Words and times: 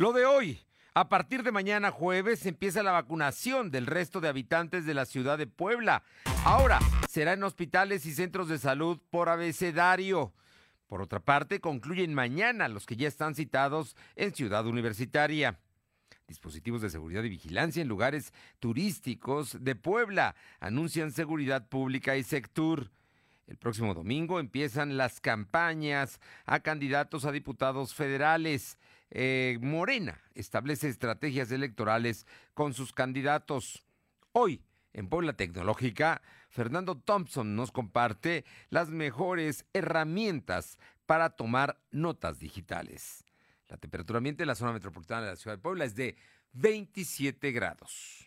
Lo 0.00 0.14
de 0.14 0.24
hoy. 0.24 0.58
A 0.94 1.10
partir 1.10 1.42
de 1.42 1.52
mañana 1.52 1.90
jueves 1.90 2.46
empieza 2.46 2.82
la 2.82 2.90
vacunación 2.90 3.70
del 3.70 3.84
resto 3.84 4.22
de 4.22 4.28
habitantes 4.28 4.86
de 4.86 4.94
la 4.94 5.04
ciudad 5.04 5.36
de 5.36 5.46
Puebla. 5.46 6.04
Ahora 6.42 6.78
será 7.06 7.34
en 7.34 7.42
hospitales 7.42 8.06
y 8.06 8.14
centros 8.14 8.48
de 8.48 8.56
salud 8.56 8.98
por 9.10 9.28
abecedario. 9.28 10.32
Por 10.86 11.02
otra 11.02 11.20
parte, 11.20 11.60
concluyen 11.60 12.14
mañana 12.14 12.68
los 12.68 12.86
que 12.86 12.96
ya 12.96 13.08
están 13.08 13.34
citados 13.34 13.94
en 14.16 14.34
Ciudad 14.34 14.66
Universitaria. 14.66 15.60
Dispositivos 16.26 16.80
de 16.80 16.88
seguridad 16.88 17.22
y 17.24 17.28
vigilancia 17.28 17.82
en 17.82 17.88
lugares 17.88 18.32
turísticos 18.58 19.62
de 19.62 19.74
Puebla 19.74 20.34
anuncian 20.60 21.12
seguridad 21.12 21.68
pública 21.68 22.16
y 22.16 22.22
sector. 22.22 22.90
El 23.46 23.58
próximo 23.58 23.92
domingo 23.92 24.40
empiezan 24.40 24.96
las 24.96 25.20
campañas 25.20 26.20
a 26.46 26.60
candidatos 26.60 27.26
a 27.26 27.32
diputados 27.32 27.92
federales. 27.92 28.78
Eh, 29.10 29.58
Morena 29.60 30.20
establece 30.34 30.88
estrategias 30.88 31.50
electorales 31.50 32.26
con 32.54 32.74
sus 32.74 32.92
candidatos. 32.92 33.84
Hoy, 34.32 34.62
en 34.92 35.08
Puebla 35.08 35.32
Tecnológica, 35.32 36.22
Fernando 36.48 36.96
Thompson 36.96 37.56
nos 37.56 37.72
comparte 37.72 38.44
las 38.70 38.90
mejores 38.90 39.64
herramientas 39.72 40.78
para 41.06 41.30
tomar 41.30 41.80
notas 41.90 42.38
digitales. 42.38 43.24
La 43.68 43.76
temperatura 43.76 44.18
ambiente 44.18 44.42
en 44.42 44.48
la 44.48 44.54
zona 44.54 44.72
metropolitana 44.72 45.22
de 45.22 45.30
la 45.30 45.36
ciudad 45.36 45.56
de 45.56 45.62
Puebla 45.62 45.84
es 45.84 45.94
de 45.94 46.16
27 46.52 47.52
grados. 47.52 48.26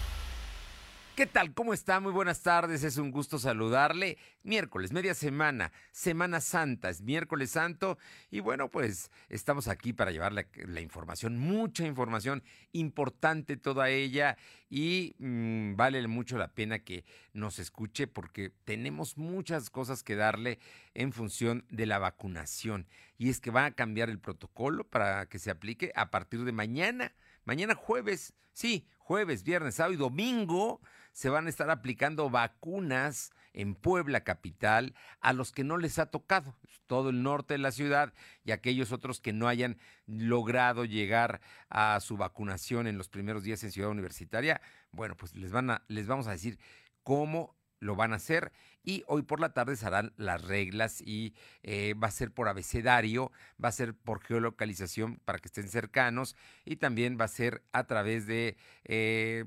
¿Qué 1.21 1.27
tal? 1.27 1.53
¿Cómo 1.53 1.71
está? 1.71 1.99
Muy 1.99 2.11
buenas 2.11 2.41
tardes, 2.41 2.83
es 2.83 2.97
un 2.97 3.11
gusto 3.11 3.37
saludarle. 3.37 4.17
Miércoles, 4.41 4.91
media 4.91 5.13
semana, 5.13 5.71
Semana 5.91 6.41
Santa, 6.41 6.89
es 6.89 7.03
miércoles 7.03 7.51
santo 7.51 7.99
y 8.31 8.39
bueno, 8.39 8.71
pues 8.71 9.11
estamos 9.29 9.67
aquí 9.67 9.93
para 9.93 10.09
llevarle 10.09 10.47
la 10.65 10.81
información, 10.81 11.37
mucha 11.37 11.85
información, 11.85 12.41
importante 12.71 13.55
toda 13.55 13.89
ella 13.89 14.35
y 14.67 15.13
mm, 15.19 15.75
vale 15.75 16.07
mucho 16.07 16.39
la 16.39 16.47
pena 16.55 16.79
que 16.79 17.05
nos 17.33 17.59
escuche 17.59 18.07
porque 18.07 18.51
tenemos 18.63 19.15
muchas 19.15 19.69
cosas 19.69 20.01
que 20.01 20.15
darle 20.15 20.57
en 20.95 21.13
función 21.13 21.65
de 21.69 21.85
la 21.85 21.99
vacunación 21.99 22.87
y 23.19 23.29
es 23.29 23.39
que 23.39 23.51
va 23.51 23.65
a 23.65 23.75
cambiar 23.75 24.09
el 24.09 24.17
protocolo 24.17 24.85
para 24.85 25.27
que 25.27 25.37
se 25.37 25.51
aplique 25.51 25.91
a 25.93 26.09
partir 26.09 26.45
de 26.45 26.51
mañana, 26.51 27.13
mañana 27.45 27.75
jueves, 27.75 28.33
sí, 28.53 28.87
jueves, 28.97 29.43
viernes, 29.43 29.75
sábado 29.75 29.93
y 29.93 29.97
domingo 29.97 30.81
se 31.11 31.29
van 31.29 31.47
a 31.47 31.49
estar 31.49 31.69
aplicando 31.69 32.29
vacunas 32.29 33.31
en 33.53 33.75
Puebla 33.75 34.21
capital 34.23 34.95
a 35.19 35.33
los 35.33 35.51
que 35.51 35.63
no 35.63 35.77
les 35.77 35.99
ha 35.99 36.05
tocado, 36.07 36.55
todo 36.87 37.09
el 37.09 37.23
norte 37.23 37.55
de 37.55 37.57
la 37.59 37.71
ciudad 37.71 38.13
y 38.43 38.51
aquellos 38.51 38.91
otros 38.91 39.19
que 39.19 39.33
no 39.33 39.47
hayan 39.47 39.77
logrado 40.05 40.85
llegar 40.85 41.41
a 41.69 41.99
su 41.99 42.17
vacunación 42.17 42.87
en 42.87 42.97
los 42.97 43.09
primeros 43.09 43.43
días 43.43 43.63
en 43.63 43.71
Ciudad 43.71 43.91
Universitaria, 43.91 44.61
bueno, 44.91 45.15
pues 45.15 45.35
les 45.35 45.51
van 45.51 45.69
a 45.69 45.83
les 45.87 46.07
vamos 46.07 46.27
a 46.27 46.31
decir 46.31 46.59
cómo 47.03 47.55
lo 47.79 47.95
van 47.95 48.13
a 48.13 48.17
hacer 48.17 48.51
y 48.83 49.03
hoy 49.07 49.23
por 49.23 49.39
la 49.39 49.53
tarde 49.53 49.75
se 49.75 49.85
harán 49.85 50.13
las 50.17 50.43
reglas 50.43 51.01
y 51.01 51.33
eh, 51.63 51.93
va 51.95 52.07
a 52.07 52.11
ser 52.11 52.31
por 52.31 52.47
abecedario, 52.47 53.31
va 53.63 53.69
a 53.69 53.73
ser 53.73 53.95
por 53.95 54.21
geolocalización 54.21 55.17
para 55.25 55.39
que 55.39 55.47
estén 55.47 55.67
cercanos 55.67 56.35
y 56.63 56.77
también 56.77 57.17
va 57.19 57.25
a 57.25 57.27
ser 57.27 57.63
a 57.73 57.85
través 57.85 58.27
de 58.27 58.55
eh, 58.85 59.45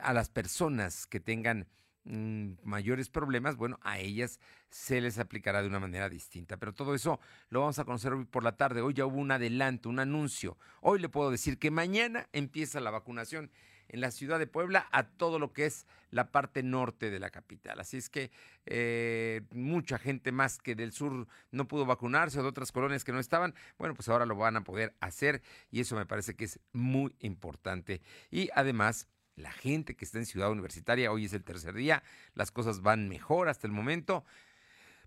a 0.00 0.12
las 0.12 0.28
personas 0.28 1.06
que 1.06 1.20
tengan 1.20 1.68
mm, 2.04 2.52
mayores 2.62 3.08
problemas, 3.08 3.56
bueno, 3.56 3.78
a 3.82 3.98
ellas 3.98 4.40
se 4.70 5.00
les 5.00 5.18
aplicará 5.18 5.62
de 5.62 5.68
una 5.68 5.80
manera 5.80 6.08
distinta. 6.08 6.56
Pero 6.56 6.74
todo 6.74 6.94
eso 6.94 7.20
lo 7.48 7.60
vamos 7.60 7.78
a 7.78 7.84
conocer 7.84 8.12
hoy 8.12 8.24
por 8.24 8.42
la 8.42 8.56
tarde. 8.56 8.80
Hoy 8.80 8.94
ya 8.94 9.06
hubo 9.06 9.18
un 9.18 9.30
adelanto, 9.30 9.88
un 9.88 9.98
anuncio. 9.98 10.58
Hoy 10.80 10.98
le 10.98 11.08
puedo 11.08 11.30
decir 11.30 11.58
que 11.58 11.70
mañana 11.70 12.28
empieza 12.32 12.80
la 12.80 12.90
vacunación 12.90 13.50
en 13.88 14.00
la 14.00 14.10
ciudad 14.10 14.38
de 14.38 14.46
Puebla 14.46 14.88
a 14.92 15.04
todo 15.04 15.38
lo 15.38 15.52
que 15.52 15.66
es 15.66 15.86
la 16.10 16.30
parte 16.30 16.62
norte 16.62 17.10
de 17.10 17.18
la 17.18 17.30
capital. 17.30 17.80
Así 17.80 17.96
es 17.96 18.08
que 18.08 18.30
eh, 18.66 19.42
mucha 19.50 19.98
gente 19.98 20.32
más 20.32 20.58
que 20.58 20.74
del 20.74 20.92
sur 20.92 21.26
no 21.50 21.68
pudo 21.68 21.86
vacunarse 21.86 22.38
o 22.38 22.42
de 22.42 22.48
otras 22.48 22.72
colonias 22.72 23.04
que 23.04 23.12
no 23.12 23.20
estaban, 23.20 23.54
bueno, 23.78 23.94
pues 23.94 24.08
ahora 24.08 24.26
lo 24.26 24.36
van 24.36 24.56
a 24.56 24.64
poder 24.64 24.94
hacer 25.00 25.42
y 25.70 25.80
eso 25.80 25.96
me 25.96 26.06
parece 26.06 26.34
que 26.34 26.44
es 26.44 26.60
muy 26.72 27.14
importante. 27.20 28.00
Y 28.30 28.48
además 28.54 29.08
la 29.36 29.52
gente 29.52 29.96
que 29.96 30.04
está 30.04 30.18
en 30.18 30.26
Ciudad 30.26 30.50
Universitaria. 30.50 31.12
Hoy 31.12 31.26
es 31.26 31.32
el 31.32 31.44
tercer 31.44 31.74
día, 31.74 32.02
las 32.34 32.50
cosas 32.50 32.82
van 32.82 33.08
mejor 33.08 33.48
hasta 33.48 33.66
el 33.66 33.72
momento. 33.72 34.24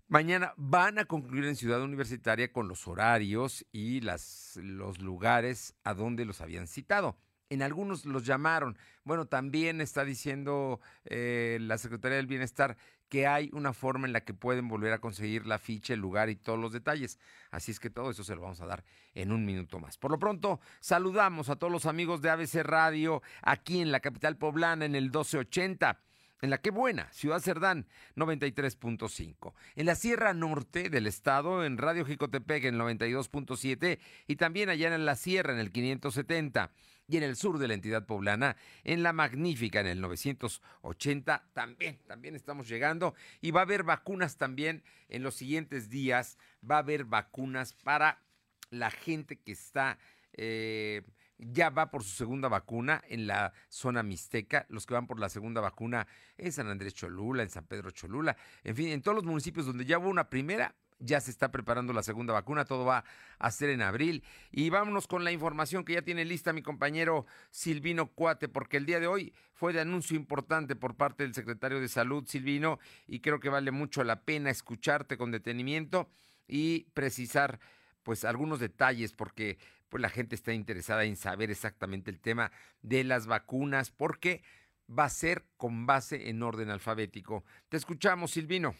Mañana 0.08 0.54
van 0.56 0.98
a 0.98 1.04
concluir 1.04 1.44
en 1.44 1.56
Ciudad 1.56 1.82
Universitaria 1.82 2.50
con 2.50 2.66
los 2.66 2.88
horarios 2.88 3.66
y 3.72 4.00
las, 4.00 4.58
los 4.62 5.00
lugares 5.00 5.74
a 5.84 5.92
donde 5.92 6.24
los 6.24 6.40
habían 6.40 6.66
citado. 6.66 7.16
En 7.50 7.62
algunos 7.62 8.04
los 8.04 8.24
llamaron. 8.24 8.76
Bueno, 9.04 9.26
también 9.26 9.80
está 9.80 10.04
diciendo 10.04 10.80
eh, 11.04 11.58
la 11.60 11.78
Secretaría 11.78 12.18
del 12.18 12.26
Bienestar 12.26 12.76
que 13.08 13.26
hay 13.26 13.48
una 13.52 13.72
forma 13.72 14.06
en 14.06 14.12
la 14.12 14.20
que 14.20 14.34
pueden 14.34 14.68
volver 14.68 14.92
a 14.92 14.98
conseguir 14.98 15.46
la 15.46 15.58
ficha, 15.58 15.94
el 15.94 16.00
lugar 16.00 16.28
y 16.28 16.36
todos 16.36 16.58
los 16.58 16.72
detalles. 16.72 17.18
Así 17.50 17.70
es 17.70 17.80
que 17.80 17.90
todo 17.90 18.10
eso 18.10 18.22
se 18.22 18.34
lo 18.34 18.42
vamos 18.42 18.60
a 18.60 18.66
dar 18.66 18.84
en 19.14 19.32
un 19.32 19.44
minuto 19.46 19.78
más. 19.78 19.96
Por 19.96 20.10
lo 20.10 20.18
pronto, 20.18 20.60
saludamos 20.80 21.48
a 21.48 21.56
todos 21.56 21.72
los 21.72 21.86
amigos 21.86 22.20
de 22.20 22.30
ABC 22.30 22.56
Radio 22.62 23.22
aquí 23.42 23.80
en 23.80 23.92
la 23.92 24.00
capital 24.00 24.36
poblana 24.36 24.84
en 24.84 24.94
el 24.94 25.04
1280. 25.04 26.00
En 26.40 26.50
la 26.50 26.58
que 26.58 26.70
buena, 26.70 27.10
Ciudad 27.10 27.40
Cerdán, 27.40 27.88
93.5. 28.14 29.54
En 29.74 29.86
la 29.86 29.96
Sierra 29.96 30.34
Norte 30.34 30.88
del 30.88 31.08
Estado, 31.08 31.64
en 31.64 31.78
Radio 31.78 32.04
Jicotepec, 32.04 32.64
en 32.64 32.78
92.7. 32.78 33.98
Y 34.28 34.36
también 34.36 34.68
allá 34.68 34.94
en 34.94 35.04
la 35.04 35.16
Sierra, 35.16 35.52
en 35.52 35.58
el 35.58 35.72
570 35.72 36.70
y 37.08 37.16
en 37.16 37.22
el 37.22 37.36
sur 37.36 37.58
de 37.58 37.66
la 37.66 37.74
entidad 37.74 38.06
poblana, 38.06 38.56
en 38.84 39.02
la 39.02 39.12
Magnífica, 39.12 39.80
en 39.80 39.86
el 39.86 40.00
980, 40.00 41.48
también, 41.54 41.98
también 42.06 42.36
estamos 42.36 42.68
llegando 42.68 43.14
y 43.40 43.50
va 43.50 43.60
a 43.60 43.62
haber 43.64 43.82
vacunas 43.82 44.36
también 44.36 44.84
en 45.08 45.22
los 45.22 45.34
siguientes 45.34 45.88
días, 45.88 46.36
va 46.68 46.76
a 46.76 46.80
haber 46.80 47.04
vacunas 47.04 47.72
para 47.72 48.22
la 48.70 48.90
gente 48.90 49.40
que 49.40 49.52
está... 49.52 49.98
Eh, 50.34 51.02
ya 51.40 51.70
va 51.70 51.90
por 51.92 52.02
su 52.02 52.10
segunda 52.10 52.48
vacuna 52.48 53.00
en 53.08 53.28
la 53.28 53.52
zona 53.68 54.02
mixteca, 54.02 54.66
los 54.68 54.86
que 54.86 54.94
van 54.94 55.06
por 55.06 55.20
la 55.20 55.28
segunda 55.28 55.60
vacuna 55.60 56.08
en 56.36 56.50
San 56.50 56.68
Andrés 56.68 56.94
Cholula, 56.94 57.44
en 57.44 57.48
San 57.48 57.64
Pedro 57.64 57.92
Cholula, 57.92 58.36
en 58.64 58.74
fin, 58.74 58.88
en 58.88 59.02
todos 59.02 59.14
los 59.14 59.24
municipios 59.24 59.64
donde 59.64 59.84
ya 59.84 60.00
hubo 60.00 60.08
una 60.08 60.28
primera, 60.28 60.74
ya 60.98 61.20
se 61.20 61.30
está 61.30 61.50
preparando 61.50 61.92
la 61.92 62.02
segunda 62.02 62.32
vacuna, 62.32 62.64
todo 62.64 62.84
va 62.84 63.04
a 63.38 63.50
ser 63.50 63.70
en 63.70 63.82
abril. 63.82 64.24
Y 64.50 64.70
vámonos 64.70 65.06
con 65.06 65.24
la 65.24 65.32
información 65.32 65.84
que 65.84 65.94
ya 65.94 66.02
tiene 66.02 66.24
lista 66.24 66.52
mi 66.52 66.62
compañero 66.62 67.26
Silvino 67.50 68.08
Cuate, 68.08 68.48
porque 68.48 68.76
el 68.76 68.86
día 68.86 69.00
de 69.00 69.06
hoy 69.06 69.32
fue 69.52 69.72
de 69.72 69.80
anuncio 69.80 70.16
importante 70.16 70.76
por 70.76 70.96
parte 70.96 71.22
del 71.22 71.34
secretario 71.34 71.80
de 71.80 71.88
Salud, 71.88 72.26
Silvino, 72.26 72.78
y 73.06 73.20
creo 73.20 73.40
que 73.40 73.48
vale 73.48 73.70
mucho 73.70 74.04
la 74.04 74.22
pena 74.22 74.50
escucharte 74.50 75.16
con 75.16 75.30
detenimiento 75.30 76.08
y 76.46 76.84
precisar 76.94 77.60
pues 78.02 78.24
algunos 78.24 78.58
detalles, 78.60 79.12
porque 79.12 79.58
pues 79.88 80.00
la 80.00 80.08
gente 80.08 80.34
está 80.34 80.52
interesada 80.52 81.04
en 81.04 81.16
saber 81.16 81.50
exactamente 81.50 82.10
el 82.10 82.20
tema 82.20 82.50
de 82.82 83.04
las 83.04 83.26
vacunas, 83.26 83.90
porque 83.90 84.42
va 84.88 85.04
a 85.04 85.10
ser 85.10 85.44
con 85.56 85.86
base 85.86 86.30
en 86.30 86.42
orden 86.42 86.70
alfabético. 86.70 87.44
Te 87.68 87.76
escuchamos, 87.76 88.30
Silvino. 88.32 88.74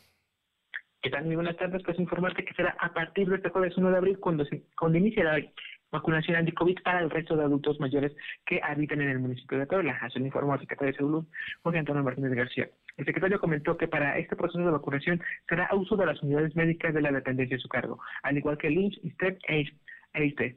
¿Qué 1.01 1.11
tal? 1.11 1.27
Muy 1.27 1.37
buenas 1.37 1.57
tardes. 1.57 1.81
Pues 1.85 1.99
informarte 2.01 2.45
que 2.45 2.55
será 2.55 2.77
a 2.81 2.93
partir 2.93 3.29
de 3.29 3.37
este 3.37 3.51
jueves 3.51 3.77
1 3.77 3.89
de 3.89 3.97
abril 3.97 4.19
cuando, 4.19 4.45
se, 4.45 4.65
cuando 4.77 4.99
inicie 4.99 5.23
la 5.23 5.41
vacunación 5.93 6.37
anti-COVID 6.37 6.83
para 6.83 7.01
el 7.01 7.09
resto 7.09 7.37
de 7.37 7.45
adultos 7.45 7.79
mayores 7.79 8.17
que 8.45 8.61
habitan 8.61 9.01
en 9.03 9.11
el 9.11 9.21
municipio 9.21 9.59
de 9.59 9.67
Puebla. 9.67 9.97
Así 10.03 10.19
lo 10.19 10.27
informó 10.27 10.55
el 10.55 10.61
secretario 10.61 10.93
de 10.93 10.99
Salud, 10.99 11.25
José 11.63 11.79
Antonio 11.79 12.03
Martínez 12.03 12.33
García. 12.33 12.69
El 12.97 13.05
secretario 13.05 13.39
comentó 13.39 13.77
que 13.77 13.87
para 13.87 14.19
este 14.19 14.35
proceso 14.35 14.59
de 14.65 14.73
vacunación 14.73 15.23
será 15.49 15.67
a 15.67 15.77
uso 15.77 15.97
de 15.97 16.07
las 16.07 16.21
unidades 16.21 16.57
médicas 16.57 16.93
de 16.93 17.01
la 17.01 17.13
dependencia 17.13 17.57
de 17.57 17.63
su 17.63 17.69
cargo, 17.69 18.01
al 18.25 18.37
igual 18.37 18.59
que 18.59 18.67
el 18.67 18.79
IMSS, 18.79 19.05
ISTEP 19.05 19.39
e. 19.49 20.57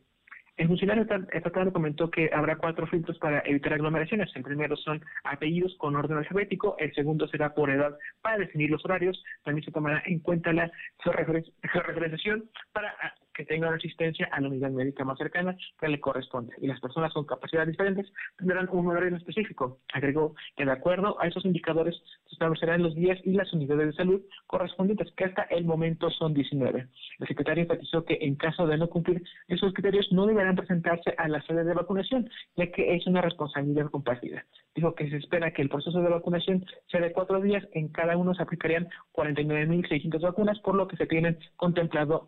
El 0.61 0.67
funcionario 0.67 1.07
estatal 1.31 1.73
comentó 1.73 2.11
que 2.11 2.29
habrá 2.31 2.55
cuatro 2.55 2.85
filtros 2.85 3.17
para 3.17 3.41
evitar 3.45 3.73
aglomeraciones. 3.73 4.29
El 4.35 4.43
primero 4.43 4.75
son 4.75 5.03
apellidos 5.23 5.75
con 5.79 5.95
orden 5.95 6.19
alfabético, 6.19 6.75
el 6.77 6.93
segundo 6.93 7.27
será 7.29 7.55
por 7.55 7.71
edad 7.71 7.97
para 8.21 8.37
definir 8.37 8.69
los 8.69 8.85
horarios, 8.85 9.23
también 9.43 9.65
se 9.65 9.71
tomará 9.71 10.03
en 10.05 10.19
cuenta 10.19 10.53
la 10.53 10.71
georreferenciación 10.99 12.47
para 12.73 12.93
que 13.41 13.45
tengan 13.45 13.73
asistencia 13.73 14.29
a 14.31 14.39
la 14.39 14.49
unidad 14.49 14.69
médica 14.69 15.03
más 15.03 15.17
cercana 15.17 15.57
que 15.79 15.88
le 15.88 15.99
corresponde. 15.99 16.53
Y 16.61 16.67
las 16.67 16.79
personas 16.79 17.11
con 17.11 17.25
capacidades 17.25 17.69
diferentes 17.69 18.05
tendrán 18.38 18.69
un 18.71 18.88
horario 18.88 19.15
específico. 19.17 19.79
Agregó 19.93 20.35
que 20.55 20.63
de 20.63 20.71
acuerdo 20.71 21.19
a 21.19 21.27
esos 21.27 21.43
indicadores 21.43 21.95
se 22.27 22.33
establecerán 22.33 22.83
los 22.83 22.93
días 22.93 23.17
y 23.23 23.31
las 23.31 23.51
unidades 23.51 23.88
de 23.88 23.93
salud 23.93 24.21
correspondientes, 24.45 25.11
que 25.17 25.25
hasta 25.25 25.43
el 25.43 25.65
momento 25.65 26.11
son 26.11 26.35
19. 26.35 26.88
El 27.19 27.27
secretario 27.27 27.63
enfatizó 27.63 28.05
que 28.05 28.19
en 28.21 28.35
caso 28.35 28.67
de 28.67 28.77
no 28.77 28.89
cumplir 28.89 29.23
esos 29.47 29.73
criterios 29.73 30.07
no 30.11 30.27
deberán 30.27 30.55
presentarse 30.55 31.15
a 31.17 31.27
la 31.27 31.41
sede 31.41 31.63
de 31.63 31.73
vacunación, 31.73 32.29
ya 32.55 32.67
que 32.71 32.93
es 32.95 33.07
una 33.07 33.21
responsabilidad 33.21 33.89
compartida. 33.89 34.45
Dijo 34.75 34.93
que 34.93 35.09
se 35.09 35.17
espera 35.17 35.51
que 35.51 35.63
el 35.63 35.69
proceso 35.69 35.99
de 35.99 36.09
vacunación 36.09 36.63
sea 36.91 37.01
de 37.01 37.11
cuatro 37.11 37.41
días, 37.41 37.67
en 37.73 37.88
cada 37.89 38.15
uno 38.15 38.35
se 38.35 38.43
aplicarían 38.43 38.88
49.600 39.13 40.21
vacunas, 40.21 40.59
por 40.59 40.75
lo 40.75 40.88
que 40.88 40.95
se 40.95 41.07
tienen 41.07 41.39
contemplado 41.57 42.27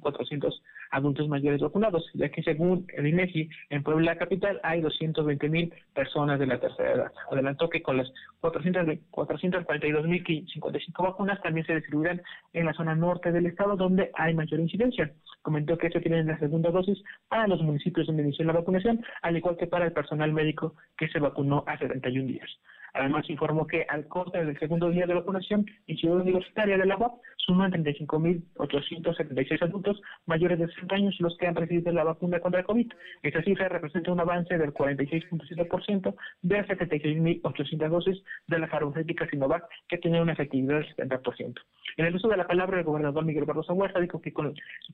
198.400 0.00 0.62
adultos 0.90 1.28
mayores 1.28 1.60
vacunados, 1.60 2.10
ya 2.14 2.28
que 2.28 2.42
según 2.42 2.86
el 2.94 3.06
INEGI, 3.06 3.48
en 3.70 3.82
Puebla 3.82 4.16
Capital 4.16 4.60
hay 4.62 4.82
220.000 4.82 5.72
personas 5.94 6.38
de 6.38 6.46
la 6.46 6.60
tercera 6.60 6.92
edad. 6.92 7.10
Adelantó 7.30 7.68
que 7.68 7.82
con 7.82 7.96
las 7.96 8.08
442.055 8.40 11.02
vacunas 11.02 11.42
también 11.42 11.66
se 11.66 11.74
distribuirán 11.74 12.22
en 12.52 12.66
la 12.66 12.74
zona 12.74 12.94
norte 12.94 13.32
del 13.32 13.46
estado, 13.46 13.74
donde 13.76 14.12
hay 14.14 14.34
mayor 14.34 14.60
incidencia. 14.60 15.10
Comentó 15.42 15.76
que 15.78 15.90
se 15.90 16.00
tiene 16.00 16.22
la 16.24 16.38
segunda 16.38 16.70
dosis 16.70 17.02
para 17.28 17.48
los 17.48 17.60
municipios 17.62 18.06
donde 18.06 18.22
inició 18.22 18.44
la 18.44 18.52
vacunación, 18.52 19.04
al 19.22 19.36
igual 19.36 19.56
que 19.56 19.66
para 19.66 19.86
el 19.86 19.92
personal 19.92 20.32
médico 20.32 20.76
que 20.96 21.08
se 21.08 21.18
vacunó 21.18 21.64
hace 21.66 21.88
71 21.88 22.28
días. 22.28 22.48
Además, 22.94 23.28
informó 23.30 23.66
que 23.66 23.86
al 23.88 24.06
corte 24.06 24.44
del 24.44 24.58
segundo 24.58 24.90
día 24.90 25.06
de 25.06 25.14
vacunación 25.14 25.66
en 25.86 25.96
Ciudad 25.96 26.18
Universitaria 26.18 26.76
de 26.76 26.86
la 26.86 26.96
UAP 26.96 27.14
suman 27.38 27.72
35.876 27.72 29.62
adultos 29.62 30.00
mayores 30.26 30.58
de 30.58 30.68
60 30.68 30.94
años 30.94 31.16
los 31.18 31.36
que 31.38 31.46
han 31.46 31.54
recibido 31.54 31.92
la 31.92 32.04
vacuna 32.04 32.40
contra 32.40 32.60
el 32.60 32.66
COVID. 32.66 32.92
Esta 33.22 33.42
cifra 33.42 33.68
representa 33.68 34.12
un 34.12 34.20
avance 34.20 34.56
del 34.56 34.72
46.7% 34.72 36.14
de 36.42 36.66
76.800 36.66 37.88
dosis 37.88 38.22
de 38.46 38.58
la 38.58 38.68
farmacéutica 38.68 39.28
Sinovac, 39.28 39.64
que 39.88 39.98
tiene 39.98 40.20
una 40.20 40.32
efectividad 40.32 40.80
del 40.80 40.96
70%. 40.96 41.54
En 41.96 42.06
el 42.06 42.14
uso 42.14 42.28
de 42.28 42.36
la 42.36 42.46
palabra, 42.46 42.78
el 42.78 42.84
gobernador 42.84 43.24
Miguel 43.24 43.44
Barroso 43.44 43.74
Huerta 43.74 44.00
dijo 44.00 44.20
que, 44.20 44.32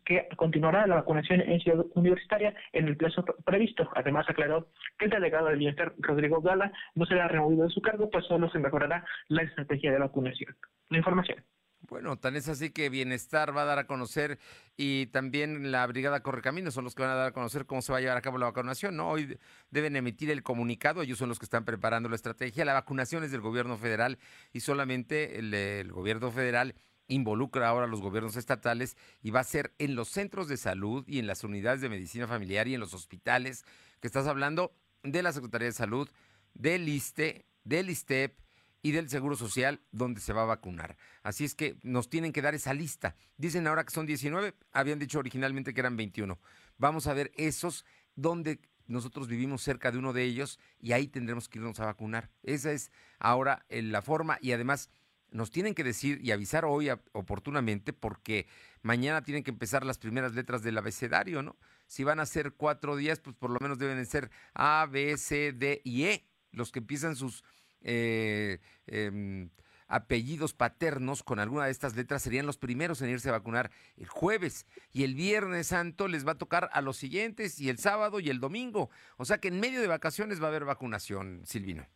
que 0.05 0.29
continuará 0.37 0.87
la 0.87 0.97
vacunación 0.97 1.41
en 1.41 1.61
Ciudad 1.61 1.85
Universitaria 1.95 2.55
en 2.73 2.89
el 2.89 2.97
plazo 2.97 3.25
previsto. 3.45 3.89
Además, 3.95 4.27
aclaró 4.29 4.69
que 4.99 5.05
el 5.05 5.11
delegado 5.11 5.47
del 5.49 5.59
bienestar, 5.59 5.93
Rodrigo 5.99 6.41
Gala, 6.41 6.73
no 6.95 7.07
será 7.07 7.29
removido 7.29 7.65
de 7.65 7.71
su 7.71 7.81
cargo, 7.91 8.11
pues 8.11 8.27
solo 8.27 8.51
se 8.51 8.59
mejorará 8.59 9.05
la 9.29 9.43
estrategia 9.43 9.93
de 9.93 9.99
vacunación. 9.99 10.57
La 10.91 10.99
información. 10.99 11.45
Bueno, 11.89 12.19
tan 12.19 12.37
es 12.37 12.49
así 12.49 12.71
que 12.71 12.91
Bienestar 12.91 13.57
va 13.57 13.63
a 13.63 13.65
dar 13.65 13.79
a 13.79 13.87
conocer 13.87 14.39
y 14.77 15.07
también 15.07 15.71
la 15.71 15.87
Brigada 15.87 16.23
Correcaminos 16.23 16.75
son 16.75 16.85
los 16.85 16.95
que 16.95 17.03
van 17.03 17.13
a 17.13 17.15
dar 17.15 17.29
a 17.29 17.33
conocer 17.33 17.67
cómo 17.67 17.81
se 17.83 17.93
va 17.93 17.99
a 17.99 18.01
llevar 18.01 18.17
a 18.17 18.21
cabo 18.21 18.37
la 18.37 18.47
vacunación, 18.47 18.97
¿no? 18.97 19.09
Hoy 19.09 19.39
deben 19.71 19.97
emitir 19.97 20.31
el 20.31 20.43
comunicado, 20.43 21.03
ellos 21.03 21.19
son 21.19 21.29
los 21.29 21.39
que 21.39 21.47
están 21.47 21.65
preparando 21.65 22.09
la 22.09 22.17
estrategia. 22.17 22.65
La 22.65 22.75
vacunación 22.75 23.25
es 23.25 23.31
del 23.31 23.41
gobierno 23.41 23.79
federal 23.79 24.19
y 24.53 24.61
solamente 24.61 25.39
el, 25.39 25.55
el 25.55 25.93
gobierno 25.93 26.31
federal 26.31 26.75
involucra 27.07 27.69
ahora 27.69 27.87
a 27.87 27.89
los 27.89 28.03
gobiernos 28.03 28.37
estatales 28.37 28.97
y 29.23 29.31
va 29.31 29.41
a 29.41 29.45
ser 29.45 29.73
en 29.79 29.95
los 29.95 30.09
centros 30.09 30.47
de 30.49 30.59
salud 30.59 31.05
y 31.07 31.21
en 31.21 31.27
las 31.27 31.43
unidades 31.43 31.81
de 31.81 31.89
medicina 31.89 32.27
familiar 32.27 32.69
y 32.69 32.75
en 32.75 32.81
los 32.81 32.93
hospitales, 32.93 33.65
que 34.01 34.09
estás 34.09 34.27
hablando 34.27 34.73
de 35.03 35.23
la 35.23 35.33
Secretaría 35.33 35.69
de 35.69 35.73
Salud, 35.73 36.11
del 36.55 36.89
ISTE, 36.89 37.47
del 37.69 37.91
ISTEP 37.91 38.39
y 38.83 38.93
del 38.93 39.09
Seguro 39.09 39.37
Social 39.37 39.81
donde 39.91 40.21
se 40.21 40.33
va 40.33 40.43
a 40.43 40.47
vacunar. 40.47 40.97
Así 41.23 41.45
es 41.45 41.55
que 41.55 41.77
nos 41.83 42.09
tienen 42.09 42.33
que 42.33 42.43
dar 42.43 42.55
esa 42.55 42.75
lista. 42.75 43.17
Dicen 43.37 43.67
ahora 43.67 43.85
que 43.85 43.93
son 43.93 44.07
19, 44.07 44.55
habían 44.73 44.99
dicho 44.99 45.19
originalmente 45.19 45.75
que 45.75 45.81
eran 45.81 45.97
21. 45.97 46.39
Vamos 46.79 47.07
a 47.07 47.15
ver 47.15 47.33
esos 47.37 47.85
donde 48.15 48.61
nosotros 48.87 49.29
vivimos 49.29 49.63
cerca 49.63 49.91
de 49.91 49.99
uno 49.99 50.13
de 50.13 50.25
ellos 50.25 50.59
y 50.81 50.93
ahí 50.93 51.09
tendremos 51.09 51.49
que 51.49 51.59
irnos 51.59 51.79
a 51.81 51.87
vacunar. 51.87 52.31
Esa 52.43 52.73
es 52.73 52.91
ahora 53.19 53.65
eh, 53.69 53.83
la 53.83 54.03
forma 54.03 54.39
y 54.41 54.53
además 54.53 54.91
nos 55.31 55.51
tienen 55.51 55.75
que 55.75 55.85
decir 55.85 56.21
y 56.23 56.31
avisar 56.31 56.65
hoy 56.65 56.89
oportunamente 57.13 57.93
porque 57.93 58.47
mañana 58.81 59.23
tienen 59.23 59.45
que 59.45 59.51
empezar 59.51 59.85
las 59.85 59.99
primeras 59.99 60.35
letras 60.35 60.63
del 60.63 60.79
abecedario, 60.79 61.43
¿no? 61.43 61.57
Si 61.87 62.03
van 62.03 62.19
a 62.19 62.25
ser 62.25 62.53
cuatro 62.53 62.97
días, 62.97 63.21
pues 63.21 63.37
por 63.37 63.51
lo 63.51 63.61
menos 63.61 63.79
deben 63.79 64.05
ser 64.07 64.31
A, 64.55 64.87
B, 64.91 65.19
C, 65.19 65.53
D 65.53 65.83
y 65.85 66.05
E, 66.05 66.27
los 66.53 66.73
que 66.73 66.79
empiezan 66.79 67.15
sus 67.15 67.45
eh, 67.83 68.59
em, 68.87 69.51
apellidos 69.87 70.53
paternos 70.55 71.23
con 71.23 71.39
alguna 71.39 71.65
de 71.65 71.71
estas 71.71 71.97
letras 71.97 72.23
serían 72.23 72.47
los 72.47 72.59
primeros 72.59 73.01
en 73.01 73.11
irse 73.11 73.31
a 73.31 73.33
vacunar 73.33 73.71
el 73.97 74.07
jueves 74.07 74.67
y 74.93 75.05
el 75.05 75.15
viernes 75.15 75.69
santo 75.69 76.09
les 76.09 76.27
va 76.27 76.33
a 76.33 76.39
tocar 76.39 76.69
a 76.73 76.83
los 76.83 76.97
siguientes 76.97 77.59
y 77.59 77.71
el 77.71 77.79
sábado 77.79 78.21
y 78.21 78.29
el 78.29 78.41
domingo. 78.41 78.91
O 79.17 79.25
sea 79.25 79.39
que 79.39 79.49
en 79.49 79.61
medio 79.61 79.81
de 79.81 79.87
vacaciones 79.87 80.41
va 80.41 80.47
a 80.47 80.49
haber 80.49 80.65
vacunación, 80.65 81.43
Silvino. 81.45 81.87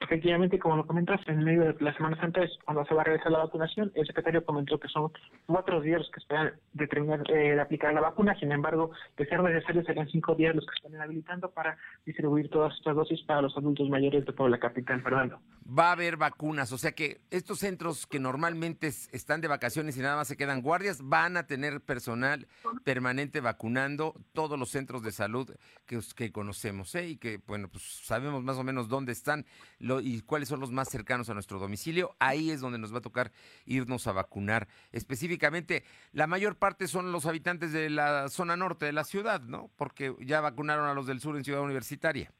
Efectivamente, 0.00 0.60
como 0.60 0.76
lo 0.76 0.86
comentas, 0.86 1.20
en 1.26 1.42
medio 1.42 1.64
de 1.64 1.76
la 1.80 1.92
Semana 1.94 2.16
Santa 2.20 2.44
es 2.44 2.52
cuando 2.64 2.84
se 2.84 2.94
va 2.94 3.02
a 3.02 3.04
realizar 3.04 3.32
la 3.32 3.38
vacunación. 3.38 3.90
El 3.94 4.06
secretario 4.06 4.44
comentó 4.44 4.78
que 4.78 4.86
son 4.88 5.10
cuatro 5.46 5.80
días 5.80 5.98
los 5.98 6.10
que 6.12 6.20
esperan 6.20 6.52
de 6.72 6.86
terminar 6.86 7.20
eh, 7.30 7.54
de 7.54 7.60
aplicar 7.60 7.92
la 7.92 8.00
vacuna. 8.00 8.38
Sin 8.38 8.52
embargo, 8.52 8.92
de 9.16 9.26
ser 9.26 9.42
necesario, 9.42 9.82
serían 9.82 10.08
cinco 10.08 10.36
días 10.36 10.54
los 10.54 10.64
que 10.64 10.74
están 10.76 11.00
habilitando 11.00 11.50
para 11.50 11.76
distribuir 12.06 12.48
todas 12.48 12.74
estas 12.76 12.94
dosis 12.94 13.20
para 13.22 13.42
los 13.42 13.56
adultos 13.56 13.88
mayores 13.88 14.24
de 14.24 14.32
Puebla 14.32 14.58
Capital, 14.58 15.02
Fernando. 15.02 15.40
Va 15.66 15.88
a 15.88 15.92
haber 15.92 16.16
vacunas, 16.16 16.72
o 16.72 16.78
sea 16.78 16.92
que 16.92 17.20
estos 17.30 17.58
centros 17.58 18.06
que 18.06 18.18
normalmente 18.18 18.86
están 18.86 19.42
de 19.42 19.48
vacaciones 19.48 19.98
y 19.98 20.00
nada 20.00 20.16
más 20.16 20.28
se 20.28 20.36
quedan 20.36 20.62
guardias, 20.62 21.00
van 21.02 21.36
a 21.36 21.46
tener 21.46 21.82
personal 21.82 22.46
permanente 22.84 23.40
vacunando 23.40 24.14
todos 24.32 24.58
los 24.58 24.70
centros 24.70 25.02
de 25.02 25.12
salud 25.12 25.50
que, 25.84 26.00
que 26.16 26.32
conocemos 26.32 26.94
¿eh? 26.94 27.08
y 27.08 27.16
que, 27.16 27.40
bueno, 27.46 27.68
pues 27.68 27.82
sabemos 27.82 28.42
más 28.42 28.56
o 28.56 28.64
menos 28.64 28.88
dónde 28.88 29.12
están 29.12 29.44
y 30.02 30.20
cuáles 30.22 30.48
son 30.48 30.60
los 30.60 30.70
más 30.70 30.88
cercanos 30.88 31.30
a 31.30 31.34
nuestro 31.34 31.58
domicilio, 31.58 32.14
ahí 32.18 32.50
es 32.50 32.60
donde 32.60 32.78
nos 32.78 32.92
va 32.92 32.98
a 32.98 33.02
tocar 33.02 33.32
irnos 33.64 34.06
a 34.06 34.12
vacunar. 34.12 34.68
Específicamente, 34.92 35.84
la 36.12 36.26
mayor 36.26 36.56
parte 36.56 36.86
son 36.86 37.12
los 37.12 37.26
habitantes 37.26 37.72
de 37.72 37.90
la 37.90 38.28
zona 38.28 38.56
norte 38.56 38.86
de 38.86 38.92
la 38.92 39.04
ciudad, 39.04 39.40
¿no? 39.42 39.70
Porque 39.76 40.14
ya 40.20 40.40
vacunaron 40.40 40.86
a 40.88 40.94
los 40.94 41.06
del 41.06 41.20
sur 41.20 41.36
en 41.36 41.44
Ciudad 41.44 41.62
Universitaria. 41.62 42.30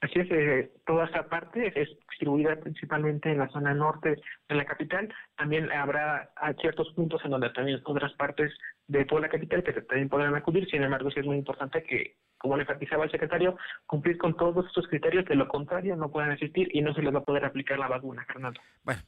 Así 0.00 0.20
es, 0.20 0.30
eh, 0.30 0.70
toda 0.86 1.06
esa 1.06 1.28
parte 1.28 1.72
es 1.74 1.88
distribuida 2.10 2.54
principalmente 2.56 3.32
en 3.32 3.38
la 3.38 3.48
zona 3.48 3.74
norte 3.74 4.16
de 4.48 4.54
la 4.54 4.64
capital. 4.64 5.12
También 5.36 5.72
habrá 5.72 6.30
ciertos 6.60 6.92
puntos 6.94 7.20
en 7.24 7.32
donde 7.32 7.50
también 7.50 7.80
otras 7.84 8.12
partes 8.12 8.52
de 8.86 9.04
toda 9.04 9.22
la 9.22 9.28
capital 9.28 9.64
que 9.64 9.72
también 9.72 10.08
podrán 10.08 10.36
acudir. 10.36 10.68
Sin 10.70 10.84
embargo, 10.84 11.10
sí 11.10 11.18
es 11.18 11.26
muy 11.26 11.36
importante 11.36 11.82
que, 11.82 12.14
como 12.38 12.56
le 12.56 12.62
enfatizaba 12.62 13.04
el 13.04 13.10
secretario, 13.10 13.56
cumplir 13.86 14.18
con 14.18 14.36
todos 14.36 14.66
estos 14.66 14.86
criterios. 14.88 15.24
De 15.26 15.34
lo 15.34 15.48
contrario, 15.48 15.96
no 15.96 16.10
puedan 16.10 16.32
existir 16.32 16.68
y 16.72 16.80
no 16.80 16.94
se 16.94 17.02
les 17.02 17.14
va 17.14 17.18
a 17.18 17.24
poder 17.24 17.44
aplicar 17.44 17.78
la 17.78 17.88
vacuna, 17.88 18.24
Fernando. 18.26 18.60
Bueno, 18.84 19.02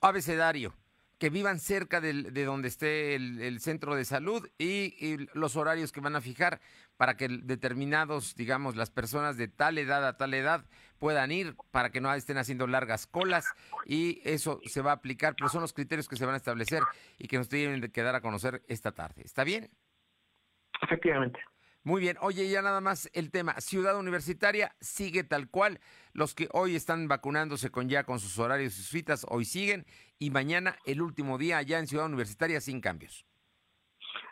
abecedario 0.00 0.74
que 1.22 1.30
vivan 1.30 1.60
cerca 1.60 2.00
de 2.00 2.44
donde 2.44 2.66
esté 2.66 3.14
el, 3.14 3.60
centro 3.60 3.94
de 3.94 4.04
salud 4.04 4.44
y, 4.58 5.18
los 5.34 5.54
horarios 5.54 5.92
que 5.92 6.00
van 6.00 6.16
a 6.16 6.20
fijar 6.20 6.60
para 6.96 7.16
que 7.16 7.28
determinados, 7.28 8.34
digamos, 8.34 8.74
las 8.74 8.90
personas 8.90 9.36
de 9.36 9.46
tal 9.46 9.78
edad 9.78 10.04
a 10.04 10.16
tal 10.16 10.34
edad 10.34 10.64
puedan 10.98 11.30
ir 11.30 11.54
para 11.70 11.90
que 11.90 12.00
no 12.00 12.12
estén 12.12 12.38
haciendo 12.38 12.66
largas 12.66 13.06
colas 13.06 13.46
y 13.86 14.20
eso 14.24 14.60
se 14.64 14.82
va 14.82 14.90
a 14.90 14.94
aplicar, 14.94 15.36
pero 15.36 15.48
son 15.48 15.60
los 15.60 15.72
criterios 15.72 16.08
que 16.08 16.16
se 16.16 16.26
van 16.26 16.34
a 16.34 16.38
establecer 16.38 16.82
y 17.18 17.28
que 17.28 17.38
nos 17.38 17.48
tienen 17.48 17.80
que 17.92 18.02
dar 18.02 18.16
a 18.16 18.20
conocer 18.20 18.64
esta 18.66 18.90
tarde. 18.90 19.22
¿Está 19.24 19.44
bien? 19.44 19.70
Efectivamente. 20.82 21.38
Muy 21.84 22.00
bien. 22.00 22.16
Oye, 22.20 22.48
ya 22.48 22.62
nada 22.62 22.80
más 22.80 23.10
el 23.12 23.30
tema. 23.30 23.54
Ciudad 23.60 23.98
Universitaria 23.98 24.72
sigue 24.80 25.24
tal 25.24 25.50
cual. 25.50 25.80
Los 26.12 26.34
que 26.34 26.48
hoy 26.52 26.76
están 26.76 27.08
vacunándose 27.08 27.70
con 27.70 27.88
ya 27.88 28.04
con 28.04 28.20
sus 28.20 28.38
horarios 28.38 28.74
y 28.74 28.76
sus 28.76 28.88
citas, 28.88 29.26
hoy 29.28 29.44
siguen. 29.44 29.84
Y 30.18 30.30
mañana 30.30 30.76
el 30.86 31.02
último 31.02 31.38
día 31.38 31.58
allá 31.58 31.78
en 31.78 31.88
Ciudad 31.88 32.06
Universitaria 32.06 32.60
sin 32.60 32.80
cambios. 32.80 33.26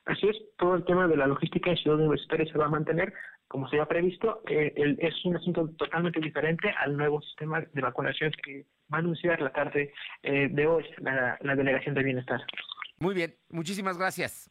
Así 0.05 0.29
es, 0.29 0.37
todo 0.57 0.77
el 0.77 0.85
tema 0.85 1.09
de 1.09 1.17
la 1.17 1.27
logística 1.27 1.71
en 1.71 1.77
Ciudad 1.77 1.99
Universitaria 1.99 2.51
se 2.51 2.59
va 2.59 2.67
a 2.67 2.71
mantener 2.71 3.13
como 3.49 3.69
se 3.69 3.81
ha 3.81 3.87
previsto. 3.87 4.43
Eh, 4.49 4.73
es 4.99 5.25
un 5.25 5.37
asunto 5.37 5.69
totalmente 5.77 6.21
diferente 6.21 6.71
al 6.79 6.97
nuevo 6.97 7.21
sistema 7.21 7.61
de 7.61 7.81
vacunación 7.81 8.33
que 8.45 8.65
va 8.93 8.99
a 8.99 9.01
anunciar 9.01 9.41
la 9.41 9.53
tarde 9.53 9.93
eh, 10.23 10.49
de 10.51 10.67
hoy 10.67 10.85
la, 10.99 11.37
la 11.41 11.57
Delegación 11.57 11.97
de 11.97 12.05
Bienestar. 12.05 12.41
Muy 13.01 13.15
bien, 13.15 13.35
muchísimas 13.49 13.99
gracias. 13.99 14.51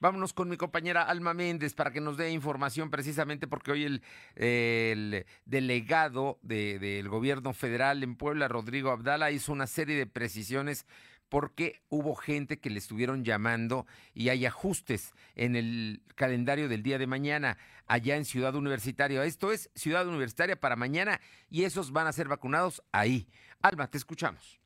Vámonos 0.00 0.32
con 0.32 0.48
mi 0.48 0.56
compañera 0.56 1.02
Alma 1.02 1.34
Méndez 1.34 1.74
para 1.74 1.90
que 1.90 2.00
nos 2.00 2.16
dé 2.16 2.30
información 2.30 2.90
precisamente 2.90 3.46
porque 3.46 3.70
hoy 3.70 4.00
el, 4.34 5.26
delegado 5.44 6.38
del 6.40 7.06
gobierno 7.10 7.52
federal 7.52 8.02
en 8.02 8.16
Puebla, 8.16 8.48
Rodrigo 8.48 8.92
Abdala, 8.92 9.30
hizo 9.30 9.52
una 9.52 9.66
serie 9.66 9.96
de 9.96 10.06
precisiones 10.06 10.86
porque 11.28 11.82
hubo 11.90 12.14
gente 12.14 12.58
que 12.58 12.70
le 12.70 12.78
estuvieron 12.78 13.24
llamando 13.26 13.86
y 14.14 14.30
hay 14.30 14.46
ajustes 14.46 15.12
en 15.36 15.54
el 15.54 16.00
calendario 16.14 16.70
del 16.70 16.82
día 16.82 16.96
de 16.96 17.06
mañana 17.06 17.58
allá 17.86 18.16
en 18.16 18.24
Ciudad 18.24 18.54
Universitaria. 18.54 19.22
Esto 19.24 19.52
es 19.52 19.70
Ciudad 19.74 20.08
Universitaria 20.08 20.58
para 20.58 20.76
mañana 20.76 21.20
y 21.50 21.64
esos 21.64 21.92
van 21.92 22.06
a 22.06 22.12
ser 22.12 22.26
vacunados 22.26 22.82
ahí. 22.90 23.28
Alma, 23.60 23.86
te 23.86 23.98
escuchamos. 23.98 24.58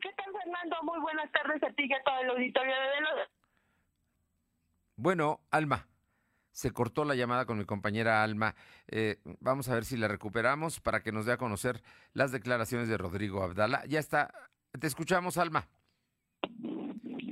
¿Qué 0.00 0.12
tal? 0.16 0.32
Fernando, 0.32 0.76
muy 0.84 1.00
buenas 1.00 1.28
tardes 1.32 1.60
a 1.64 1.72
ti 1.72 1.86
y 1.88 1.92
a 1.92 2.02
todo 2.04 2.20
el 2.20 2.30
auditorio 2.30 2.72
de 2.72 2.88
Velo. 2.88 3.37
Bueno, 4.98 5.38
Alma, 5.52 5.86
se 6.50 6.72
cortó 6.72 7.04
la 7.04 7.14
llamada 7.14 7.46
con 7.46 7.56
mi 7.56 7.64
compañera 7.64 8.24
Alma. 8.24 8.56
Eh, 8.88 9.20
vamos 9.38 9.68
a 9.68 9.74
ver 9.74 9.84
si 9.84 9.96
la 9.96 10.08
recuperamos 10.08 10.80
para 10.80 11.04
que 11.04 11.12
nos 11.12 11.24
dé 11.24 11.30
a 11.30 11.36
conocer 11.36 11.84
las 12.14 12.32
declaraciones 12.32 12.88
de 12.88 12.98
Rodrigo 12.98 13.44
Abdala. 13.44 13.86
Ya 13.86 14.00
está, 14.00 14.34
te 14.76 14.88
escuchamos, 14.88 15.38
Alma. 15.38 15.68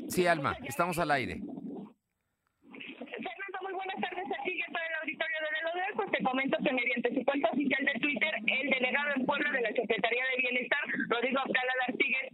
Sí, 0.08 0.28
Alma, 0.28 0.56
estamos 0.62 1.00
al 1.00 1.10
aire. 1.10 1.42
Te 6.16 6.24
comento 6.24 6.56
que 6.64 6.72
mediante 6.72 7.12
su 7.12 7.24
cuenta 7.24 7.50
oficial 7.50 7.84
de 7.84 8.00
Twitter, 8.00 8.32
el 8.46 8.70
delegado 8.70 9.10
en 9.16 9.26
Puebla 9.26 9.50
de 9.52 9.60
la 9.60 9.72
Secretaría 9.72 10.24
de 10.32 10.42
Bienestar, 10.42 10.80
Rodrigo 11.08 11.40
Abdala 11.40 11.72
Artigues, 11.88 12.32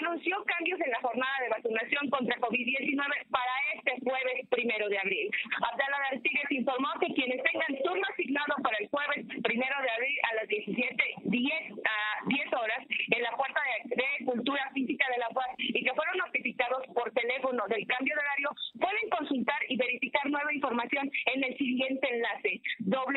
anunció 0.00 0.42
cambios 0.44 0.80
en 0.80 0.90
la 0.90 1.00
jornada 1.00 1.36
de 1.42 1.48
vacunación 1.50 2.10
contra 2.10 2.36
COVID-19 2.38 3.06
para 3.30 3.54
este 3.76 3.92
jueves 4.02 4.48
primero 4.50 4.88
de 4.88 4.98
abril. 4.98 5.30
Abdala 5.62 5.96
Artigues 6.10 6.50
informó 6.50 6.88
que 6.98 7.14
quienes 7.14 7.42
tengan 7.44 7.78
turno 7.84 8.02
asignado 8.10 8.54
para 8.62 8.78
el 8.78 8.88
jueves 8.88 9.26
primero 9.42 9.76
de 9.80 9.90
abril 9.90 10.18
a 10.30 10.34
las 10.34 10.48
17.10 10.48 11.80
a 11.86 12.26
10 12.26 12.52
horas 12.52 12.82
en 13.14 13.22
la 13.22 13.30
puerta 13.36 13.60
de, 13.84 14.00
Cultura 14.24 14.70
Física 14.74 15.06
de 15.10 15.18
la 15.18 15.28
Paz 15.30 15.48
y 15.58 15.82
que 15.82 15.92
fueron 15.94 16.18
notificados 16.18 16.86
por 16.94 17.10
teléfono 17.12 17.64
del 17.68 17.84
cambio 17.86 18.14
de 18.14 18.20
horario 18.20 18.50
pueden 18.78 19.10
consultar 19.10 19.58
y 19.68 19.76
verificar 19.76 20.28
nueva 20.30 20.54
información 20.54 21.10
en 21.34 21.44
el 21.44 21.56
siguiente 21.56 22.06
enlace 22.08 22.60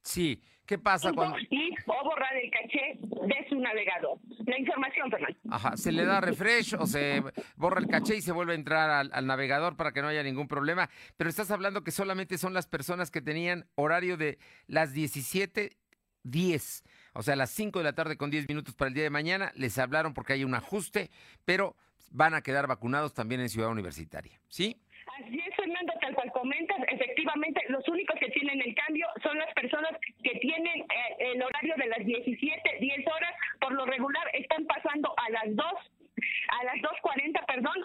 Sí, 0.03 0.41
¿qué 0.65 0.79
pasa 0.79 1.13
cuando...? 1.13 1.37
y 1.49 1.75
o 1.85 2.03
borrar 2.03 2.35
el 2.35 2.49
caché 2.49 2.97
de 3.01 3.45
su 3.49 3.59
navegador. 3.59 4.17
La 4.47 4.57
información, 4.57 5.11
Fernando. 5.11 5.37
Ajá, 5.51 5.77
se 5.77 5.91
le 5.91 6.05
da 6.05 6.19
refresh 6.21 6.73
o 6.75 6.87
se 6.87 7.21
borra 7.55 7.79
el 7.79 7.87
caché 7.87 8.15
y 8.15 8.21
se 8.21 8.31
vuelve 8.31 8.53
a 8.53 8.55
entrar 8.55 8.89
al, 8.89 9.11
al 9.13 9.27
navegador 9.27 9.77
para 9.77 9.91
que 9.91 10.01
no 10.01 10.07
haya 10.07 10.23
ningún 10.23 10.47
problema. 10.47 10.89
Pero 11.17 11.29
estás 11.29 11.51
hablando 11.51 11.83
que 11.83 11.91
solamente 11.91 12.39
son 12.39 12.53
las 12.55 12.67
personas 12.67 13.11
que 13.11 13.21
tenían 13.21 13.67
horario 13.75 14.17
de 14.17 14.39
las 14.65 14.95
17.10, 14.95 16.83
o 17.13 17.21
sea, 17.21 17.35
las 17.35 17.51
5 17.51 17.77
de 17.79 17.83
la 17.83 17.93
tarde 17.93 18.17
con 18.17 18.31
10 18.31 18.47
minutos 18.49 18.73
para 18.73 18.89
el 18.89 18.95
día 18.95 19.03
de 19.03 19.09
mañana. 19.11 19.51
Les 19.55 19.77
hablaron 19.77 20.15
porque 20.15 20.33
hay 20.33 20.43
un 20.43 20.55
ajuste, 20.55 21.11
pero 21.45 21.75
van 22.11 22.33
a 22.33 22.41
quedar 22.41 22.67
vacunados 22.67 23.13
también 23.13 23.41
en 23.41 23.49
Ciudad 23.49 23.69
Universitaria, 23.69 24.39
¿sí? 24.47 24.77
Así 25.19 25.39
es, 25.39 25.55
Fernando, 25.55 25.93
tal 26.01 26.13
cual 26.13 26.31
comentas, 26.31 26.77
efectivamente, 26.87 27.61
los 27.69 27.87
únicos 27.87 28.17
que 28.19 28.29
tienen 28.29 28.61
el 28.61 28.75
cambio 28.75 29.07
son 29.23 29.37
las 29.37 29.53
personas 29.53 29.91
que 30.23 30.39
tienen 30.39 30.81
eh, 30.81 31.33
el 31.33 31.41
horario 31.41 31.75
de 31.77 31.87
las 31.87 32.05
17, 32.05 32.77
10 32.79 33.07
horas, 33.07 33.33
por 33.59 33.73
lo 33.73 33.85
regular 33.85 34.23
están 34.33 34.65
pasando 34.65 35.13
a 35.17 35.29
las 35.31 35.55
2, 35.55 35.65
a 35.65 36.63
las 36.65 36.75
2.40, 36.75 37.45
perdón, 37.45 37.75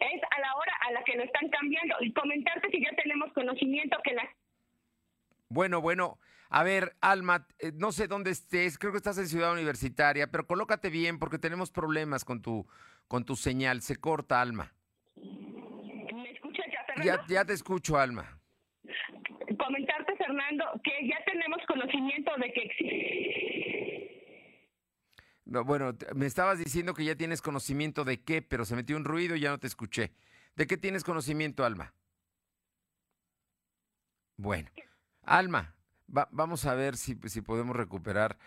es 0.00 0.22
a 0.30 0.40
la 0.40 0.54
hora 0.54 0.72
a 0.88 0.92
la 0.92 1.04
que 1.04 1.16
lo 1.16 1.24
están 1.24 1.48
cambiando. 1.48 1.96
Y 2.00 2.12
comentarte 2.12 2.70
si 2.70 2.82
ya 2.82 2.94
tenemos 2.96 3.32
conocimiento 3.32 3.98
que 4.04 4.14
las 4.14 4.28
Bueno, 5.48 5.80
bueno. 5.80 6.18
A 6.54 6.64
ver, 6.64 6.96
Alma, 7.00 7.46
eh, 7.60 7.72
no 7.74 7.92
sé 7.92 8.08
dónde 8.08 8.30
estés, 8.30 8.78
creo 8.78 8.92
que 8.92 8.98
estás 8.98 9.16
en 9.16 9.26
Ciudad 9.26 9.54
Universitaria, 9.54 10.30
pero 10.30 10.46
colócate 10.46 10.90
bien 10.90 11.18
porque 11.18 11.38
tenemos 11.38 11.70
problemas 11.70 12.26
con 12.26 12.42
tu, 12.42 12.66
con 13.08 13.24
tu 13.24 13.36
señal. 13.36 13.82
Se 13.82 13.96
corta, 13.96 14.40
Alma. 14.40 14.72
¿Me 15.16 16.30
escuchas 16.30 16.66
ya, 16.72 16.84
Fernando? 16.86 17.24
ya 17.28 17.44
te 17.44 17.52
escucho, 17.52 17.98
Alma. 17.98 18.38
Comentarte, 19.58 20.16
Fernando, 20.16 20.64
que 20.82 21.06
ya 21.08 21.18
tenemos 21.24 21.58
conocimiento 21.66 22.30
de 22.38 22.52
que 22.52 22.62
existe 22.62 22.92
No, 25.44 25.64
bueno, 25.64 25.92
me 26.14 26.26
estabas 26.26 26.58
diciendo 26.58 26.94
que 26.94 27.04
ya 27.04 27.14
tienes 27.16 27.42
conocimiento 27.42 28.04
de 28.04 28.22
qué, 28.22 28.42
pero 28.42 28.64
se 28.64 28.74
metió 28.76 28.96
un 28.96 29.04
ruido 29.04 29.36
y 29.36 29.40
ya 29.40 29.50
no 29.50 29.58
te 29.58 29.66
escuché. 29.66 30.12
¿De 30.56 30.66
qué 30.66 30.76
tienes 30.76 31.04
conocimiento, 31.04 31.64
Alma? 31.64 31.94
Bueno, 34.36 34.70
Alma, 35.22 35.74
va- 36.14 36.28
vamos 36.32 36.64
a 36.66 36.74
ver 36.74 36.96
si, 36.96 37.16
si 37.26 37.42
podemos 37.42 37.76
recuperar. 37.76 38.38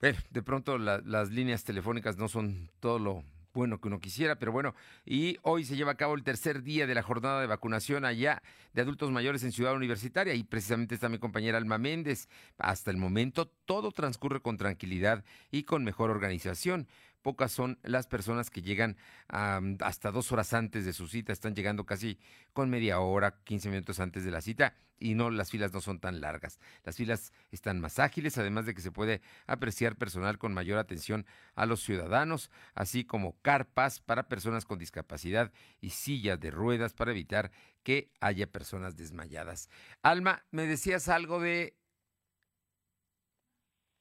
Bueno, 0.00 0.18
de 0.30 0.42
pronto 0.42 0.78
la- 0.78 1.00
las 1.04 1.30
líneas 1.30 1.64
telefónicas 1.64 2.16
no 2.16 2.28
son 2.28 2.70
todo 2.80 2.98
lo 2.98 3.24
bueno 3.56 3.80
que 3.80 3.88
uno 3.88 4.00
quisiera, 4.00 4.38
pero 4.38 4.52
bueno, 4.52 4.74
y 5.06 5.38
hoy 5.40 5.64
se 5.64 5.76
lleva 5.76 5.92
a 5.92 5.96
cabo 5.96 6.14
el 6.14 6.22
tercer 6.22 6.62
día 6.62 6.86
de 6.86 6.94
la 6.94 7.02
jornada 7.02 7.40
de 7.40 7.46
vacunación 7.46 8.04
allá 8.04 8.42
de 8.74 8.82
adultos 8.82 9.10
mayores 9.10 9.42
en 9.44 9.52
Ciudad 9.52 9.74
Universitaria 9.74 10.34
y 10.34 10.44
precisamente 10.44 10.94
está 10.94 11.08
mi 11.08 11.18
compañera 11.18 11.56
Alma 11.56 11.78
Méndez. 11.78 12.28
Hasta 12.58 12.90
el 12.90 12.98
momento 12.98 13.46
todo 13.64 13.92
transcurre 13.92 14.40
con 14.40 14.58
tranquilidad 14.58 15.24
y 15.50 15.62
con 15.62 15.84
mejor 15.84 16.10
organización. 16.10 16.86
Pocas 17.26 17.50
son 17.50 17.76
las 17.82 18.06
personas 18.06 18.50
que 18.50 18.62
llegan 18.62 18.96
hasta 19.26 20.12
dos 20.12 20.30
horas 20.30 20.54
antes 20.54 20.84
de 20.84 20.92
su 20.92 21.08
cita, 21.08 21.32
están 21.32 21.56
llegando 21.56 21.84
casi 21.84 22.20
con 22.52 22.70
media 22.70 23.00
hora, 23.00 23.40
15 23.42 23.68
minutos 23.68 23.98
antes 23.98 24.24
de 24.24 24.30
la 24.30 24.40
cita 24.40 24.76
y 25.00 25.16
no 25.16 25.30
las 25.30 25.50
filas 25.50 25.72
no 25.72 25.80
son 25.80 25.98
tan 25.98 26.20
largas. 26.20 26.60
Las 26.84 26.94
filas 26.94 27.32
están 27.50 27.80
más 27.80 27.98
ágiles, 27.98 28.38
además 28.38 28.64
de 28.64 28.74
que 28.74 28.80
se 28.80 28.92
puede 28.92 29.22
apreciar 29.48 29.96
personal 29.96 30.38
con 30.38 30.54
mayor 30.54 30.78
atención 30.78 31.26
a 31.56 31.66
los 31.66 31.82
ciudadanos, 31.82 32.52
así 32.76 33.04
como 33.04 33.36
carpas 33.42 33.98
para 33.98 34.28
personas 34.28 34.64
con 34.64 34.78
discapacidad 34.78 35.50
y 35.80 35.90
sillas 35.90 36.38
de 36.38 36.52
ruedas 36.52 36.94
para 36.94 37.10
evitar 37.10 37.50
que 37.82 38.08
haya 38.20 38.46
personas 38.46 38.96
desmayadas. 38.96 39.68
Alma, 40.00 40.44
me 40.52 40.64
decías 40.68 41.08
algo 41.08 41.40
de... 41.40 41.74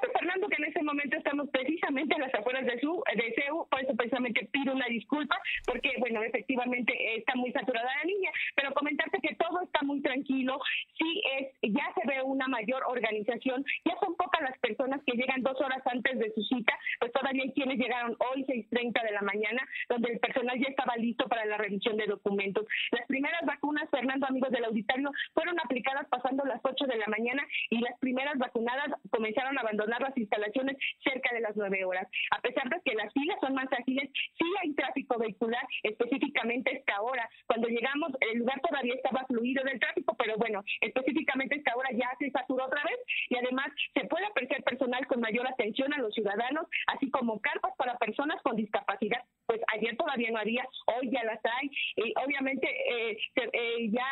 estamos 1.36 1.52
precisamente 1.52 2.16
a 2.16 2.20
las 2.20 2.34
afueras 2.34 2.66
de, 2.66 2.80
su, 2.80 3.04
de 3.14 3.34
CEU, 3.36 3.68
por 3.70 3.82
eso 3.82 3.94
precisamente 3.96 4.48
pido 4.52 4.74
una 4.74 4.88
disculpa, 4.88 5.38
porque, 5.66 5.92
bueno, 6.00 6.24
efectivamente 6.24 6.94
está 7.18 7.36
muy 7.36 7.52
saturada 7.52 7.90
la 7.98 8.04
línea, 8.06 8.32
pero 8.56 8.74
comentarte 8.74 9.20
que 9.20 9.36
todo 9.36 9.62
está 9.62 9.82
muy 9.84 10.02
tranquilo, 10.02 10.60
sí 10.98 11.22
es, 11.38 11.74
ya 11.74 11.92
se 11.94 12.08
ve 12.08 12.22
una 12.24 12.48
mayor 12.48 12.84
organización, 12.88 13.66
ya 13.84 13.98
son 14.00 14.16
pocas 14.16 14.42
las 14.42 14.58
personas 14.60 15.02
que 15.06 15.18
llegan 15.18 15.44
dos 15.44 15.60
horas 15.60 15.82
antes 15.86 16.18
de 16.20 16.32
su 16.34 16.42
cita, 16.44 16.74
pues 17.00 17.12
todavía 17.12 17.44
hay 17.44 17.52
quienes 17.52 17.78
llegaron 17.78 18.16
hoy 18.32 18.46
6.30 18.46 19.04
de 19.04 19.12
la 19.12 19.22
mañana, 19.22 19.68
donde 19.90 20.14
el 20.14 20.20
personal 20.20 20.58
ya 20.58 20.70
estaba 20.70 20.96
listo 20.96 21.28
para 21.28 21.46
la 21.46 21.58
revisión 21.58 21.98
de 21.98 22.06
documentos. 22.06 22.66
Las 22.92 23.06
primeras 23.08 23.46
vacunas, 23.46 23.90
Fernando, 23.90 24.26
amigos 24.28 24.52
del 24.52 24.64
auditorio, 24.64 25.12
fueron 25.34 25.60
aplicadas 25.60 26.08
pasando 26.08 26.46
las 26.46 26.62
8 26.64 26.86
de 26.86 26.98
la 26.98 27.08
mañana 27.08 27.46
y 27.70 27.80
las 27.80 27.98
primeras 28.00 28.38
vacunadas 28.38 28.88
comenzaron 29.10 29.58
a 29.58 29.62
abandonar 29.62 30.02
las 30.02 30.18
instalaciones 30.18 30.78
cerca 31.04 31.25
de 31.34 31.42
las 31.42 31.56
9 31.56 31.86
horas. 31.86 32.08
A 32.32 32.42
pesar 32.42 32.70
de 32.70 32.82
que 32.84 32.96
las 32.96 33.12
filas 33.14 33.38
son 33.42 33.54
más 33.54 33.68
ágiles, 33.72 34.10
sí 34.38 34.46
hay 34.62 34.74
tráfico 34.74 35.18
vehicular, 35.18 35.66
específicamente 35.84 36.78
esta 36.78 37.02
hora. 37.02 37.30
Cuando 37.48 37.68
llegamos, 37.68 38.12
el 38.22 38.40
lugar 38.40 38.62
todavía 38.62 38.94
estaba 38.96 39.26
fluido 39.26 39.64
del 39.64 39.80
tráfico, 39.80 40.16
pero 40.18 40.38
bueno, 40.38 40.64
específicamente 40.82 41.56
esta 41.56 41.76
hora 41.76 41.90
ya 41.94 42.10
se 42.20 42.32
saturó 42.32 42.66
otra 42.66 42.84
vez 42.84 43.00
y 43.30 43.38
además 43.38 43.68
se 43.94 44.06
puede 44.08 44.26
apreciar 44.26 44.64
personal 44.64 45.06
con 45.08 45.22
mayor 45.22 45.48
atención 45.48 45.94
a 45.94 46.00
los 46.00 46.14
ciudadanos, 46.14 46.68
así 46.88 47.10
como 47.10 47.40
carpas 47.42 47.74
para 47.78 47.98
personas 47.98 48.42
con 48.42 48.56
discapacidad. 48.56 49.24
Pues 49.46 49.62
ayer 49.74 49.96
todavía 49.98 50.32
no 50.32 50.40
había, 50.40 50.68
hoy 50.88 51.10
ya 51.12 51.24
las 51.24 51.40
hay. 51.44 51.70
Y 51.96 52.14
obviamente 52.24 52.68
eh, 52.68 53.18
eh, 53.36 53.90
ya 53.92 54.08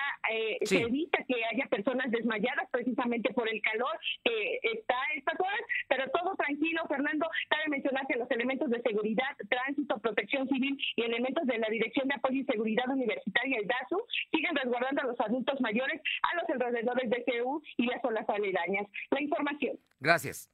se 0.63 0.81
evita 0.81 1.23
que 1.27 1.43
haya 1.45 1.67
personas 1.67 2.11
desmayadas 2.11 2.69
precisamente 2.71 3.33
por 3.33 3.49
el 3.49 3.61
calor 3.61 3.99
que 4.23 4.59
está 4.63 4.95
estas 5.15 5.39
horas, 5.39 5.61
pero 5.87 6.09
todo 6.11 6.35
tranquilo, 6.35 6.81
Fernando. 6.87 7.27
Cabe 7.49 7.69
mencionar 7.69 8.05
que 8.07 8.17
los 8.17 8.29
elementos 8.31 8.69
de 8.69 8.81
seguridad, 8.81 9.35
tránsito, 9.49 9.97
protección 9.99 10.47
civil 10.47 10.77
y 10.95 11.03
elementos 11.03 11.45
de 11.45 11.57
la 11.57 11.67
Dirección 11.69 12.07
de 12.07 12.15
Apoyo 12.15 12.41
y 12.41 12.45
Seguridad 12.45 12.89
Universitaria, 12.89 13.57
el 13.57 13.67
DASU, 13.67 13.97
siguen 14.31 14.55
resguardando 14.55 15.01
a 15.01 15.05
los 15.05 15.19
adultos 15.19 15.59
mayores 15.61 16.01
a 16.21 16.35
los 16.35 16.49
alrededores 16.49 17.09
de 17.09 17.23
CEU 17.25 17.61
y 17.77 17.85
las 17.85 18.01
zonas 18.01 18.27
aledañas. 18.29 18.87
La 19.11 19.21
información. 19.21 19.79
Gracias. 19.99 20.52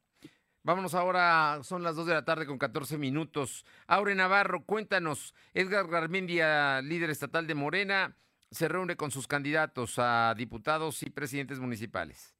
Vámonos 0.70 0.94
ahora, 0.94 1.58
son 1.64 1.82
las 1.82 1.96
2 1.96 2.06
de 2.06 2.14
la 2.14 2.24
tarde 2.24 2.46
con 2.46 2.56
14 2.56 2.96
minutos. 2.96 3.64
Aure 3.88 4.14
Navarro, 4.14 4.64
cuéntanos, 4.64 5.34
Edgar 5.52 5.88
Garmendia, 5.88 6.80
líder 6.80 7.10
estatal 7.10 7.48
de 7.48 7.56
Morena, 7.56 8.16
se 8.52 8.68
reúne 8.68 8.94
con 8.94 9.10
sus 9.10 9.26
candidatos 9.26 9.94
a 9.98 10.32
diputados 10.36 11.02
y 11.02 11.10
presidentes 11.10 11.58
municipales. 11.58 12.36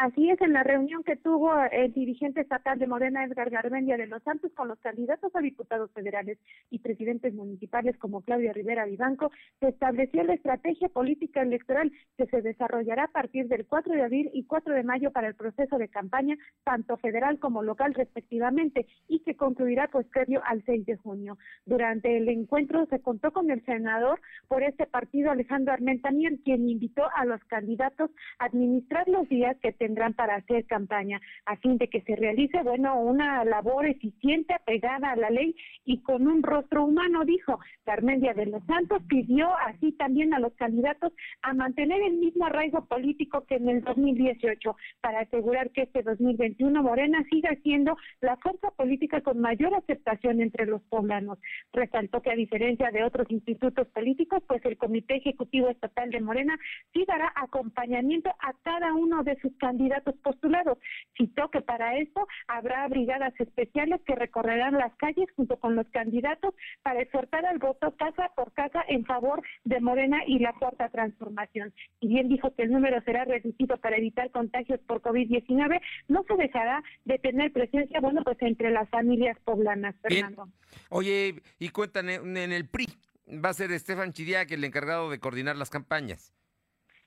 Así 0.00 0.30
es, 0.30 0.40
en 0.40 0.52
la 0.52 0.62
reunión 0.62 1.02
que 1.02 1.16
tuvo 1.16 1.52
el 1.72 1.92
dirigente 1.92 2.42
estatal 2.42 2.78
de 2.78 2.86
Morena, 2.86 3.24
Edgar 3.24 3.50
Garmendia 3.50 3.96
de 3.96 4.06
los 4.06 4.22
Santos, 4.22 4.52
con 4.54 4.68
los 4.68 4.78
candidatos 4.78 5.34
a 5.34 5.40
diputados 5.40 5.90
federales 5.90 6.38
y 6.70 6.78
presidentes 6.78 7.34
municipales 7.34 7.98
como 7.98 8.20
Claudia 8.20 8.52
Rivera 8.52 8.84
Vivanco, 8.84 9.32
se 9.58 9.66
estableció 9.66 10.22
la 10.22 10.34
estrategia 10.34 10.88
política 10.88 11.42
electoral 11.42 11.90
que 12.16 12.26
se 12.26 12.42
desarrollará 12.42 13.06
a 13.06 13.10
partir 13.10 13.48
del 13.48 13.66
4 13.66 13.92
de 13.92 14.02
abril 14.04 14.30
y 14.32 14.44
4 14.44 14.72
de 14.72 14.84
mayo 14.84 15.10
para 15.10 15.26
el 15.26 15.34
proceso 15.34 15.78
de 15.78 15.88
campaña, 15.88 16.36
tanto 16.62 16.96
federal 16.98 17.40
como 17.40 17.64
local 17.64 17.92
respectivamente, 17.92 18.86
y 19.08 19.18
que 19.24 19.34
concluirá 19.34 19.88
pues 19.88 20.06
previo 20.06 20.40
al 20.44 20.62
6 20.64 20.86
de 20.86 20.96
junio. 20.96 21.38
Durante 21.66 22.18
el 22.18 22.28
encuentro 22.28 22.86
se 22.86 23.00
contó 23.00 23.32
con 23.32 23.50
el 23.50 23.64
senador 23.64 24.20
por 24.46 24.62
este 24.62 24.86
partido, 24.86 25.32
Alejandro 25.32 25.72
Armentanier, 25.72 26.38
quien 26.44 26.68
invitó 26.68 27.02
a 27.16 27.24
los 27.24 27.42
candidatos 27.46 28.12
a 28.38 28.44
administrar 28.44 29.08
los 29.08 29.28
días 29.28 29.56
que 29.60 29.72
tendrán 29.88 30.12
para 30.12 30.34
hacer 30.34 30.66
campaña, 30.66 31.18
a 31.46 31.56
fin 31.56 31.78
de 31.78 31.88
que 31.88 32.02
se 32.02 32.14
realice, 32.14 32.62
bueno, 32.62 33.00
una 33.00 33.42
labor 33.46 33.86
eficiente, 33.86 34.52
apegada 34.52 35.12
a 35.12 35.16
la 35.16 35.30
ley 35.30 35.56
y 35.86 36.02
con 36.02 36.28
un 36.28 36.42
rostro 36.42 36.84
humano, 36.84 37.24
dijo. 37.24 37.58
Carmendia 37.84 38.34
de 38.34 38.44
los 38.44 38.62
Santos 38.66 39.02
pidió 39.08 39.48
así 39.66 39.92
también 39.92 40.34
a 40.34 40.40
los 40.40 40.52
candidatos 40.56 41.14
a 41.40 41.54
mantener 41.54 42.02
el 42.02 42.18
mismo 42.18 42.44
arraigo 42.44 42.84
político 42.84 43.46
que 43.46 43.54
en 43.54 43.70
el 43.70 43.80
2018 43.82 44.76
para 45.00 45.20
asegurar 45.20 45.70
que 45.70 45.84
este 45.84 46.02
2021 46.02 46.82
Morena 46.82 47.24
siga 47.30 47.48
siendo 47.62 47.96
la 48.20 48.36
fuerza 48.36 48.70
política 48.72 49.22
con 49.22 49.40
mayor 49.40 49.74
aceptación 49.74 50.42
entre 50.42 50.66
los 50.66 50.82
poblanos. 50.82 51.38
Resaltó 51.72 52.20
que 52.20 52.30
a 52.30 52.36
diferencia 52.36 52.90
de 52.90 53.04
otros 53.04 53.30
institutos 53.30 53.88
políticos, 53.88 54.42
pues 54.46 54.62
el 54.66 54.76
Comité 54.76 55.16
Ejecutivo 55.16 55.70
Estatal 55.70 56.10
de 56.10 56.20
Morena 56.20 56.58
sí 56.92 57.06
dará 57.08 57.32
acompañamiento 57.36 58.28
a 58.38 58.52
cada 58.62 58.92
uno 58.92 59.24
de 59.24 59.40
sus 59.40 59.56
candidatos 59.56 59.77
candidatos 59.78 60.14
postulados. 60.22 60.78
Citó 61.16 61.50
que 61.50 61.60
para 61.60 61.96
eso 61.98 62.26
habrá 62.48 62.86
brigadas 62.88 63.32
especiales 63.38 64.00
que 64.04 64.16
recorrerán 64.16 64.74
las 64.74 64.92
calles 64.96 65.26
junto 65.36 65.56
con 65.58 65.76
los 65.76 65.88
candidatos 65.90 66.54
para 66.82 67.00
exhortar 67.00 67.46
al 67.46 67.58
voto 67.58 67.94
casa 67.96 68.30
por 68.34 68.52
casa 68.52 68.82
en 68.88 69.04
favor 69.04 69.42
de 69.64 69.80
Morena 69.80 70.18
y 70.26 70.40
la 70.40 70.52
cuarta 70.54 70.88
transformación. 70.88 71.72
Y 72.00 72.08
bien 72.08 72.28
dijo 72.28 72.54
que 72.54 72.62
el 72.64 72.72
número 72.72 73.00
será 73.02 73.24
reducido 73.24 73.76
para 73.76 73.96
evitar 73.96 74.30
contagios 74.32 74.80
por 74.80 75.00
COVID-19, 75.00 75.80
no 76.08 76.24
se 76.26 76.34
dejará 76.34 76.82
de 77.04 77.18
tener 77.18 77.52
presencia, 77.52 78.00
bueno, 78.00 78.22
pues 78.24 78.36
entre 78.40 78.70
las 78.70 78.88
familias 78.88 79.38
poblanas, 79.44 79.94
Fernando. 80.02 80.48
Oye, 80.90 81.42
y 81.58 81.68
cuéntame, 81.68 82.14
en 82.14 82.52
el 82.52 82.68
PRI, 82.68 82.86
va 83.44 83.50
a 83.50 83.54
ser 83.54 83.70
Estefan 83.70 84.12
Chidiac 84.12 84.50
el 84.50 84.64
encargado 84.64 85.10
de 85.10 85.20
coordinar 85.20 85.56
las 85.56 85.70
campañas. 85.70 86.32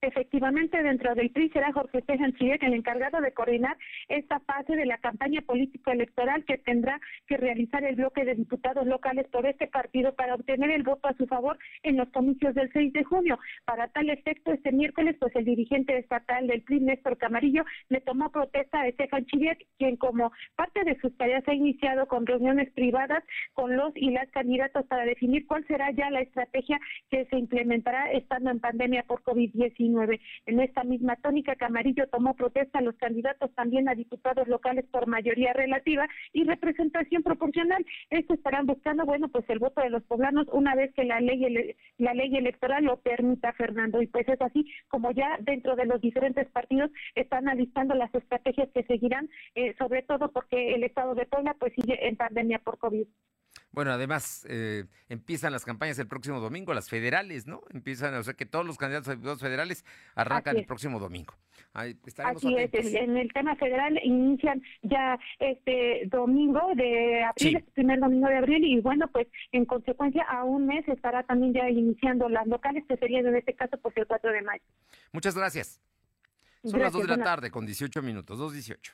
Efectivamente, 0.03 0.81
dentro 0.81 1.13
del 1.13 1.29
PRI 1.29 1.49
será 1.49 1.71
Jorge 1.73 2.01
Tejan 2.01 2.33
el 2.39 2.73
encargado 2.73 3.21
de 3.21 3.33
coordinar 3.33 3.77
esta 4.09 4.39
fase 4.39 4.75
de 4.75 4.87
la 4.87 4.97
campaña 4.97 5.41
político-electoral 5.41 6.43
que 6.45 6.57
tendrá 6.57 6.99
que 7.27 7.37
realizar 7.37 7.83
el 7.83 7.95
bloque 7.97 8.25
de 8.25 8.33
diputados 8.33 8.87
locales 8.87 9.27
por 9.27 9.45
este 9.45 9.67
partido 9.67 10.15
para 10.15 10.33
obtener 10.33 10.71
el 10.71 10.81
voto 10.81 11.07
a 11.07 11.13
su 11.13 11.27
favor 11.27 11.59
en 11.83 11.97
los 11.97 12.09
comicios 12.09 12.55
del 12.55 12.71
6 12.73 12.93
de 12.93 13.03
junio. 13.03 13.37
Para 13.63 13.89
tal 13.89 14.09
efecto, 14.09 14.51
este 14.51 14.71
miércoles, 14.71 15.17
pues 15.19 15.35
el 15.35 15.45
dirigente 15.45 15.95
estatal 15.95 16.47
del 16.47 16.63
PRI, 16.63 16.79
Néstor 16.79 17.19
Camarillo, 17.19 17.63
le 17.89 18.01
tomó 18.01 18.31
protesta 18.31 18.81
a 18.81 18.87
Estefan 18.87 19.25
Chiriac, 19.25 19.59
quien 19.77 19.97
como 19.97 20.31
parte 20.55 20.83
de 20.83 20.99
sus 20.99 21.15
tareas 21.15 21.47
ha 21.47 21.53
iniciado 21.53 22.07
con 22.07 22.25
reuniones 22.25 22.71
privadas 22.71 23.23
con 23.53 23.77
los 23.77 23.95
y 23.95 24.09
las 24.09 24.31
candidatos 24.31 24.83
para 24.87 25.05
definir 25.05 25.45
cuál 25.45 25.63
será 25.67 25.91
ya 25.91 26.09
la 26.09 26.21
estrategia 26.21 26.79
que 27.11 27.25
se 27.25 27.37
implementará 27.37 28.11
estando 28.11 28.49
en 28.49 28.59
pandemia 28.59 29.03
por 29.03 29.21
COVID-19. 29.21 29.90
En 30.45 30.59
esta 30.59 30.83
misma 30.83 31.15
tónica, 31.17 31.55
Camarillo 31.55 32.07
tomó 32.07 32.35
protesta 32.35 32.79
a 32.79 32.81
los 32.81 32.95
candidatos 32.95 33.53
también 33.55 33.89
a 33.89 33.95
diputados 33.95 34.47
locales 34.47 34.85
por 34.91 35.07
mayoría 35.07 35.53
relativa 35.53 36.07
y 36.33 36.43
representación 36.43 37.23
proporcional. 37.23 37.85
Estos 38.09 38.37
estarán 38.37 38.65
buscando, 38.65 39.05
bueno, 39.05 39.29
pues 39.29 39.45
el 39.49 39.59
voto 39.59 39.81
de 39.81 39.89
los 39.89 40.03
poblanos 40.03 40.47
una 40.51 40.75
vez 40.75 40.93
que 40.93 41.03
la 41.03 41.19
ley 41.19 41.75
la 41.97 42.13
ley 42.13 42.35
electoral 42.35 42.85
lo 42.85 42.97
permita, 42.97 43.53
Fernando. 43.53 44.01
Y 44.01 44.07
pues 44.07 44.27
es 44.27 44.41
así 44.41 44.65
como 44.87 45.11
ya 45.11 45.37
dentro 45.41 45.75
de 45.75 45.85
los 45.85 46.01
diferentes 46.01 46.49
partidos 46.49 46.91
están 47.15 47.47
alistando 47.47 47.93
las 47.95 48.13
estrategias 48.13 48.69
que 48.73 48.83
seguirán, 48.83 49.29
eh, 49.55 49.75
sobre 49.77 50.01
todo 50.03 50.31
porque 50.31 50.73
el 50.73 50.83
estado 50.83 51.15
de 51.15 51.25
Puebla 51.25 51.55
pues 51.59 51.73
sigue 51.73 52.07
en 52.07 52.15
pandemia 52.15 52.59
por 52.59 52.77
COVID. 52.77 53.07
Bueno, 53.71 53.91
además 53.91 54.45
eh, 54.49 54.85
empiezan 55.07 55.53
las 55.53 55.63
campañas 55.63 55.97
el 55.99 56.07
próximo 56.07 56.39
domingo, 56.39 56.73
las 56.73 56.89
federales, 56.89 57.47
¿no? 57.47 57.61
Empiezan, 57.69 58.13
o 58.15 58.23
sea 58.23 58.33
que 58.33 58.45
todos 58.45 58.65
los 58.65 58.77
candidatos 58.77 59.07
a 59.07 59.11
diputados 59.11 59.39
federales 59.39 59.85
arrancan 60.15 60.57
el 60.57 60.65
próximo 60.65 60.99
domingo. 60.99 61.33
Ahí 61.73 61.97
Así 62.17 62.55
es, 62.57 62.93
en 62.93 63.15
el 63.15 63.31
tema 63.31 63.55
federal 63.55 63.97
inician 64.03 64.61
ya 64.81 65.17
este 65.39 66.03
domingo 66.07 66.59
de 66.75 67.23
abril, 67.23 67.57
este 67.57 67.71
primer 67.71 67.99
domingo 67.99 68.27
de 68.27 68.37
abril, 68.37 68.65
y 68.65 68.81
bueno, 68.81 69.07
pues 69.07 69.27
en 69.53 69.65
consecuencia 69.65 70.23
a 70.23 70.43
un 70.43 70.65
mes 70.67 70.85
estará 70.89 71.23
también 71.23 71.53
ya 71.53 71.69
iniciando 71.69 72.27
las 72.27 72.45
locales, 72.47 72.83
que 72.89 72.97
serían 72.97 73.25
en 73.27 73.37
este 73.37 73.53
caso 73.53 73.77
pues 73.77 73.95
el 73.95 74.05
4 74.05 74.31
de 74.33 74.41
mayo. 74.41 74.63
Muchas 75.13 75.35
gracias. 75.35 75.79
Son 76.63 76.79
las 76.79 76.91
2 76.91 77.03
de 77.03 77.17
la 77.17 77.23
tarde 77.23 77.49
con 77.51 77.65
18 77.65 78.01
minutos, 78.01 78.37
2.18. 78.37 78.91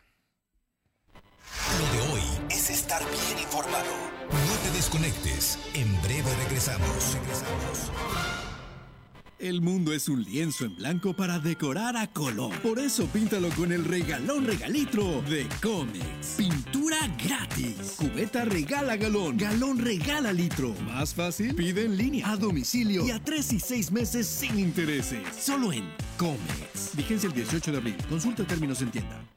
Lo 1.78 1.84
de 1.94 2.12
hoy 2.12 2.22
es 2.50 2.72
estar 2.72 3.04
bien 3.04 3.40
informado. 3.40 3.86
No 4.32 4.56
te 4.64 4.76
desconectes. 4.76 5.60
En 5.76 6.02
breve 6.02 6.34
regresamos. 6.44 7.14
Regresamos. 7.14 7.92
El 9.38 9.62
mundo 9.62 9.94
es 9.94 10.10
un 10.10 10.24
lienzo 10.24 10.66
en 10.66 10.76
blanco 10.76 11.14
para 11.16 11.38
decorar 11.38 11.96
a 11.96 12.08
color. 12.08 12.52
Por 12.62 12.80
eso 12.80 13.06
píntalo 13.06 13.50
con 13.50 13.72
el 13.72 13.86
regalón 13.86 14.48
regalitro 14.48 15.22
de 15.30 15.48
Comex. 15.62 16.36
Pintura 16.38 16.98
gratis. 17.24 17.96
Cubeta 17.98 18.44
regala 18.46 18.98
galón. 18.98 19.38
Galón 19.38 19.78
regala 19.78 20.34
litro. 20.34 20.74
Más 20.84 21.14
fácil, 21.14 21.54
pide 21.54 21.86
en 21.86 21.96
línea, 21.96 22.32
a 22.32 22.38
domicilio 22.38 23.06
y 23.06 23.12
a 23.12 23.24
tres 23.24 23.54
y 23.54 23.60
seis 23.60 23.92
meses 23.92 24.26
sin 24.26 24.58
intereses. 24.58 25.20
Solo 25.40 25.72
en 25.72 25.88
Comex. 26.18 26.96
Vigencia 26.96 27.28
el 27.28 27.36
18 27.36 27.72
de 27.72 27.78
abril. 27.78 27.98
Consulta 28.10 28.44
términos 28.46 28.82
en 28.82 28.90
tienda. 28.90 29.37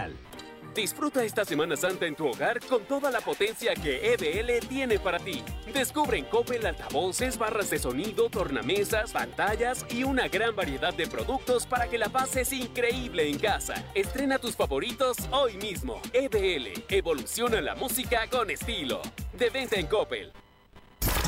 Disfruta 0.73 1.21
esta 1.25 1.43
Semana 1.43 1.75
Santa 1.75 2.05
en 2.05 2.15
tu 2.15 2.27
hogar 2.27 2.61
con 2.61 2.85
toda 2.85 3.11
la 3.11 3.19
potencia 3.19 3.73
que 3.73 4.13
EBL 4.13 4.65
tiene 4.67 4.99
para 4.99 5.19
ti. 5.19 5.43
Descubre 5.73 6.17
en 6.17 6.25
Coppel 6.25 6.65
altavoces, 6.65 7.37
barras 7.37 7.69
de 7.69 7.77
sonido, 7.77 8.29
tornamesas, 8.29 9.11
pantallas 9.11 9.85
y 9.89 10.05
una 10.05 10.29
gran 10.29 10.55
variedad 10.55 10.93
de 10.93 11.07
productos 11.07 11.65
para 11.65 11.89
que 11.89 11.97
la 11.97 12.07
pases 12.07 12.53
increíble 12.53 13.29
en 13.29 13.37
casa. 13.37 13.83
Estrena 13.93 14.39
tus 14.39 14.55
favoritos 14.55 15.17
hoy 15.31 15.57
mismo. 15.57 16.01
EBL, 16.13 16.85
evoluciona 16.87 17.59
la 17.59 17.75
música 17.75 18.27
con 18.29 18.49
estilo. 18.49 19.01
De 19.33 19.49
venta 19.49 19.75
en 19.75 19.87
Coppel. 19.87 20.31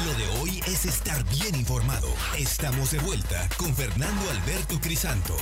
Lo 0.06 0.14
de 0.14 0.40
hoy 0.40 0.60
es 0.68 0.86
estar 0.86 1.22
bien 1.26 1.56
informado. 1.56 2.08
Estamos 2.38 2.92
de 2.92 3.00
vuelta 3.00 3.50
con 3.58 3.76
Fernando 3.76 4.22
Alberto 4.32 4.80
Crisanto. 4.82 5.36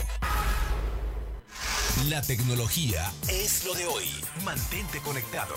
La 2.10 2.22
tecnología 2.22 3.12
es 3.30 3.66
lo 3.66 3.76
de 3.76 3.86
hoy. 3.86 4.06
Mantente 4.46 5.00
conectado. 5.02 5.54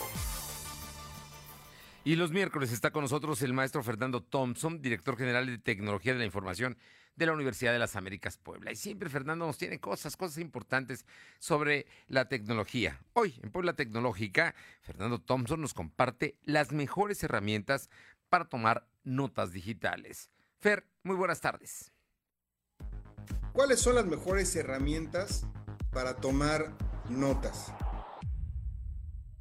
Y 2.03 2.17
los 2.17 2.33
miércoles 2.33 2.73
está 2.73 2.91
con 2.91 3.03
nosotros 3.03 3.41
el 3.43 3.55
maestro 3.55 3.83
Fernando 3.85 4.21
Thompson, 4.21 4.83
director 4.83 5.17
general 5.17 5.47
de 5.47 5.59
Tecnología 5.59 6.13
de 6.13 6.19
la 6.19 6.25
Información 6.25 6.77
de 7.15 7.27
la 7.27 7.33
Universidad 7.33 7.73
de 7.73 7.79
las 7.79 7.95
Américas 7.95 8.37
Puebla. 8.37 8.73
Y 8.73 8.77
siempre 8.77 9.09
Fernando 9.09 9.47
nos 9.47 9.59
tiene 9.59 9.79
cosas, 9.79 10.17
cosas 10.17 10.39
importantes 10.39 11.07
sobre 11.39 11.87
la 12.09 12.29
tecnología. 12.29 13.01
Hoy 13.13 13.39
en 13.43 13.51
Puebla 13.51 13.75
Tecnológica, 13.75 14.57
Fernando 14.83 15.21
Thompson 15.21 15.61
nos 15.61 15.73
comparte 15.73 16.37
las 16.43 16.73
mejores 16.73 17.23
herramientas 17.23 17.89
para 18.29 18.47
tomar 18.47 18.89
notas 19.05 19.53
digitales. 19.53 20.31
Fer, 20.59 20.85
muy 21.05 21.15
buenas 21.15 21.41
tardes. 21.41 21.93
¿Cuáles 23.53 23.79
son 23.81 23.95
las 23.95 24.05
mejores 24.05 24.55
herramientas 24.57 25.47
para 25.95 26.17
tomar 26.17 26.77
notas? 27.09 27.73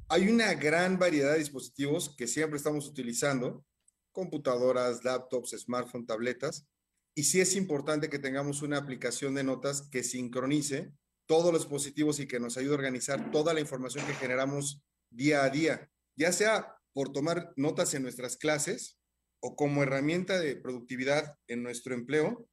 Hay 0.08 0.28
una 0.28 0.54
gran 0.54 0.98
variedad 0.98 1.32
de 1.32 1.40
dispositivos 1.40 2.14
que 2.16 2.28
siempre 2.28 2.56
estamos 2.56 2.86
utilizando, 2.86 3.66
computadoras, 4.12 5.02
laptops, 5.02 5.56
smartphones, 5.58 6.06
tabletas, 6.06 6.68
y 7.16 7.24
sí 7.24 7.40
es 7.40 7.56
importante 7.56 8.08
que 8.08 8.20
tengamos 8.20 8.62
una 8.62 8.78
aplicación 8.78 9.34
de 9.34 9.42
notas 9.42 9.88
que 9.90 10.04
sincronice 10.04 10.92
todos 11.26 11.52
los 11.52 11.62
dispositivos 11.62 12.20
y 12.20 12.28
que 12.28 12.38
nos 12.38 12.56
ayude 12.56 12.72
a 12.72 12.78
organizar 12.78 13.30
toda 13.32 13.52
la 13.52 13.60
información 13.60 14.06
que 14.06 14.14
generamos 14.14 14.82
día 15.10 15.42
a 15.42 15.50
día, 15.50 15.90
ya 16.16 16.32
sea 16.32 16.76
por 16.92 17.12
tomar 17.12 17.52
notas 17.56 17.94
en 17.94 18.02
nuestras 18.02 18.36
clases 18.36 19.00
o 19.40 19.56
como 19.56 19.82
herramienta 19.82 20.38
de 20.38 20.56
productividad 20.56 21.36
en 21.48 21.62
nuestro 21.62 21.94
empleo, 21.94 22.48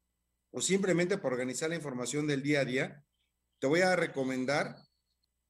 o 0.51 0.61
simplemente 0.61 1.17
para 1.17 1.35
organizar 1.35 1.69
la 1.69 1.75
información 1.75 2.27
del 2.27 2.41
día 2.41 2.61
a 2.61 2.65
día, 2.65 3.05
te 3.61 3.67
voy 3.67 3.81
a 3.81 3.95
recomendar 3.95 4.75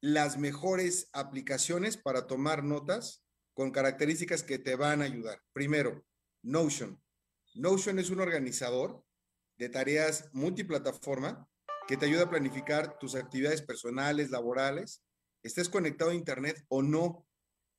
las 0.02 0.38
mejores 0.38 1.10
aplicaciones 1.14 1.96
para 1.96 2.28
tomar 2.28 2.62
notas 2.62 3.26
con 3.54 3.72
características 3.72 4.44
que 4.44 4.60
te 4.60 4.76
van 4.76 5.02
a 5.02 5.06
ayudar. 5.06 5.42
Primero, 5.54 6.06
Notion. 6.44 7.02
Notion 7.56 8.00
es 8.00 8.10
un 8.10 8.20
organizador 8.20 9.02
de 9.58 9.70
tareas 9.70 10.30
multiplataforma 10.34 11.48
que 11.88 11.96
te 11.96 12.06
ayuda 12.06 12.24
a 12.24 12.30
planificar 12.30 13.00
tus 13.00 13.16
actividades 13.16 13.62
personales, 13.62 14.30
laborales, 14.30 15.02
estés 15.42 15.70
conectado 15.70 16.12
a 16.12 16.16
Internet 16.16 16.66
o 16.68 16.82
no, 16.82 17.26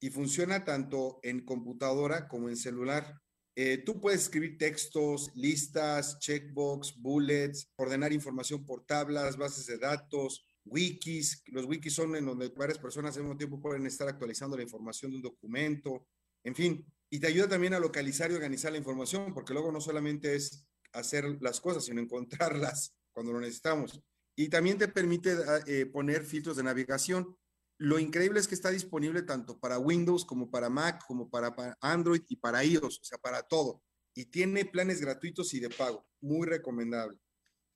y 0.01 0.09
funciona 0.11 0.65
tanto 0.65 1.21
en 1.23 1.45
computadora 1.45 2.27
como 2.27 2.49
en 2.49 2.57
celular. 2.57 3.21
Eh, 3.55 3.79
tú 3.85 4.01
puedes 4.01 4.23
escribir 4.23 4.57
textos, 4.57 5.31
listas, 5.35 6.19
checkbox, 6.19 6.97
bullets, 7.01 7.71
ordenar 7.77 8.13
información 8.13 8.65
por 8.65 8.87
tablas, 8.87 9.37
bases 9.37 9.67
de 9.67 9.79
datos, 9.79 10.47
wikis. 10.65 11.43
Los 11.47 11.67
wikis 11.67 11.95
son 11.95 12.17
en 12.17 12.25
donde 12.25 12.49
varias 12.49 12.79
personas 12.79 13.17
al 13.17 13.25
mismo 13.25 13.37
tiempo 13.37 13.61
pueden 13.61 13.87
estar 13.87 14.09
actualizando 14.09 14.57
la 14.57 14.63
información 14.63 15.11
de 15.11 15.19
un 15.19 15.23
documento, 15.23 16.07
en 16.45 16.55
fin. 16.55 16.87
Y 17.11 17.21
te 17.21 17.27
ayuda 17.27 17.49
también 17.49 17.75
a 17.75 17.81
localizar 17.81 18.31
y 18.31 18.35
organizar 18.35 18.73
la 18.73 18.79
información, 18.79 19.35
porque 19.35 19.53
luego 19.53 19.71
no 19.71 19.81
solamente 19.81 20.35
es 20.35 20.67
hacer 20.93 21.39
las 21.43 21.61
cosas, 21.61 21.85
sino 21.85 22.01
encontrarlas 22.01 22.95
cuando 23.13 23.33
lo 23.33 23.41
necesitamos. 23.41 24.01
Y 24.35 24.49
también 24.49 24.79
te 24.79 24.89
permite 24.89 25.37
eh, 25.67 25.87
poner 25.87 26.25
filtros 26.25 26.57
de 26.57 26.63
navegación. 26.63 27.37
Lo 27.79 27.99
increíble 27.99 28.39
es 28.39 28.49
que 28.49 28.55
está 28.55 28.71
disponible 28.71 29.23
tanto 29.23 29.59
para 29.59 29.79
Windows 29.79 30.25
como 30.25 30.51
para 30.51 30.71
Mac, 30.71 31.03
como 31.07 31.29
para, 31.29 31.55
Android 31.81 32.23
y 32.29 32.37
para 32.37 32.65
iOS, 32.65 33.01
o 33.01 33.05
sea, 33.05 33.19
para 33.19 33.43
todo. 33.43 33.83
Y 34.15 34.27
tiene 34.27 34.65
planes 34.65 35.01
gratuitos 35.01 35.53
y 35.55 35.61
de 35.61 35.71
pago. 35.71 36.07
Muy 36.21 36.47
recomendable. 36.47 37.19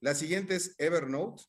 La 0.00 0.14
siguiente 0.14 0.54
es 0.54 0.74
Evernote. 0.78 1.44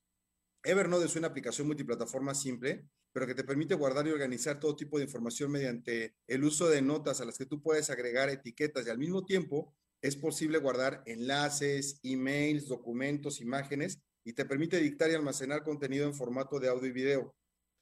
Evernote 0.63 1.05
es 1.05 1.15
una 1.15 1.27
aplicación 1.27 1.67
multiplataforma 1.67 2.33
simple, 2.33 2.87
pero 3.11 3.27
que 3.27 3.35
te 3.35 3.43
permite 3.43 3.75
guardar 3.75 4.07
y 4.07 4.11
organizar 4.11 4.59
todo 4.59 4.75
tipo 4.75 4.97
de 4.97 5.03
información 5.05 5.51
mediante 5.51 6.15
el 6.27 6.43
uso 6.43 6.67
de 6.69 6.81
notas 6.81 7.21
a 7.21 7.25
las 7.25 7.37
que 7.37 7.45
tú 7.45 7.61
puedes 7.61 7.89
agregar 7.89 8.29
etiquetas 8.29 8.87
y 8.87 8.89
al 8.89 8.97
mismo 8.97 9.25
tiempo 9.25 9.75
es 10.01 10.15
posible 10.15 10.59
guardar 10.59 11.03
enlaces, 11.05 11.99
emails, 12.03 12.67
documentos, 12.67 13.41
imágenes 13.41 13.99
y 14.23 14.33
te 14.33 14.45
permite 14.45 14.79
dictar 14.79 15.09
y 15.09 15.15
almacenar 15.15 15.63
contenido 15.63 16.05
en 16.05 16.13
formato 16.13 16.59
de 16.59 16.69
audio 16.69 16.87
y 16.87 16.91
video. 16.91 17.35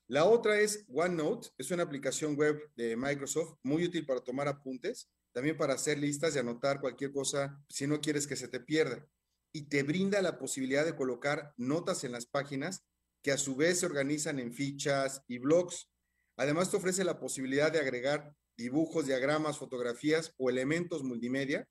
La 0.08 0.26
otra 0.26 0.60
es 0.60 0.86
OneNote, 0.94 1.50
es 1.58 1.72
una 1.72 1.82
aplicación 1.82 2.36
web 2.36 2.62
de 2.76 2.96
Microsoft 2.96 3.58
muy 3.64 3.86
útil 3.86 4.06
para 4.06 4.22
tomar 4.22 4.48
apuntes, 4.48 5.10
también 5.34 5.58
para 5.58 5.74
hacer 5.74 5.98
listas 5.98 6.36
y 6.36 6.40
anotar 6.40 6.80
cualquier 6.80 7.12
cosa 7.12 7.60
si 7.70 7.88
no 7.88 8.00
quieres 8.00 8.28
que 8.28 8.36
se 8.36 8.48
te 8.48 8.60
pierda. 8.60 9.08
Y 9.52 9.64
te 9.68 9.82
brinda 9.82 10.22
la 10.22 10.38
posibilidad 10.38 10.86
de 10.86 10.96
colocar 10.96 11.54
notas 11.58 12.04
en 12.04 12.12
las 12.12 12.28
páginas 12.28 12.86
que 13.24 13.32
a 13.32 13.38
su 13.40 13.56
vez 13.56 13.80
se 13.80 13.88
organizan 13.88 14.38
en 14.38 14.54
fichas 14.54 15.24
y 15.28 15.40
blogs. 15.40 15.90
Además 16.38 16.70
te 16.70 16.78
ofrece 16.78 17.04
la 17.04 17.20
posibilidad 17.20 17.72
de 17.72 17.80
agregar 17.80 18.36
dibujos, 18.56 19.08
diagramas, 19.08 19.58
fotografías 19.58 20.34
o 20.38 20.52
elementos 20.52 21.04
multimedia, 21.04 21.68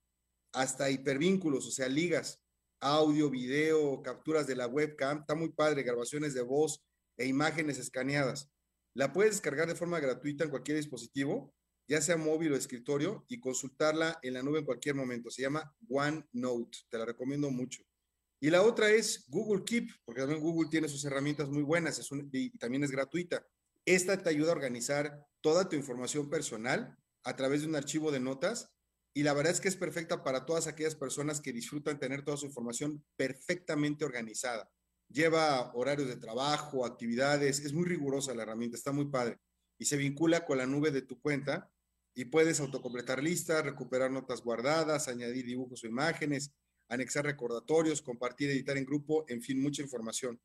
hasta 0.52 0.90
hipervínculos, 0.90 1.66
o 1.68 1.70
sea, 1.70 1.88
ligas, 1.88 2.42
audio, 2.80 3.30
video, 3.30 4.02
capturas 4.02 4.48
de 4.48 4.56
la 4.56 4.66
webcam, 4.66 5.20
está 5.20 5.36
muy 5.36 5.50
padre, 5.50 5.84
grabaciones 5.84 6.34
de 6.34 6.42
voz, 6.42 6.82
e 7.16 7.26
imágenes 7.26 7.78
escaneadas. 7.78 8.50
La 8.94 9.12
puedes 9.12 9.32
descargar 9.32 9.66
de 9.66 9.74
forma 9.74 10.00
gratuita 10.00 10.44
en 10.44 10.50
cualquier 10.50 10.76
dispositivo, 10.76 11.52
ya 11.88 12.00
sea 12.00 12.16
móvil 12.16 12.52
o 12.52 12.56
escritorio, 12.56 13.24
y 13.28 13.40
consultarla 13.40 14.18
en 14.22 14.34
la 14.34 14.42
nube 14.42 14.60
en 14.60 14.64
cualquier 14.64 14.94
momento. 14.94 15.30
Se 15.30 15.42
llama 15.42 15.74
OneNote, 15.88 16.78
te 16.88 16.98
la 16.98 17.04
recomiendo 17.04 17.50
mucho. 17.50 17.82
Y 18.40 18.50
la 18.50 18.62
otra 18.62 18.90
es 18.90 19.24
Google 19.28 19.64
Keep, 19.64 19.90
porque 20.04 20.20
también 20.20 20.40
Google 20.40 20.68
tiene 20.70 20.88
sus 20.88 21.04
herramientas 21.04 21.48
muy 21.48 21.62
buenas 21.62 22.00
y 22.32 22.58
también 22.58 22.84
es 22.84 22.90
gratuita. 22.90 23.46
Esta 23.84 24.22
te 24.22 24.30
ayuda 24.30 24.50
a 24.50 24.54
organizar 24.54 25.26
toda 25.40 25.68
tu 25.68 25.76
información 25.76 26.30
personal 26.30 26.96
a 27.22 27.36
través 27.36 27.62
de 27.62 27.68
un 27.68 27.76
archivo 27.76 28.12
de 28.12 28.20
notas 28.20 28.70
y 29.14 29.22
la 29.22 29.32
verdad 29.32 29.52
es 29.52 29.60
que 29.60 29.68
es 29.68 29.76
perfecta 29.76 30.22
para 30.22 30.44
todas 30.44 30.66
aquellas 30.66 30.94
personas 30.94 31.40
que 31.40 31.52
disfrutan 31.52 31.98
tener 31.98 32.24
toda 32.24 32.36
su 32.36 32.46
información 32.46 33.04
perfectamente 33.16 34.04
organizada 34.04 34.73
lleva 35.14 35.72
horarios 35.74 36.08
de 36.08 36.16
trabajo, 36.16 36.84
actividades, 36.84 37.60
es 37.60 37.72
muy 37.72 37.86
rigurosa 37.86 38.34
la 38.34 38.42
herramienta, 38.42 38.76
está 38.76 38.90
muy 38.90 39.06
padre. 39.06 39.38
Y 39.78 39.84
se 39.84 39.96
vincula 39.96 40.44
con 40.44 40.58
la 40.58 40.66
nube 40.66 40.90
de 40.90 41.02
tu 41.02 41.20
cuenta 41.20 41.70
y 42.14 42.26
puedes 42.26 42.60
autocompletar 42.60 43.22
listas, 43.22 43.64
recuperar 43.64 44.10
notas 44.10 44.42
guardadas, 44.42 45.08
añadir 45.08 45.46
dibujos 45.46 45.84
o 45.84 45.86
imágenes, 45.86 46.50
anexar 46.88 47.24
recordatorios, 47.24 48.02
compartir, 48.02 48.50
editar 48.50 48.76
en 48.76 48.84
grupo, 48.84 49.24
en 49.28 49.40
fin, 49.40 49.62
mucha 49.62 49.82
información. 49.82 50.40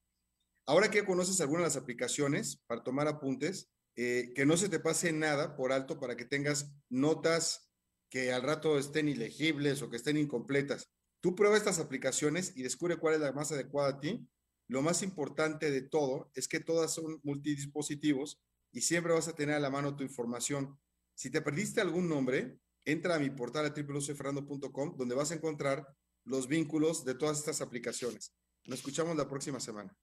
Ahora 0.68 0.92
que 0.92 1.04
conoces 1.04 1.42
algunas 1.42 1.64
de 1.64 1.68
las 1.70 1.84
aplicaciones 1.84 2.62
para 2.68 2.84
tomar 2.84 3.08
apuntes, 3.08 3.72
eh, 3.96 4.32
que 4.36 4.46
no 4.46 4.56
se 4.56 4.70
te 4.70 4.80
pase 4.80 5.12
nada 5.12 5.56
por 5.56 5.74
alto 5.74 6.00
para 6.00 6.16
que 6.16 6.26
tengas 6.26 6.72
notas 6.90 7.72
que 8.10 8.32
al 8.32 8.44
rato 8.44 8.78
estén 8.78 9.10
ilegibles 9.10 9.82
o 9.82 9.90
que 9.90 9.98
estén 9.98 10.18
incompletas. 10.18 10.90
Tú 11.22 11.36
prueba 11.36 11.58
estas 11.58 11.80
aplicaciones 11.80 12.54
y 12.56 12.62
descubre 12.62 12.98
cuál 12.98 13.16
es 13.16 13.20
la 13.20 13.34
más 13.34 13.52
adecuada 13.52 13.90
a 13.90 14.00
ti 14.00 14.28
lo 14.70 14.84
más 14.84 15.02
importante 15.02 15.72
de 15.72 15.82
todo 15.82 16.32
es 16.36 16.48
que 16.48 16.60
todas 16.60 16.94
son 16.94 17.20
multidispositivos 17.24 18.40
y 18.72 18.82
siempre 18.82 19.14
vas 19.14 19.28
a 19.28 19.34
tener 19.34 19.56
a 19.56 19.60
la 19.60 19.72
mano 19.72 19.96
tu 19.96 20.04
información. 20.04 20.80
Si 21.16 21.32
te 21.32 21.42
perdiste 21.42 21.82
algún 21.82 22.08
nombre, 22.08 22.60
entra 22.86 23.16
a 23.16 23.20
mi 23.20 23.32
portal 23.32 23.66
a 23.66 23.70
www.ferrando.com 23.70 24.96
donde 24.96 25.16
vas 25.16 25.32
a 25.32 25.36
encontrar 25.36 25.88
los 26.24 26.48
vínculos 26.48 27.04
de 27.04 27.16
todas 27.16 27.40
estas 27.40 27.62
aplicaciones. 27.62 28.36
Nos 28.68 28.78
escuchamos 28.78 29.18
la 29.18 29.28
próxima 29.28 29.60
semana. 29.60 29.98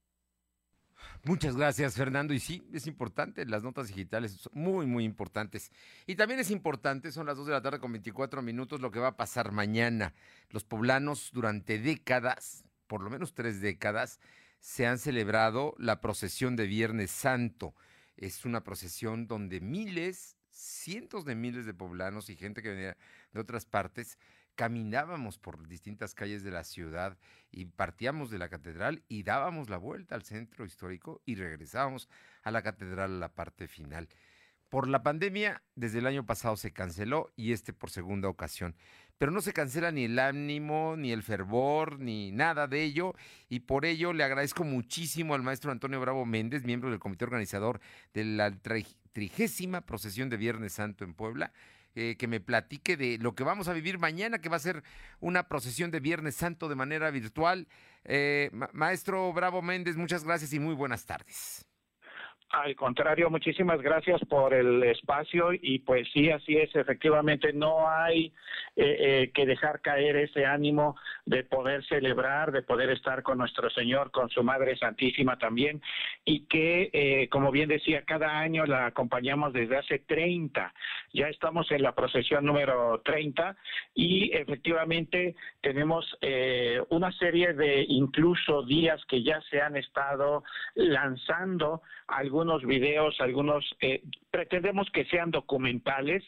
Muchas 1.22 1.56
gracias, 1.56 1.94
Fernando. 1.94 2.34
Y 2.34 2.40
sí, 2.40 2.68
es 2.72 2.88
importante, 2.88 3.46
las 3.46 3.62
notas 3.62 3.86
digitales 3.86 4.32
son 4.32 4.52
muy, 4.54 4.84
muy 4.84 5.04
importantes. 5.04 5.70
Y 6.06 6.16
también 6.16 6.40
es 6.40 6.50
importante, 6.50 7.12
son 7.12 7.26
las 7.26 7.36
2 7.36 7.46
de 7.46 7.52
la 7.52 7.62
tarde 7.62 7.78
con 7.78 7.92
24 7.92 8.42
minutos, 8.42 8.80
lo 8.80 8.90
que 8.90 8.98
va 8.98 9.08
a 9.08 9.16
pasar 9.16 9.52
mañana. 9.52 10.12
Los 10.50 10.64
poblanos 10.64 11.30
durante 11.32 11.78
décadas, 11.78 12.64
por 12.88 13.00
lo 13.00 13.10
menos 13.10 13.32
tres 13.32 13.60
décadas, 13.60 14.18
se 14.66 14.84
han 14.84 14.98
celebrado 14.98 15.76
la 15.78 16.00
procesión 16.00 16.56
de 16.56 16.66
Viernes 16.66 17.12
Santo. 17.12 17.72
Es 18.16 18.44
una 18.44 18.64
procesión 18.64 19.28
donde 19.28 19.60
miles, 19.60 20.36
cientos 20.50 21.24
de 21.24 21.36
miles 21.36 21.66
de 21.66 21.72
poblanos 21.72 22.30
y 22.30 22.36
gente 22.36 22.62
que 22.62 22.70
venía 22.70 22.96
de 23.32 23.40
otras 23.40 23.64
partes 23.64 24.18
caminábamos 24.56 25.38
por 25.38 25.68
distintas 25.68 26.16
calles 26.16 26.42
de 26.42 26.50
la 26.50 26.64
ciudad 26.64 27.16
y 27.52 27.66
partíamos 27.66 28.28
de 28.28 28.38
la 28.38 28.48
catedral 28.48 29.04
y 29.06 29.22
dábamos 29.22 29.70
la 29.70 29.76
vuelta 29.76 30.16
al 30.16 30.24
centro 30.24 30.64
histórico 30.64 31.22
y 31.24 31.36
regresábamos 31.36 32.08
a 32.42 32.50
la 32.50 32.62
catedral 32.62 33.12
a 33.12 33.18
la 33.18 33.34
parte 33.34 33.68
final. 33.68 34.08
Por 34.68 34.88
la 34.88 35.04
pandemia, 35.04 35.62
desde 35.76 36.00
el 36.00 36.06
año 36.08 36.26
pasado 36.26 36.56
se 36.56 36.72
canceló 36.72 37.30
y 37.36 37.52
este 37.52 37.72
por 37.72 37.90
segunda 37.90 38.28
ocasión. 38.28 38.74
Pero 39.18 39.32
no 39.32 39.40
se 39.40 39.52
cancela 39.52 39.90
ni 39.90 40.04
el 40.04 40.18
ánimo, 40.18 40.94
ni 40.96 41.10
el 41.10 41.22
fervor, 41.22 41.98
ni 41.98 42.32
nada 42.32 42.66
de 42.66 42.82
ello. 42.82 43.14
Y 43.48 43.60
por 43.60 43.86
ello 43.86 44.12
le 44.12 44.24
agradezco 44.24 44.62
muchísimo 44.64 45.34
al 45.34 45.42
maestro 45.42 45.72
Antonio 45.72 46.00
Bravo 46.00 46.26
Méndez, 46.26 46.64
miembro 46.64 46.90
del 46.90 46.98
comité 46.98 47.24
organizador 47.24 47.80
de 48.12 48.24
la 48.24 48.50
trigésima 49.12 49.80
procesión 49.80 50.28
de 50.28 50.36
Viernes 50.36 50.74
Santo 50.74 51.04
en 51.04 51.14
Puebla, 51.14 51.52
eh, 51.94 52.16
que 52.18 52.26
me 52.26 52.40
platique 52.40 52.98
de 52.98 53.16
lo 53.16 53.34
que 53.34 53.44
vamos 53.44 53.68
a 53.68 53.72
vivir 53.72 53.98
mañana, 53.98 54.38
que 54.38 54.50
va 54.50 54.56
a 54.56 54.60
ser 54.60 54.82
una 55.20 55.48
procesión 55.48 55.90
de 55.90 56.00
Viernes 56.00 56.34
Santo 56.34 56.68
de 56.68 56.74
manera 56.74 57.10
virtual. 57.10 57.68
Eh, 58.04 58.50
maestro 58.72 59.32
Bravo 59.32 59.62
Méndez, 59.62 59.96
muchas 59.96 60.24
gracias 60.24 60.52
y 60.52 60.58
muy 60.58 60.74
buenas 60.74 61.06
tardes. 61.06 61.66
Al 62.50 62.76
contrario, 62.76 63.28
muchísimas 63.28 63.82
gracias 63.82 64.20
por 64.28 64.54
el 64.54 64.80
espacio 64.84 65.52
y 65.52 65.80
pues 65.80 66.08
sí, 66.12 66.30
así 66.30 66.56
es, 66.56 66.74
efectivamente 66.76 67.52
no 67.52 67.90
hay 67.90 68.32
eh, 68.76 68.96
eh, 69.00 69.30
que 69.34 69.46
dejar 69.46 69.80
caer 69.80 70.14
ese 70.16 70.46
ánimo 70.46 70.94
de 71.24 71.42
poder 71.42 71.84
celebrar, 71.86 72.52
de 72.52 72.62
poder 72.62 72.90
estar 72.90 73.24
con 73.24 73.38
nuestro 73.38 73.68
Señor, 73.70 74.12
con 74.12 74.30
su 74.30 74.44
Madre 74.44 74.76
Santísima 74.76 75.36
también 75.38 75.82
y 76.24 76.46
que, 76.46 76.88
eh, 76.92 77.28
como 77.30 77.50
bien 77.50 77.68
decía, 77.68 78.02
cada 78.02 78.38
año 78.38 78.64
la 78.64 78.86
acompañamos 78.86 79.52
desde 79.52 79.78
hace 79.78 79.98
30, 79.98 80.72
ya 81.14 81.28
estamos 81.28 81.68
en 81.72 81.82
la 81.82 81.96
procesión 81.96 82.44
número 82.44 83.00
30 83.04 83.56
y 83.92 84.30
efectivamente 84.32 85.34
tenemos 85.60 86.06
una 86.90 87.10
serie 87.12 87.54
de 87.54 87.84
incluso 87.88 88.62
días 88.62 89.04
que 89.06 89.22
ya 89.22 89.40
se 89.50 89.60
han 89.60 89.76
estado 89.76 90.44
lanzando 90.74 91.82
algunos 92.06 92.35
videos, 92.64 93.20
algunos, 93.20 93.64
eh, 93.80 94.02
pretendemos 94.30 94.90
que 94.90 95.04
sean 95.06 95.30
documentales 95.30 96.22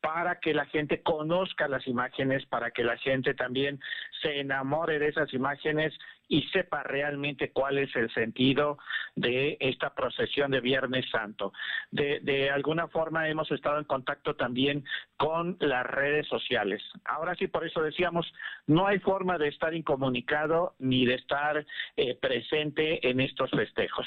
para 0.00 0.38
que 0.40 0.52
la 0.52 0.66
gente 0.66 1.02
conozca 1.02 1.68
las 1.68 1.86
imágenes, 1.86 2.44
para 2.46 2.70
que 2.70 2.84
la 2.84 2.96
gente 2.98 3.34
también 3.34 3.80
se 4.22 4.40
enamore 4.40 4.98
de 4.98 5.08
esas 5.08 5.32
imágenes 5.32 5.94
y 6.28 6.42
sepa 6.48 6.82
realmente 6.82 7.50
cuál 7.50 7.78
es 7.78 7.94
el 7.96 8.12
sentido 8.12 8.78
de 9.14 9.56
esta 9.60 9.94
procesión 9.94 10.50
de 10.50 10.60
Viernes 10.60 11.04
Santo. 11.10 11.52
De, 11.90 12.20
de, 12.20 12.50
alguna 12.50 12.88
forma 12.88 13.28
hemos 13.28 13.50
estado 13.50 13.78
en 13.78 13.84
contacto 13.84 14.34
también 14.34 14.84
con 15.16 15.56
las 15.60 15.86
redes 15.86 16.26
sociales. 16.28 16.82
Ahora 17.04 17.34
sí, 17.34 17.46
por 17.46 17.66
eso 17.66 17.82
decíamos, 17.82 18.26
no 18.66 18.86
hay 18.86 18.98
forma 19.00 19.38
de 19.38 19.48
estar 19.48 19.74
incomunicado 19.74 20.74
ni 20.78 21.06
de 21.06 21.14
estar 21.14 21.64
eh, 21.96 22.14
presente 22.20 23.06
en 23.08 23.20
estos 23.20 23.50
festejos. 23.50 24.06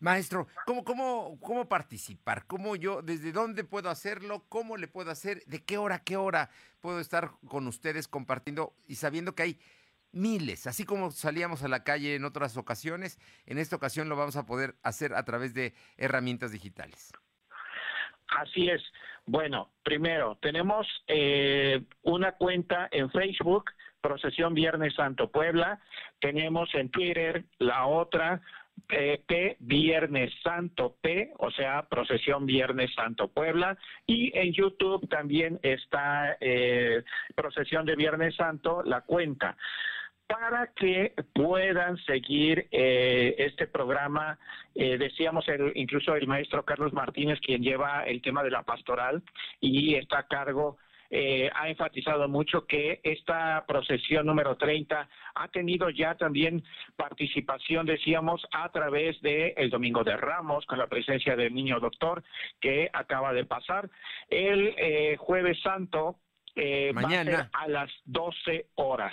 Maestro, 0.00 0.48
¿cómo, 0.66 0.84
cómo, 0.84 1.38
¿cómo 1.40 1.68
participar? 1.68 2.46
¿Cómo 2.46 2.76
yo, 2.76 3.02
desde 3.02 3.32
dónde 3.32 3.64
puedo 3.64 3.88
hacerlo? 3.88 4.44
¿Cómo 4.48 4.76
le 4.76 4.88
puedo 4.88 5.10
hacer? 5.10 5.42
¿De 5.46 5.64
qué 5.64 5.78
hora, 5.78 6.02
qué 6.04 6.16
hora 6.16 6.50
puedo 6.80 7.00
estar 7.00 7.30
con 7.48 7.66
ustedes 7.66 8.08
compartiendo 8.08 8.74
y 8.86 8.96
sabiendo 8.96 9.34
que 9.34 9.42
hay 9.44 9.58
miles, 10.12 10.66
así 10.66 10.84
como 10.84 11.10
salíamos 11.10 11.62
a 11.62 11.68
la 11.68 11.84
calle 11.84 12.14
en 12.14 12.24
otras 12.24 12.56
ocasiones, 12.56 13.18
en 13.46 13.58
esta 13.58 13.76
ocasión 13.76 14.08
lo 14.08 14.16
vamos 14.16 14.36
a 14.36 14.46
poder 14.46 14.74
hacer 14.82 15.14
a 15.14 15.24
través 15.24 15.54
de 15.54 15.74
herramientas 15.96 16.52
digitales. 16.52 17.12
Así 18.28 18.68
es. 18.68 18.82
Bueno, 19.26 19.70
primero, 19.82 20.36
tenemos 20.40 20.86
eh, 21.06 21.82
una 22.02 22.32
cuenta 22.32 22.88
en 22.90 23.10
Facebook, 23.10 23.70
Procesión 24.00 24.54
Viernes 24.54 24.94
Santo 24.94 25.30
Puebla, 25.30 25.80
tenemos 26.20 26.74
en 26.74 26.90
Twitter 26.90 27.44
la 27.58 27.86
otra, 27.86 28.40
P 28.88 29.56
Viernes 29.60 30.32
Santo 30.42 30.96
P, 31.00 31.32
o 31.38 31.50
sea, 31.50 31.82
Procesión 31.88 32.46
Viernes 32.46 32.92
Santo 32.94 33.28
Puebla, 33.28 33.76
y 34.06 34.36
en 34.36 34.52
YouTube 34.52 35.08
también 35.08 35.60
está 35.62 36.36
eh, 36.40 37.02
Procesión 37.34 37.86
de 37.86 37.96
Viernes 37.96 38.34
Santo, 38.34 38.82
la 38.82 39.02
cuenta 39.02 39.56
para 40.26 40.68
que 40.74 41.14
puedan 41.34 41.96
seguir 41.98 42.66
eh, 42.70 43.34
este 43.38 43.66
programa. 43.66 44.38
Eh, 44.74 44.96
decíamos 44.96 45.46
el, 45.48 45.72
incluso 45.74 46.14
el 46.14 46.26
maestro 46.26 46.64
Carlos 46.64 46.92
Martínez, 46.92 47.38
quien 47.40 47.62
lleva 47.62 48.04
el 48.04 48.22
tema 48.22 48.42
de 48.42 48.50
la 48.50 48.62
pastoral 48.62 49.22
y 49.60 49.94
está 49.94 50.20
a 50.20 50.26
cargo. 50.26 50.78
Eh, 51.14 51.50
ha 51.54 51.68
enfatizado 51.68 52.26
mucho 52.26 52.66
que 52.66 53.00
esta 53.02 53.66
procesión 53.68 54.24
número 54.24 54.56
30 54.56 55.06
ha 55.34 55.48
tenido 55.48 55.90
ya 55.90 56.14
también 56.14 56.64
participación, 56.96 57.84
decíamos, 57.84 58.46
a 58.50 58.70
través 58.72 59.20
de 59.20 59.52
el 59.58 59.68
Domingo 59.68 60.04
de 60.04 60.16
Ramos, 60.16 60.64
con 60.64 60.78
la 60.78 60.86
presencia 60.86 61.36
del 61.36 61.52
niño 61.52 61.80
doctor 61.80 62.24
que 62.62 62.88
acaba 62.94 63.34
de 63.34 63.44
pasar. 63.44 63.90
El 64.30 65.18
jueves 65.18 65.60
santo 65.60 66.16
Mañana. 66.94 67.50
a, 67.52 67.64
a 67.64 67.68
las 67.68 67.90
12 68.06 68.68
horas. 68.76 69.12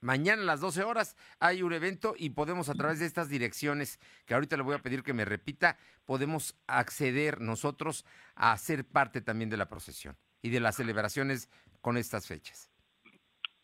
Mañana 0.00 0.42
a 0.42 0.46
las 0.46 0.60
12 0.60 0.84
horas 0.84 1.16
hay 1.40 1.62
un 1.62 1.72
evento 1.72 2.14
y 2.16 2.30
podemos 2.30 2.68
a 2.68 2.74
través 2.74 3.00
de 3.00 3.06
estas 3.06 3.28
direcciones, 3.28 3.98
que 4.26 4.34
ahorita 4.34 4.56
le 4.56 4.62
voy 4.62 4.76
a 4.76 4.82
pedir 4.82 5.02
que 5.02 5.12
me 5.12 5.24
repita, 5.24 5.76
podemos 6.06 6.56
acceder 6.66 7.40
nosotros 7.40 8.04
a 8.36 8.56
ser 8.56 8.84
parte 8.84 9.20
también 9.20 9.50
de 9.50 9.56
la 9.56 9.68
procesión 9.68 10.16
y 10.40 10.50
de 10.50 10.60
las 10.60 10.76
celebraciones 10.76 11.50
con 11.80 11.96
estas 11.96 12.28
fechas. 12.28 12.70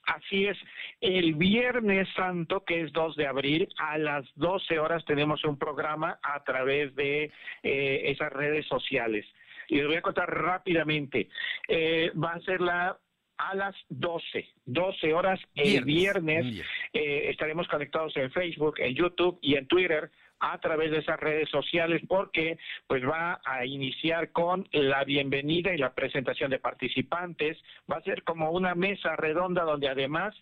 Así 0.06 0.46
es, 0.46 0.58
el 1.00 1.34
Viernes 1.34 2.08
Santo, 2.14 2.64
que 2.64 2.82
es 2.82 2.92
2 2.92 3.16
de 3.16 3.26
abril, 3.26 3.68
a 3.78 3.96
las 3.96 4.26
12 4.34 4.78
horas 4.78 5.04
tenemos 5.06 5.44
un 5.44 5.58
programa 5.58 6.18
a 6.22 6.44
través 6.44 6.94
de 6.94 7.32
eh, 7.62 8.02
esas 8.04 8.32
redes 8.32 8.66
sociales. 8.66 9.24
Y 9.68 9.76
les 9.76 9.86
voy 9.86 9.96
a 9.96 10.02
contar 10.02 10.28
rápidamente. 10.28 11.28
Eh, 11.68 12.12
va 12.22 12.32
a 12.32 12.40
ser 12.40 12.60
la 12.60 12.98
a 13.38 13.54
las 13.54 13.74
12, 13.88 14.48
12 14.66 15.14
horas 15.14 15.40
el 15.54 15.84
viernes. 15.84 16.64
Eh, 16.92 17.30
estaremos 17.30 17.68
conectados 17.68 18.16
en 18.16 18.30
Facebook, 18.30 18.76
en 18.78 18.94
YouTube 18.94 19.38
y 19.42 19.56
en 19.56 19.66
Twitter 19.66 20.10
a 20.40 20.58
través 20.58 20.90
de 20.90 20.98
esas 20.98 21.18
redes 21.18 21.48
sociales 21.48 22.02
porque 22.06 22.58
pues 22.86 23.02
va 23.04 23.40
a 23.44 23.64
iniciar 23.64 24.30
con 24.32 24.68
la 24.72 25.04
bienvenida 25.04 25.72
y 25.74 25.78
la 25.78 25.94
presentación 25.94 26.50
de 26.50 26.58
participantes. 26.58 27.58
Va 27.90 27.96
a 27.96 28.02
ser 28.02 28.22
como 28.24 28.50
una 28.50 28.74
mesa 28.74 29.16
redonda 29.16 29.62
donde 29.62 29.88
además 29.88 30.34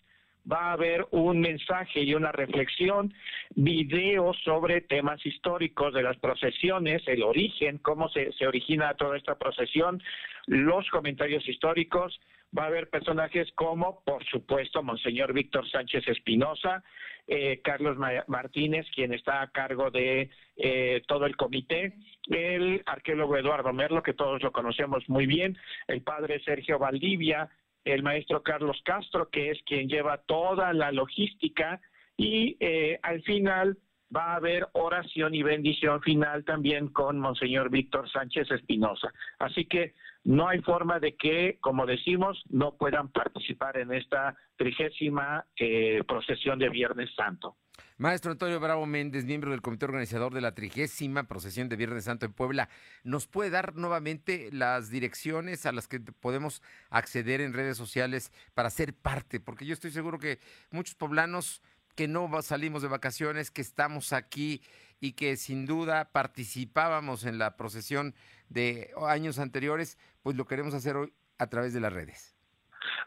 va 0.49 0.69
a 0.69 0.73
haber 0.73 1.05
un 1.11 1.39
mensaje 1.39 2.01
y 2.01 2.13
una 2.13 2.31
reflexión, 2.31 3.13
videos 3.55 4.37
sobre 4.43 4.81
temas 4.81 5.25
históricos 5.25 5.93
de 5.93 6.03
las 6.03 6.17
procesiones, 6.17 7.01
el 7.07 7.23
origen, 7.23 7.77
cómo 7.77 8.09
se, 8.09 8.31
origina 8.45 8.93
toda 8.95 9.17
esta 9.17 9.35
procesión, 9.35 10.01
los 10.47 10.89
comentarios 10.89 11.47
históricos, 11.47 12.19
va 12.57 12.63
a 12.63 12.67
haber 12.67 12.89
personajes 12.89 13.51
como, 13.55 14.01
por 14.03 14.23
supuesto, 14.25 14.83
Monseñor 14.83 15.33
Víctor 15.33 15.67
Sánchez 15.69 16.07
Espinosa, 16.07 16.83
eh, 17.25 17.61
Carlos 17.63 17.97
Martínez, 18.27 18.85
quien 18.93 19.13
está 19.13 19.41
a 19.41 19.49
cargo 19.49 19.89
de 19.89 20.29
eh, 20.57 21.01
todo 21.07 21.25
el 21.25 21.35
comité, 21.37 21.93
el 22.27 22.83
arqueólogo 22.85 23.37
Eduardo 23.37 23.73
Merlo, 23.73 24.03
que 24.03 24.13
todos 24.13 24.43
lo 24.43 24.51
conocemos 24.51 25.07
muy 25.07 25.25
bien, 25.25 25.57
el 25.87 26.01
padre 26.03 26.41
Sergio 26.43 26.77
Valdivia, 26.77 27.49
el 27.85 28.03
maestro 28.03 28.43
Carlos 28.43 28.81
Castro, 28.83 29.29
que 29.29 29.51
es 29.51 29.61
quien 29.65 29.87
lleva 29.87 30.17
toda 30.17 30.73
la 30.73 30.91
logística, 30.91 31.81
y 32.17 32.57
eh, 32.59 32.99
al 33.01 33.21
final 33.23 33.77
va 34.15 34.33
a 34.33 34.35
haber 34.35 34.67
oración 34.73 35.33
y 35.33 35.43
bendición 35.43 36.01
final 36.01 36.45
también 36.45 36.89
con 36.89 37.19
Monseñor 37.19 37.69
Víctor 37.69 38.09
Sánchez 38.09 38.51
Espinosa. 38.51 39.11
Así 39.39 39.65
que 39.65 39.93
no 40.23 40.47
hay 40.47 40.61
forma 40.61 40.99
de 40.99 41.15
que, 41.15 41.57
como 41.59 41.85
decimos, 41.85 42.41
no 42.49 42.75
puedan 42.75 43.09
participar 43.09 43.77
en 43.77 43.91
esta 43.91 44.35
trigésima 44.55 45.45
eh, 45.57 46.03
procesión 46.07 46.59
de 46.59 46.69
Viernes 46.69 47.13
Santo. 47.15 47.57
Maestro 47.97 48.31
Antonio 48.31 48.59
Bravo 48.59 48.85
Méndez, 48.85 49.25
miembro 49.25 49.51
del 49.51 49.61
comité 49.61 49.85
organizador 49.85 50.33
de 50.33 50.41
la 50.41 50.55
trigésima 50.55 51.23
procesión 51.23 51.69
de 51.69 51.75
Viernes 51.75 52.05
Santo 52.05 52.25
en 52.25 52.33
Puebla, 52.33 52.69
¿nos 53.03 53.27
puede 53.27 53.49
dar 53.49 53.75
nuevamente 53.75 54.49
las 54.51 54.89
direcciones 54.89 55.65
a 55.65 55.71
las 55.71 55.87
que 55.87 55.99
podemos 55.99 56.61
acceder 56.89 57.41
en 57.41 57.53
redes 57.53 57.77
sociales 57.77 58.31
para 58.53 58.69
ser 58.69 58.93
parte? 58.93 59.39
Porque 59.39 59.65
yo 59.65 59.73
estoy 59.73 59.91
seguro 59.91 60.19
que 60.19 60.39
muchos 60.71 60.95
poblanos 60.95 61.61
que 61.95 62.07
no 62.07 62.29
salimos 62.41 62.81
de 62.81 62.87
vacaciones, 62.87 63.51
que 63.51 63.61
estamos 63.61 64.13
aquí 64.13 64.61
y 64.99 65.13
que 65.13 65.37
sin 65.37 65.65
duda 65.65 66.11
participábamos 66.11 67.25
en 67.25 67.37
la 67.37 67.55
procesión 67.55 68.15
de 68.49 68.91
años 69.07 69.39
anteriores, 69.39 69.97
pues 70.21 70.35
lo 70.35 70.45
queremos 70.45 70.73
hacer 70.73 70.95
hoy 70.95 71.13
a 71.37 71.47
través 71.47 71.73
de 71.73 71.79
las 71.79 71.93
redes. 71.93 72.32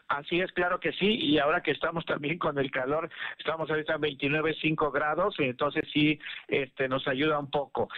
Así 0.07 0.39
es, 0.39 0.51
claro 0.53 0.79
que 0.79 0.93
sí, 0.93 1.17
y 1.19 1.37
ahora 1.37 1.61
que 1.61 1.71
estamos 1.71 2.05
también 2.05 2.37
con 2.37 2.57
el 2.57 2.71
calor, 2.71 3.09
estamos 3.37 3.69
ahorita 3.69 3.95
en 3.95 4.01
29.5 4.01 4.91
grados, 4.91 5.35
entonces 5.39 5.83
sí, 5.91 6.17
este, 6.47 6.87
nos 6.87 7.05
ayuda 7.07 7.37
un 7.39 7.51
poco. 7.51 7.89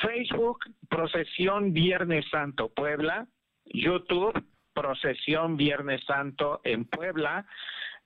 Facebook, 0.00 0.64
Procesión 0.88 1.72
Viernes 1.72 2.24
Santo 2.30 2.68
Puebla, 2.68 3.28
YouTube, 3.64 4.44
Procesión 4.74 5.56
Viernes 5.56 6.02
Santo 6.04 6.60
en 6.64 6.84
Puebla, 6.84 7.46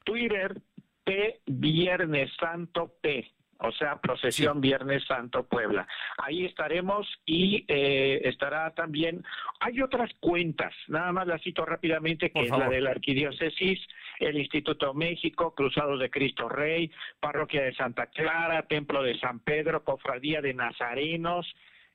Twitter 0.05 0.61
P 1.05 1.41
Viernes 1.47 2.31
Santo 2.39 2.93
P 3.01 3.36
o 3.59 3.73
sea, 3.73 4.01
procesión 4.01 4.61
Viernes 4.61 5.05
Santo 5.07 5.45
Puebla. 5.45 5.87
Ahí 6.19 6.45
estaremos 6.45 7.07
y 7.25 7.65
eh, 7.69 8.21
estará 8.25 8.71
también, 8.75 9.25
hay 9.61 9.81
otras 9.81 10.11
cuentas, 10.21 10.75
nada 10.89 11.13
más 11.13 11.27
las 11.27 11.43
cito 11.43 11.65
rápidamente, 11.65 12.31
que 12.31 12.43
es 12.43 12.51
la 12.51 12.69
de 12.69 12.81
la 12.81 12.91
Arquidiócesis, 12.91 13.81
el 14.19 14.39
Instituto 14.39 14.95
México, 14.95 15.55
Cruzados 15.55 16.01
de 16.01 16.11
Cristo 16.11 16.49
Rey, 16.49 16.91
Parroquia 17.21 17.63
de 17.63 17.75
Santa 17.75 18.07
Clara, 18.07 18.63
Templo 18.63 19.03
de 19.03 19.19
San 19.19 19.41
Pedro, 19.41 19.85
Cofradía 19.85 20.41
de 20.41 20.55
Nazarenos, 20.55 21.47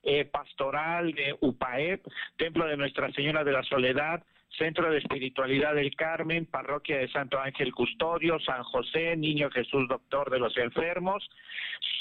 eh, 0.02 0.24
Pastoral 0.24 1.12
de 1.12 1.36
UPAEP, 1.40 2.04
Templo 2.36 2.66
de 2.66 2.76
Nuestra 2.76 3.12
Señora 3.12 3.44
de 3.44 3.52
la 3.52 3.62
Soledad, 3.62 4.24
Centro 4.58 4.90
de 4.90 4.98
Espiritualidad 4.98 5.74
del 5.74 5.94
Carmen, 5.96 6.46
Parroquia 6.46 6.98
de 6.98 7.10
Santo 7.10 7.38
Ángel 7.38 7.72
Custodio, 7.72 8.38
San 8.40 8.62
José, 8.64 9.16
Niño 9.16 9.50
Jesús 9.50 9.88
Doctor 9.88 10.30
de 10.30 10.38
los 10.38 10.56
Enfermos. 10.58 11.28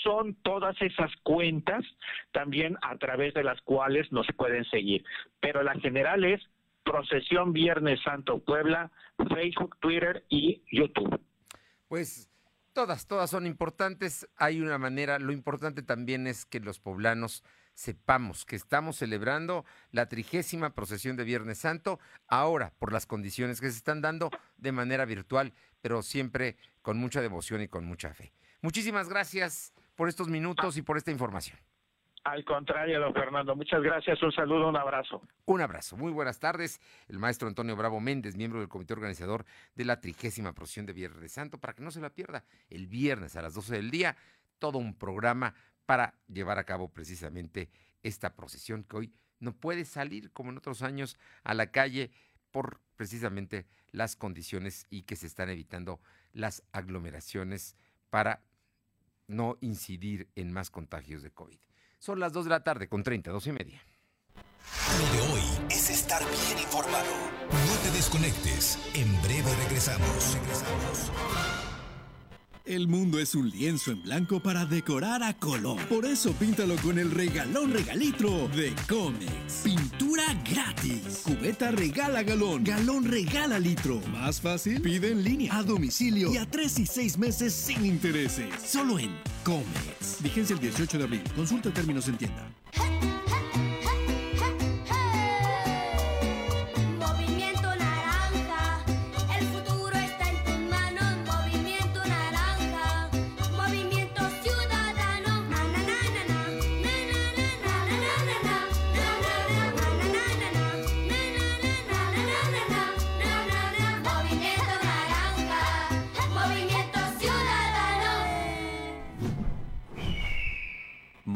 Son 0.03 0.35
todas 0.43 0.75
esas 0.81 1.11
cuentas 1.23 1.83
también 2.31 2.77
a 2.81 2.97
través 2.97 3.33
de 3.33 3.43
las 3.43 3.61
cuales 3.61 4.11
nos 4.11 4.27
pueden 4.35 4.65
seguir. 4.65 5.03
Pero 5.39 5.63
la 5.63 5.75
general 5.75 6.25
es 6.25 6.41
Procesión 6.83 7.53
Viernes 7.53 8.01
Santo 8.03 8.39
Puebla, 8.39 8.91
Facebook, 9.33 9.77
Twitter 9.79 10.25
y 10.29 10.61
YouTube. 10.71 11.19
Pues 11.87 12.29
todas, 12.73 13.07
todas 13.07 13.29
son 13.29 13.45
importantes. 13.45 14.27
Hay 14.37 14.61
una 14.61 14.77
manera, 14.77 15.19
lo 15.19 15.31
importante 15.31 15.83
también 15.83 16.27
es 16.27 16.45
que 16.45 16.59
los 16.59 16.79
poblanos 16.79 17.43
sepamos 17.81 18.45
que 18.45 18.55
estamos 18.55 18.97
celebrando 18.97 19.65
la 19.91 20.07
trigésima 20.07 20.73
procesión 20.75 21.17
de 21.17 21.23
Viernes 21.23 21.57
Santo, 21.57 21.99
ahora 22.27 22.73
por 22.77 22.93
las 22.93 23.07
condiciones 23.07 23.59
que 23.59 23.71
se 23.71 23.77
están 23.77 24.01
dando 24.01 24.29
de 24.57 24.71
manera 24.71 25.05
virtual, 25.05 25.53
pero 25.81 26.03
siempre 26.03 26.57
con 26.83 26.97
mucha 26.97 27.21
devoción 27.21 27.61
y 27.61 27.67
con 27.67 27.85
mucha 27.85 28.13
fe. 28.13 28.33
Muchísimas 28.61 29.09
gracias 29.09 29.73
por 29.95 30.09
estos 30.09 30.27
minutos 30.27 30.77
y 30.77 30.83
por 30.83 30.97
esta 30.97 31.11
información. 31.11 31.57
Al 32.23 32.45
contrario, 32.45 32.99
don 32.99 33.15
Fernando, 33.15 33.55
muchas 33.55 33.81
gracias, 33.81 34.21
un 34.21 34.31
saludo, 34.31 34.69
un 34.69 34.77
abrazo. 34.77 35.23
Un 35.45 35.61
abrazo, 35.61 35.97
muy 35.97 36.11
buenas 36.11 36.39
tardes. 36.39 36.79
El 37.07 37.17
maestro 37.17 37.47
Antonio 37.47 37.75
Bravo 37.75 37.99
Méndez, 37.99 38.35
miembro 38.35 38.59
del 38.59 38.69
comité 38.69 38.93
organizador 38.93 39.43
de 39.73 39.85
la 39.85 39.99
trigésima 39.99 40.53
procesión 40.53 40.85
de 40.85 40.93
Viernes 40.93 41.31
Santo, 41.31 41.57
para 41.57 41.73
que 41.73 41.81
no 41.81 41.89
se 41.89 41.99
la 41.99 42.11
pierda, 42.11 42.43
el 42.69 42.85
viernes 42.85 43.35
a 43.35 43.41
las 43.41 43.55
12 43.55 43.73
del 43.73 43.89
día, 43.89 44.15
todo 44.59 44.77
un 44.77 44.93
programa 44.93 45.55
para 45.91 46.13
llevar 46.29 46.57
a 46.57 46.63
cabo 46.63 46.87
precisamente 46.87 47.69
esta 48.01 48.33
procesión 48.33 48.85
que 48.85 48.95
hoy 48.95 49.13
no 49.41 49.51
puede 49.51 49.83
salir 49.83 50.31
como 50.31 50.49
en 50.49 50.57
otros 50.57 50.83
años 50.83 51.17
a 51.43 51.53
la 51.53 51.69
calle 51.69 52.11
por 52.51 52.79
precisamente 52.95 53.65
las 53.91 54.15
condiciones 54.15 54.87
y 54.89 55.01
que 55.01 55.17
se 55.17 55.27
están 55.27 55.49
evitando 55.49 55.99
las 56.31 56.63
aglomeraciones 56.71 57.75
para 58.09 58.41
no 59.27 59.57
incidir 59.59 60.29
en 60.35 60.53
más 60.53 60.69
contagios 60.69 61.23
de 61.23 61.31
COVID. 61.31 61.59
Son 61.99 62.21
las 62.21 62.31
2 62.31 62.45
de 62.45 62.51
la 62.51 62.63
tarde 62.63 62.87
con 62.87 63.03
30, 63.03 63.29
dos 63.29 63.45
y 63.47 63.51
media. 63.51 63.83
Lo 64.97 65.13
de 65.13 65.33
hoy 65.33 65.41
es 65.71 65.89
estar 65.89 66.23
bien 66.23 66.63
informado. 66.63 67.11
No 67.51 67.79
te 67.83 67.91
desconectes. 67.91 68.79
En 68.93 69.21
breve 69.23 69.53
regresamos. 69.57 70.35
Regresamos. 70.35 71.60
El 72.65 72.87
mundo 72.87 73.19
es 73.19 73.33
un 73.33 73.49
lienzo 73.49 73.91
en 73.91 74.03
blanco 74.03 74.39
para 74.39 74.65
decorar 74.65 75.23
a 75.23 75.33
color. 75.33 75.81
Por 75.87 76.05
eso 76.05 76.31
píntalo 76.33 76.75
con 76.77 76.99
el 76.99 77.09
regalón 77.09 77.73
regalitro 77.73 78.47
de 78.49 78.75
Comex. 78.87 79.61
Pintura 79.63 80.25
gratis. 80.47 81.23
Cubeta 81.23 81.71
regala 81.71 82.21
galón. 82.21 82.63
Galón 82.63 83.05
regala 83.05 83.57
litro. 83.57 83.99
Más 84.11 84.39
fácil, 84.39 84.79
pide 84.79 85.11
en 85.11 85.23
línea, 85.23 85.57
a 85.57 85.63
domicilio 85.63 86.31
y 86.31 86.37
a 86.37 86.45
tres 86.45 86.77
y 86.77 86.85
seis 86.85 87.17
meses 87.17 87.51
sin 87.51 87.83
intereses. 87.83 88.47
Solo 88.63 88.99
en 88.99 89.11
Comex. 89.43 90.21
Vigencia 90.21 90.53
el 90.53 90.59
18 90.59 90.99
de 90.99 91.03
abril. 91.03 91.23
Consulta 91.35 91.73
términos 91.73 92.07
en 92.09 92.17
tienda. 92.17 92.47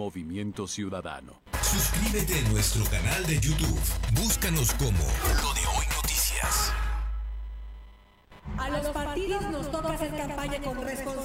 Movimiento 0.06 0.68
Ciudadano. 0.68 1.42
Suscríbete 1.64 2.38
a 2.38 2.50
nuestro 2.50 2.86
canal 2.92 3.26
de 3.26 3.40
YouTube. 3.40 3.82
Búscanos 4.14 4.72
como 4.76 5.00
Lo 5.42 5.52
de 5.56 5.62
Hoy 5.66 5.86
Noticias. 5.96 6.72
A 8.56 8.70
los 8.70 8.88
partidos 8.90 9.42
nos 9.50 9.72
toca 9.72 9.94
hacer 9.94 10.16
campaña 10.16 10.62
con 10.62 10.80
responsabilidad 10.84 11.25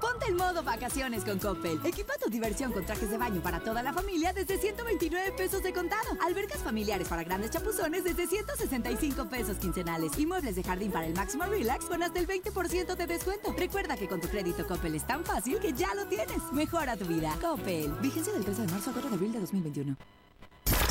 Ponte 0.00 0.26
en 0.28 0.36
modo 0.36 0.62
vacaciones 0.62 1.24
con 1.24 1.38
Coppel. 1.38 1.80
Equipa 1.84 2.14
tu 2.22 2.30
diversión 2.30 2.72
con 2.72 2.84
trajes 2.86 3.10
de 3.10 3.18
baño 3.18 3.42
para 3.42 3.60
toda 3.60 3.82
la 3.82 3.92
familia 3.92 4.32
desde 4.32 4.58
129 4.58 5.32
pesos 5.32 5.62
de 5.62 5.72
contado. 5.72 6.16
Albercas 6.26 6.60
familiares 6.60 7.08
para 7.08 7.22
grandes 7.22 7.50
chapuzones 7.50 8.04
desde 8.04 8.26
165 8.26 9.28
pesos 9.28 9.58
quincenales. 9.58 10.18
Y 10.18 10.26
muebles 10.26 10.56
de 10.56 10.62
jardín 10.62 10.90
para 10.90 11.06
el 11.06 11.14
máximo 11.14 11.44
relax 11.44 11.84
con 11.84 12.02
hasta 12.02 12.18
el 12.18 12.26
20% 12.26 12.96
de 12.96 13.06
descuento. 13.06 13.54
Recuerda 13.56 13.96
que 13.96 14.08
con 14.08 14.20
tu 14.20 14.28
crédito 14.28 14.66
Coppel 14.66 14.94
es 14.94 15.06
tan 15.06 15.24
fácil 15.24 15.58
que 15.58 15.72
ya 15.72 15.94
lo 15.94 16.06
tienes. 16.06 16.38
Mejora 16.52 16.96
tu 16.96 17.04
vida. 17.04 17.36
Coppel. 17.40 17.92
Vigencia 18.00 18.32
del 18.32 18.44
13 18.44 18.62
de 18.62 18.68
marzo 18.72 18.90
a 18.90 18.92
4 18.94 19.10
de 19.10 19.16
abril 19.16 19.32
de 19.32 19.40
2021. 19.40 19.96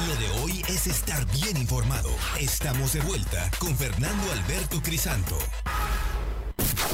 Lo 0.08 0.16
de 0.16 0.42
hoy 0.42 0.62
es 0.70 0.88
estar 0.88 1.26
bien 1.32 1.58
informado. 1.58 2.10
Estamos 2.40 2.94
de 2.94 3.02
vuelta 3.02 3.50
con 3.60 3.76
Fernando 3.76 4.32
Alberto 4.32 4.82
Crisanto. 4.82 5.38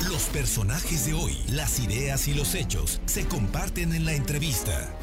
Los 0.04 0.26
personajes 0.26 1.08
de 1.08 1.14
hoy, 1.14 1.34
las 1.50 1.80
ideas 1.80 2.28
y 2.28 2.36
los 2.36 2.54
hechos 2.54 3.02
se 3.06 3.26
comparten 3.28 3.94
en 3.94 4.06
la 4.06 4.14
entrevista. 4.14 4.94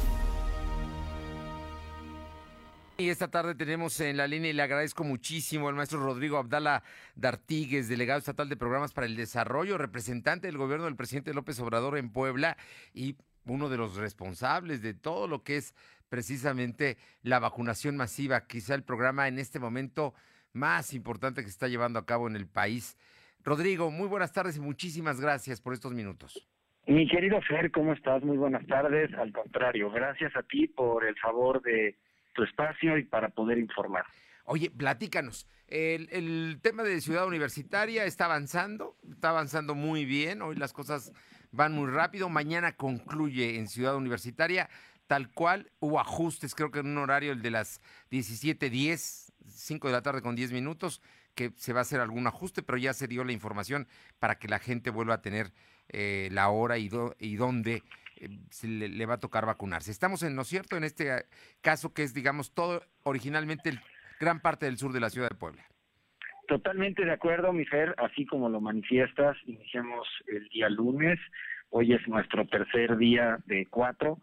Y 2.97 3.09
esta 3.09 3.27
tarde 3.27 3.55
tenemos 3.55 3.99
en 3.99 4.15
la 4.15 4.27
línea 4.27 4.51
y 4.51 4.53
le 4.53 4.61
agradezco 4.61 5.03
muchísimo 5.03 5.67
al 5.67 5.75
maestro 5.75 5.99
Rodrigo 5.99 6.37
Abdala 6.37 6.83
Dartigues, 7.15 7.89
delegado 7.89 8.19
estatal 8.19 8.47
de 8.47 8.55
programas 8.55 8.93
para 8.93 9.07
el 9.07 9.15
desarrollo, 9.15 9.77
representante 9.79 10.47
del 10.47 10.59
gobierno 10.59 10.85
del 10.85 10.95
presidente 10.95 11.33
López 11.33 11.59
Obrador 11.59 11.97
en 11.97 12.11
Puebla 12.11 12.55
y 12.93 13.17
uno 13.45 13.69
de 13.69 13.77
los 13.77 13.95
responsables 13.95 14.81
de 14.83 14.93
todo 14.93 15.27
lo 15.27 15.43
que 15.43 15.57
es 15.57 15.73
precisamente 16.07 16.97
la 17.23 17.39
vacunación 17.39 17.97
masiva, 17.97 18.45
quizá 18.45 18.75
el 18.75 18.83
programa 18.83 19.27
en 19.27 19.39
este 19.39 19.59
momento 19.59 20.13
más 20.53 20.93
importante 20.93 21.41
que 21.41 21.47
se 21.47 21.53
está 21.53 21.67
llevando 21.67 21.97
a 21.97 22.05
cabo 22.05 22.27
en 22.27 22.35
el 22.35 22.47
país. 22.47 22.95
Rodrigo, 23.43 23.91
muy 23.91 24.07
buenas 24.07 24.31
tardes 24.31 24.55
y 24.57 24.61
muchísimas 24.61 25.19
gracias 25.19 25.59
por 25.59 25.73
estos 25.73 25.93
minutos. 25.93 26.47
Mi 26.87 27.07
querido 27.07 27.41
Fer, 27.41 27.71
¿cómo 27.71 27.93
estás? 27.93 28.23
Muy 28.23 28.37
buenas 28.37 28.65
tardes. 28.67 29.13
Al 29.15 29.31
contrario, 29.31 29.89
gracias 29.89 30.35
a 30.35 30.43
ti 30.43 30.67
por 30.67 31.05
el 31.05 31.17
favor 31.17 31.61
de 31.61 31.97
tu 32.33 32.43
espacio 32.43 32.97
y 32.97 33.03
para 33.03 33.29
poder 33.29 33.57
informar. 33.57 34.05
Oye, 34.45 34.69
platícanos. 34.69 35.47
El, 35.67 36.09
el, 36.11 36.59
tema 36.61 36.83
de 36.83 36.99
Ciudad 37.01 37.25
Universitaria 37.25 38.05
está 38.05 38.25
avanzando, 38.25 38.97
está 39.09 39.29
avanzando 39.29 39.75
muy 39.75 40.05
bien. 40.05 40.41
Hoy 40.41 40.55
las 40.55 40.73
cosas 40.73 41.13
van 41.51 41.73
muy 41.73 41.89
rápido. 41.89 42.29
Mañana 42.29 42.73
concluye 42.73 43.57
en 43.57 43.67
Ciudad 43.67 43.95
Universitaria, 43.95 44.69
tal 45.07 45.31
cual. 45.31 45.71
Hubo 45.79 45.99
ajustes, 45.99 46.53
creo 46.55 46.71
que 46.71 46.79
en 46.79 46.87
un 46.87 46.97
horario, 46.97 47.31
el 47.31 47.41
de 47.41 47.51
las 47.51 47.81
17.10, 48.11 49.31
5 49.47 49.87
de 49.87 49.93
la 49.93 50.01
tarde 50.01 50.21
con 50.21 50.35
10 50.35 50.51
minutos 50.51 51.01
que 51.35 51.51
se 51.55 51.73
va 51.73 51.79
a 51.79 51.81
hacer 51.81 51.99
algún 51.99 52.27
ajuste, 52.27 52.63
pero 52.63 52.77
ya 52.77 52.93
se 52.93 53.07
dio 53.07 53.23
la 53.23 53.31
información 53.31 53.87
para 54.19 54.35
que 54.35 54.47
la 54.47 54.59
gente 54.59 54.89
vuelva 54.89 55.15
a 55.15 55.21
tener 55.21 55.51
eh, 55.89 56.29
la 56.31 56.49
hora 56.49 56.77
y, 56.77 56.89
y 57.19 57.35
dónde 57.35 57.83
eh, 58.17 58.29
se 58.49 58.67
le, 58.67 59.05
va 59.05 59.15
a 59.15 59.19
tocar 59.19 59.45
vacunarse. 59.45 59.91
Estamos 59.91 60.23
en, 60.23 60.35
¿no 60.35 60.43
es 60.43 60.47
cierto?, 60.47 60.77
en 60.77 60.83
este 60.83 61.15
eh, 61.15 61.25
caso 61.61 61.93
que 61.93 62.03
es, 62.03 62.13
digamos, 62.13 62.53
todo 62.53 62.83
originalmente 63.03 63.69
el, 63.69 63.79
gran 64.19 64.39
parte 64.39 64.65
del 64.65 64.77
sur 64.77 64.93
de 64.93 64.99
la 64.99 65.09
ciudad 65.09 65.29
de 65.29 65.35
Puebla. 65.35 65.63
Totalmente 66.47 67.05
de 67.05 67.11
acuerdo, 67.11 67.53
mi 67.53 67.65
Fer, 67.65 67.95
así 67.97 68.25
como 68.25 68.49
lo 68.49 68.59
manifiestas, 68.61 69.37
iniciamos 69.45 70.07
el 70.27 70.47
día 70.49 70.69
lunes 70.69 71.19
Hoy 71.75 71.91
es 71.91 72.07
nuestro 72.07 72.45
tercer 72.45 72.97
día 72.97 73.39
de 73.47 73.65
cuatro, 73.65 74.19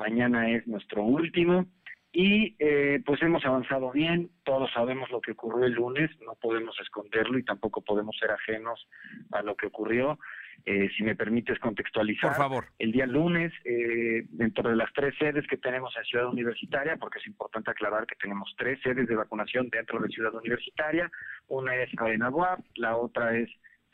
mañana 0.00 0.50
es 0.50 0.66
nuestro 0.66 1.04
último 1.04 1.64
y 2.12 2.56
eh, 2.58 3.02
pues 3.04 3.22
hemos 3.22 3.44
avanzado 3.44 3.90
bien, 3.92 4.30
todos 4.44 4.70
sabemos 4.72 5.10
lo 5.10 5.20
que 5.20 5.32
ocurrió 5.32 5.66
el 5.66 5.74
lunes, 5.74 6.10
no 6.24 6.34
podemos 6.36 6.74
esconderlo 6.80 7.38
y 7.38 7.44
tampoco 7.44 7.82
podemos 7.82 8.16
ser 8.18 8.30
ajenos 8.30 8.88
a 9.32 9.42
lo 9.42 9.54
que 9.56 9.66
ocurrió. 9.66 10.18
Eh, 10.64 10.88
si 10.96 11.04
me 11.04 11.14
permites 11.14 11.58
contextualizar, 11.60 12.30
Por 12.30 12.36
favor. 12.36 12.64
el 12.78 12.92
día 12.92 13.06
lunes, 13.06 13.52
eh, 13.64 14.24
dentro 14.30 14.68
de 14.68 14.76
las 14.76 14.92
tres 14.92 15.14
sedes 15.18 15.46
que 15.46 15.56
tenemos 15.56 15.94
en 15.96 16.04
Ciudad 16.04 16.26
Universitaria, 16.26 16.96
porque 16.96 17.18
es 17.20 17.26
importante 17.26 17.70
aclarar 17.70 18.06
que 18.06 18.16
tenemos 18.16 18.52
tres 18.58 18.80
sedes 18.82 19.06
de 19.06 19.14
vacunación 19.14 19.68
dentro 19.70 20.00
de 20.00 20.08
Ciudad 20.08 20.34
Universitaria, 20.34 21.10
una 21.46 21.76
es 21.76 21.94
Cadena 21.94 22.30
la 22.74 22.96
otra 22.96 23.36
es 23.36 23.48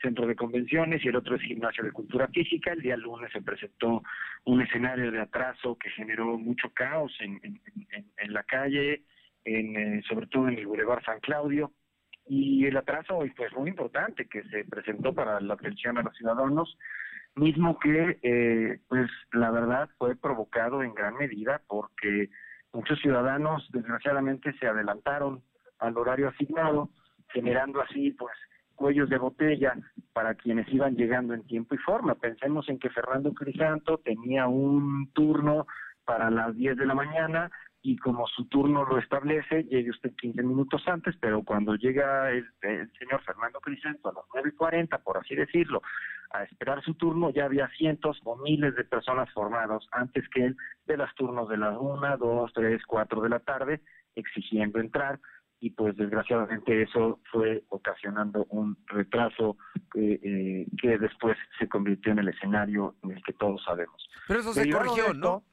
Centro 0.05 0.27
de 0.27 0.35
Convenciones 0.35 1.03
y 1.03 1.07
el 1.07 1.15
otro 1.15 1.35
es 1.35 1.41
Gimnasio 1.41 1.83
de 1.83 1.91
Cultura 1.91 2.27
Física. 2.27 2.73
El 2.73 2.81
día 2.81 2.95
lunes 2.95 3.31
se 3.31 3.41
presentó 3.41 4.03
un 4.43 4.61
escenario 4.61 5.11
de 5.11 5.19
atraso 5.19 5.75
que 5.79 5.89
generó 5.89 6.37
mucho 6.37 6.69
caos 6.75 7.11
en, 7.21 7.41
en, 7.43 8.33
la 8.33 8.43
calle, 8.43 9.01
en, 9.45 9.75
eh, 9.75 10.03
sobre 10.07 10.27
todo 10.27 10.47
en 10.47 10.59
el 10.59 10.67
Boulevard 10.67 11.03
San 11.03 11.19
Claudio. 11.21 11.71
Y 12.27 12.67
el 12.67 12.77
atraso 12.77 13.17
pues 13.35 13.51
muy 13.53 13.71
importante 13.71 14.27
que 14.27 14.43
se 14.43 14.63
presentó 14.65 15.11
para 15.11 15.41
la 15.41 15.55
atención 15.55 15.97
a 15.97 16.03
los 16.03 16.15
ciudadanos, 16.15 16.77
mismo 17.33 17.79
que 17.79 18.19
eh, 18.21 18.79
pues 18.87 19.09
la 19.33 19.49
verdad 19.49 19.89
fue 19.97 20.15
provocado 20.15 20.83
en 20.83 20.93
gran 20.93 21.15
medida 21.15 21.63
porque 21.67 22.29
muchos 22.73 22.99
ciudadanos 22.99 23.67
desgraciadamente 23.71 24.53
se 24.59 24.67
adelantaron 24.67 25.41
al 25.79 25.97
horario 25.97 26.29
asignado, 26.29 26.91
generando 27.33 27.81
así 27.81 28.11
pues 28.11 28.35
cuellos 28.75 29.09
de 29.09 29.17
botella 29.17 29.75
para 30.13 30.35
quienes 30.35 30.71
iban 30.73 30.95
llegando 30.95 31.33
en 31.33 31.45
tiempo 31.47 31.75
y 31.75 31.79
forma. 31.79 32.15
Pensemos 32.15 32.67
en 32.69 32.79
que 32.79 32.89
Fernando 32.89 33.33
Crisanto 33.33 33.97
tenía 33.97 34.47
un 34.47 35.09
turno 35.13 35.67
para 36.05 36.29
las 36.29 36.55
10 36.55 36.77
de 36.77 36.85
la 36.85 36.93
mañana 36.93 37.49
y 37.81 37.97
como 37.97 38.25
su 38.27 38.45
turno 38.45 38.83
lo 38.83 38.97
establece, 38.97 39.63
llegue 39.65 39.91
usted 39.91 40.11
15 40.15 40.41
minutos 40.41 40.81
antes, 40.87 41.15
pero 41.19 41.43
cuando 41.43 41.75
llega 41.75 42.31
el, 42.31 42.43
señor 42.97 43.21
Fernando 43.23 43.59
Crisanto 43.59 44.09
a 44.09 44.13
las 44.13 44.43
9.40, 44.43 45.03
por 45.03 45.17
así 45.17 45.35
decirlo, 45.35 45.83
a 46.31 46.43
esperar 46.43 46.83
su 46.83 46.95
turno, 46.95 47.29
ya 47.29 47.45
había 47.45 47.67
cientos 47.77 48.19
o 48.23 48.37
miles 48.37 48.75
de 48.75 48.85
personas 48.85 49.31
formadas 49.33 49.85
antes 49.91 50.27
que 50.29 50.45
él 50.45 50.57
de 50.87 50.97
los 50.97 51.13
turnos 51.13 51.47
de 51.47 51.57
las 51.57 51.77
1, 51.79 52.17
2, 52.17 52.53
3, 52.55 52.81
4 52.87 53.21
de 53.21 53.29
la 53.29 53.39
tarde, 53.39 53.81
exigiendo 54.15 54.79
entrar 54.79 55.19
y 55.59 55.71
pues 55.71 55.95
desgraciadamente 55.95 56.81
eso 56.81 57.19
fue 57.31 57.63
ocasionando 57.69 58.45
un 58.49 58.77
retraso 58.87 59.57
eh, 59.95 60.19
eh, 60.21 60.67
que 60.81 60.97
después 60.97 61.37
se 61.57 61.67
convirtió 61.67 62.11
en 62.11 62.19
el 62.19 62.27
escenario 62.29 62.95
en 63.03 63.11
el 63.11 63.23
que 63.23 63.33
todos 63.33 63.63
sabemos. 63.63 64.09
Pero 64.27 64.39
eso 64.41 64.53
se 64.53 64.69
corrigió, 64.69 65.13
¿no? 65.13 65.43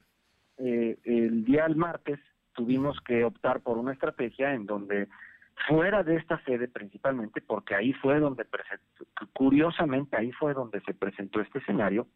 eh, 0.57 0.97
el 1.03 1.45
día 1.45 1.63
del 1.63 1.75
martes 1.75 2.19
tuvimos 2.53 2.99
que 3.01 3.23
optar 3.23 3.61
por 3.61 3.77
una 3.77 3.93
estrategia 3.93 4.53
en 4.53 4.65
donde 4.65 5.07
fuera 5.67 6.03
de 6.03 6.15
esta 6.15 6.43
sede 6.43 6.67
principalmente, 6.67 7.41
porque 7.41 7.75
ahí 7.75 7.93
fue 7.93 8.19
donde, 8.19 8.45
presentó, 8.45 9.05
curiosamente 9.33 10.17
ahí 10.17 10.31
fue 10.31 10.53
donde 10.53 10.81
se 10.81 10.93
presentó 10.93 11.41
este 11.41 11.59
escenario, 11.59 12.07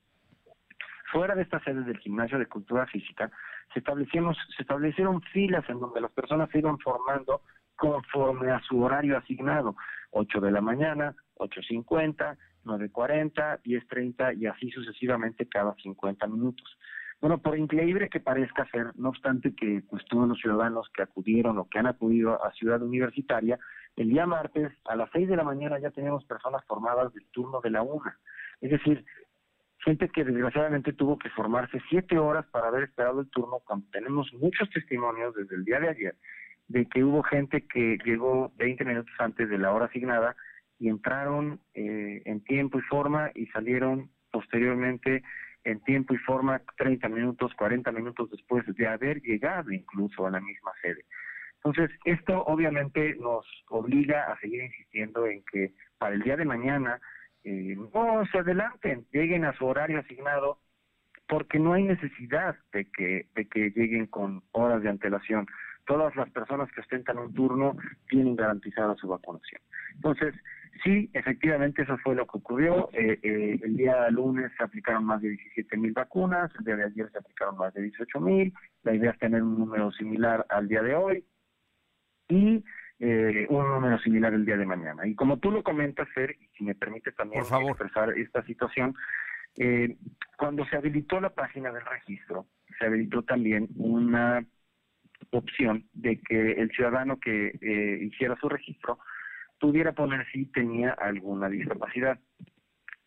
fuera 1.12 1.36
de 1.36 1.44
esta 1.44 1.64
sede 1.64 1.84
del 1.84 2.00
gimnasio 2.00 2.38
de 2.38 2.48
cultura 2.48 2.86
física, 2.88 3.32
se 3.74 3.80
establecieron, 3.80 4.36
se 4.56 4.62
establecieron 4.62 5.22
filas 5.34 5.68
en 5.70 5.80
donde 5.80 6.02
las 6.02 6.12
personas 6.12 6.50
se 6.52 6.60
iban 6.60 6.78
formando 6.80 7.42
conforme 7.78 8.51
a 8.51 8.59
su 8.61 8.82
horario 8.82 9.17
asignado, 9.17 9.75
8 10.11 10.41
de 10.41 10.51
la 10.51 10.61
mañana, 10.61 11.15
8.50, 11.38 12.38
9.40, 12.65 13.61
10.30 13.63 14.38
y 14.38 14.47
así 14.47 14.69
sucesivamente 14.71 15.47
cada 15.47 15.73
50 15.75 16.28
minutos. 16.28 16.78
Bueno, 17.19 17.39
por 17.39 17.57
increíble 17.57 18.09
que 18.09 18.19
parezca 18.19 18.69
ser, 18.69 18.91
no 18.95 19.09
obstante 19.09 19.55
que 19.55 19.82
pues 19.89 20.03
todos 20.05 20.28
los 20.28 20.38
ciudadanos 20.39 20.88
que 20.93 21.03
acudieron 21.03 21.57
o 21.57 21.67
que 21.67 21.80
han 21.80 21.88
acudido 21.88 22.43
a 22.43 22.51
Ciudad 22.51 22.82
Universitaria, 22.82 23.57
el 23.95 24.09
día 24.09 24.28
martes 24.28 24.71
a 24.86 24.95
las 24.95 25.09
6 25.13 25.28
de 25.28 25.36
la 25.36 25.43
mañana 25.43 25.80
ya 25.80 25.89
teníamos 25.89 26.25
personas 26.25 26.63
formadas 26.65 27.13
del 27.13 27.25
turno 27.32 27.59
de 27.61 27.71
la 27.71 27.82
una. 27.82 28.19
Es 28.61 28.69
decir, 28.69 29.03
gente 29.80 30.09
que 30.09 30.23
desgraciadamente 30.23 30.93
tuvo 30.93 31.17
que 31.17 31.30
formarse 31.30 31.82
siete 31.89 32.19
horas 32.19 32.45
para 32.47 32.67
haber 32.67 32.84
esperado 32.84 33.21
el 33.21 33.30
turno, 33.30 33.61
cuando 33.65 33.88
tenemos 33.91 34.32
muchos 34.34 34.69
testimonios 34.69 35.34
desde 35.34 35.55
el 35.55 35.65
día 35.65 35.80
de 35.80 35.89
ayer 35.89 36.15
de 36.68 36.86
que 36.86 37.03
hubo 37.03 37.24
gente 37.24 37.65
que 37.68 37.97
llegó 38.03 38.51
20 38.57 38.86
minutos 38.86 39.13
antes 39.20 39.49
de 39.49 39.57
la 39.57 39.72
hora 39.72 39.86
asignada 39.86 40.36
y 40.80 40.89
entraron 40.89 41.59
eh, 41.74 42.22
en 42.26 42.43
tiempo 42.43 42.78
y 42.78 42.82
forma 42.82 43.32
y 43.34 43.47
salieron 43.47 44.09
posteriormente 44.32 45.24
en 45.63 45.82
tiempo 45.82 46.13
y 46.13 46.18
forma 46.18 46.61
30 46.78 47.09
minutos, 47.09 47.53
40 47.55 47.91
minutos 47.91 48.30
después 48.32 48.63
de 48.65 48.88
haber 48.88 49.22
llegado 49.22 49.72
incluso 49.72 50.26
a 50.26 50.32
la 50.32 50.39
misma 50.39 50.72
sede. 50.82 51.03
Entonces, 51.63 51.97
esto 52.05 52.43
obviamente 52.45 53.15
nos 53.15 53.45
obliga 53.70 54.32
a 54.32 54.39
seguir 54.39 54.61
insistiendo 54.63 55.26
en 55.28 55.43
que 55.51 55.74
para 55.97 56.15
el 56.15 56.22
día 56.22 56.38
de 56.38 56.45
mañana 56.45 57.01
eh, 57.43 57.76
no 57.76 58.26
se 58.32 58.38
adelanten, 58.38 59.05
lleguen 59.11 59.43
a 59.43 59.53
su 59.57 59.65
horario 59.65 59.99
asignado, 59.99 60.59
porque 61.28 61.59
no 61.59 61.74
hay 61.74 61.84
necesidad 61.84 62.55
de 62.72 62.89
que, 62.91 63.28
de 63.36 63.47
que 63.47 63.72
lleguen 63.72 64.05
con 64.07 64.43
horas 64.51 64.82
de 64.82 64.89
antelación. 64.89 65.47
Todas 65.88 66.14
las 66.18 66.30
personas 66.32 66.70
que 66.74 66.82
ostentan 66.82 67.18
un 67.18 67.34
turno 67.34 67.78
tienen 68.10 68.36
garantizada 68.36 68.94
su 68.96 69.08
vacunación. 69.08 69.62
Entonces, 69.96 70.36
sí, 70.84 71.10
efectivamente 71.14 71.84
eso 71.84 71.98
fue 72.00 72.14
lo 72.14 72.28
que 72.28 72.38
ocurrió. 72.38 72.90
Eh, 72.92 73.18
eh, 73.24 73.60
el 73.64 73.78
día 73.78 74.10
lunes 74.10 74.52
se 74.58 74.66
aplicaron 74.66 75.06
más 75.06 75.22
de 75.22 75.30
17 75.30 75.78
mil 75.78 75.94
vacunas, 75.94 76.52
el 76.60 76.66
día 76.66 76.76
de 76.76 76.84
ayer 76.84 77.10
se 77.10 77.20
aplicaron 77.20 77.58
más 77.58 77.74
de 77.74 77.84
18 77.84 78.20
mil. 78.20 78.54
La 78.84 78.94
idea 78.94 79.12
es 79.12 79.20
tener 79.20 79.42
un 79.42 79.58
número 79.58 79.90
similar 79.94 80.46
al 80.50 80.68
día 80.68 80.82
de 80.82 80.94
hoy 80.94 81.24
y 82.28 82.66
eh, 83.00 83.48
un 83.50 83.70
número 83.70 83.98
similar 84.00 84.34
el 84.34 84.46
día 84.46 84.58
de 84.58 84.66
mañana. 84.66 85.08
Y 85.08 85.16
como 85.16 85.38
tú 85.38 85.52
lo 85.52 85.64
comentas, 85.64 86.10
Fer, 86.10 86.36
y 86.38 86.48
si 86.58 86.66
me 86.66 86.76
permite 86.76 87.14
también 87.14 87.44
expresar 87.44 88.10
esta 88.18 88.44
situación, 88.44 88.94
cuando 90.38 90.66
se 90.66 90.76
habilitó 90.76 91.20
la 91.20 91.32
página 91.32 91.72
del 91.72 91.84
registro, 91.84 92.46
se 92.78 92.86
habilitó 92.86 93.24
también 93.24 93.70
una 93.78 94.46
opción 95.32 95.86
de 95.93 96.19
que 96.19 96.53
el 96.53 96.69
ciudadano 96.71 97.19
que 97.19 97.57
eh, 97.61 97.99
hiciera 98.03 98.36
su 98.39 98.49
registro 98.49 98.99
pudiera 99.59 99.91
poner 99.91 100.25
si 100.32 100.45
tenía 100.45 100.91
alguna 100.91 101.49
discapacidad. 101.49 102.19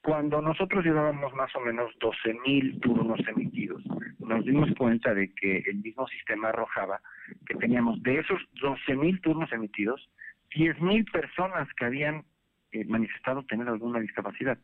Cuando 0.03 0.41
nosotros 0.41 0.85
llevábamos 0.85 1.35
más 1.35 1.55
o 1.55 1.61
menos 1.61 1.93
12 2.01 2.35
mil 2.47 2.81
turnos 2.81 3.21
emitidos, 3.29 3.83
nos 4.19 4.45
dimos 4.45 4.71
cuenta 4.79 5.13
de 5.13 5.33
que 5.35 5.59
el 5.67 5.77
mismo 5.79 6.07
sistema 6.09 6.49
arrojaba 6.49 7.01
que 7.47 7.55
teníamos 7.55 8.03
de 8.03 8.19
esos 8.21 8.41
12 8.63 8.97
mil 8.97 9.21
turnos 9.21 9.53
emitidos, 9.53 10.09
10 10.55 10.81
mil 10.81 11.05
personas 11.05 11.69
que 11.75 11.85
habían 11.85 12.25
eh, 12.73 12.85
manifestado 12.87 13.43
tener 13.43 13.69
alguna 13.69 14.01
discapacidad. 14.01 14.59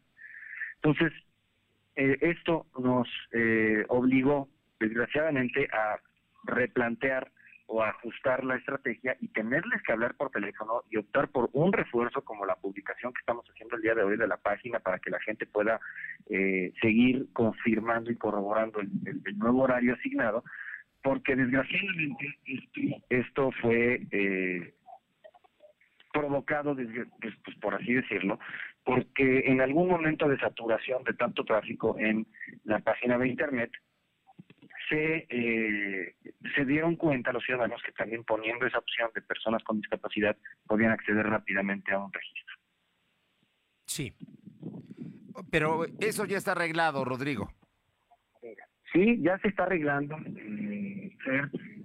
Entonces, 0.76 1.12
eh, 1.96 2.16
esto 2.20 2.66
nos 2.78 3.08
eh, 3.32 3.84
obligó, 3.88 4.48
desgraciadamente, 4.78 5.68
a 5.72 5.98
replantear 6.44 7.30
o 7.66 7.82
ajustar 7.82 8.44
la 8.44 8.56
estrategia 8.56 9.16
y 9.20 9.28
tenerles 9.28 9.82
que 9.82 9.92
hablar 9.92 10.14
por 10.14 10.30
teléfono 10.30 10.82
y 10.90 10.98
optar 10.98 11.28
por 11.28 11.50
un 11.52 11.72
refuerzo 11.72 12.22
como 12.22 12.46
la 12.46 12.54
publicación 12.54 13.12
que 13.12 13.20
estamos 13.20 13.44
haciendo 13.50 13.76
el 13.76 13.82
día 13.82 13.94
de 13.94 14.04
hoy 14.04 14.16
de 14.16 14.28
la 14.28 14.36
página 14.36 14.78
para 14.78 14.98
que 14.98 15.10
la 15.10 15.20
gente 15.20 15.46
pueda 15.46 15.80
eh, 16.30 16.72
seguir 16.80 17.26
confirmando 17.32 18.10
y 18.10 18.16
corroborando 18.16 18.80
el, 18.80 19.38
nuevo 19.38 19.62
horario 19.62 19.94
asignado, 19.94 20.44
porque 21.02 21.34
desgraciadamente 21.34 22.38
esto, 23.10 23.50
fue 23.60 24.06
eh, 24.12 24.74
provocado, 26.12 26.74
pues, 26.74 27.34
pues, 27.44 27.56
por 27.58 27.74
así 27.74 27.94
decirlo, 27.94 28.38
porque 28.84 29.42
en 29.46 29.60
algún 29.60 29.88
momento 29.88 30.28
de 30.28 30.38
saturación 30.38 31.02
de 31.02 31.14
tanto 31.14 31.44
tráfico 31.44 31.96
en 31.98 32.26
la 32.64 32.78
página 32.78 33.18
de 33.18 33.28
Internet, 33.28 33.72
se, 34.88 35.26
eh, 35.28 36.14
se 36.54 36.64
dieron 36.64 36.96
cuenta 36.96 37.32
los 37.32 37.44
ciudadanos 37.44 37.82
que 37.82 37.92
también 37.92 38.24
poniendo 38.24 38.66
esa 38.66 38.78
opción 38.78 39.10
de 39.14 39.22
personas 39.22 39.62
con 39.64 39.80
discapacidad 39.80 40.36
podían 40.66 40.92
acceder 40.92 41.26
rápidamente 41.26 41.92
a 41.92 41.98
un 41.98 42.12
registro. 42.12 42.54
Sí. 43.86 44.12
Pero 45.50 45.84
eso 46.00 46.24
ya 46.24 46.38
está 46.38 46.52
arreglado, 46.52 47.04
Rodrigo. 47.04 47.50
Sí, 48.92 49.20
ya 49.20 49.38
se 49.38 49.48
está 49.48 49.64
arreglando. 49.64 50.16
Eh, 50.16 51.12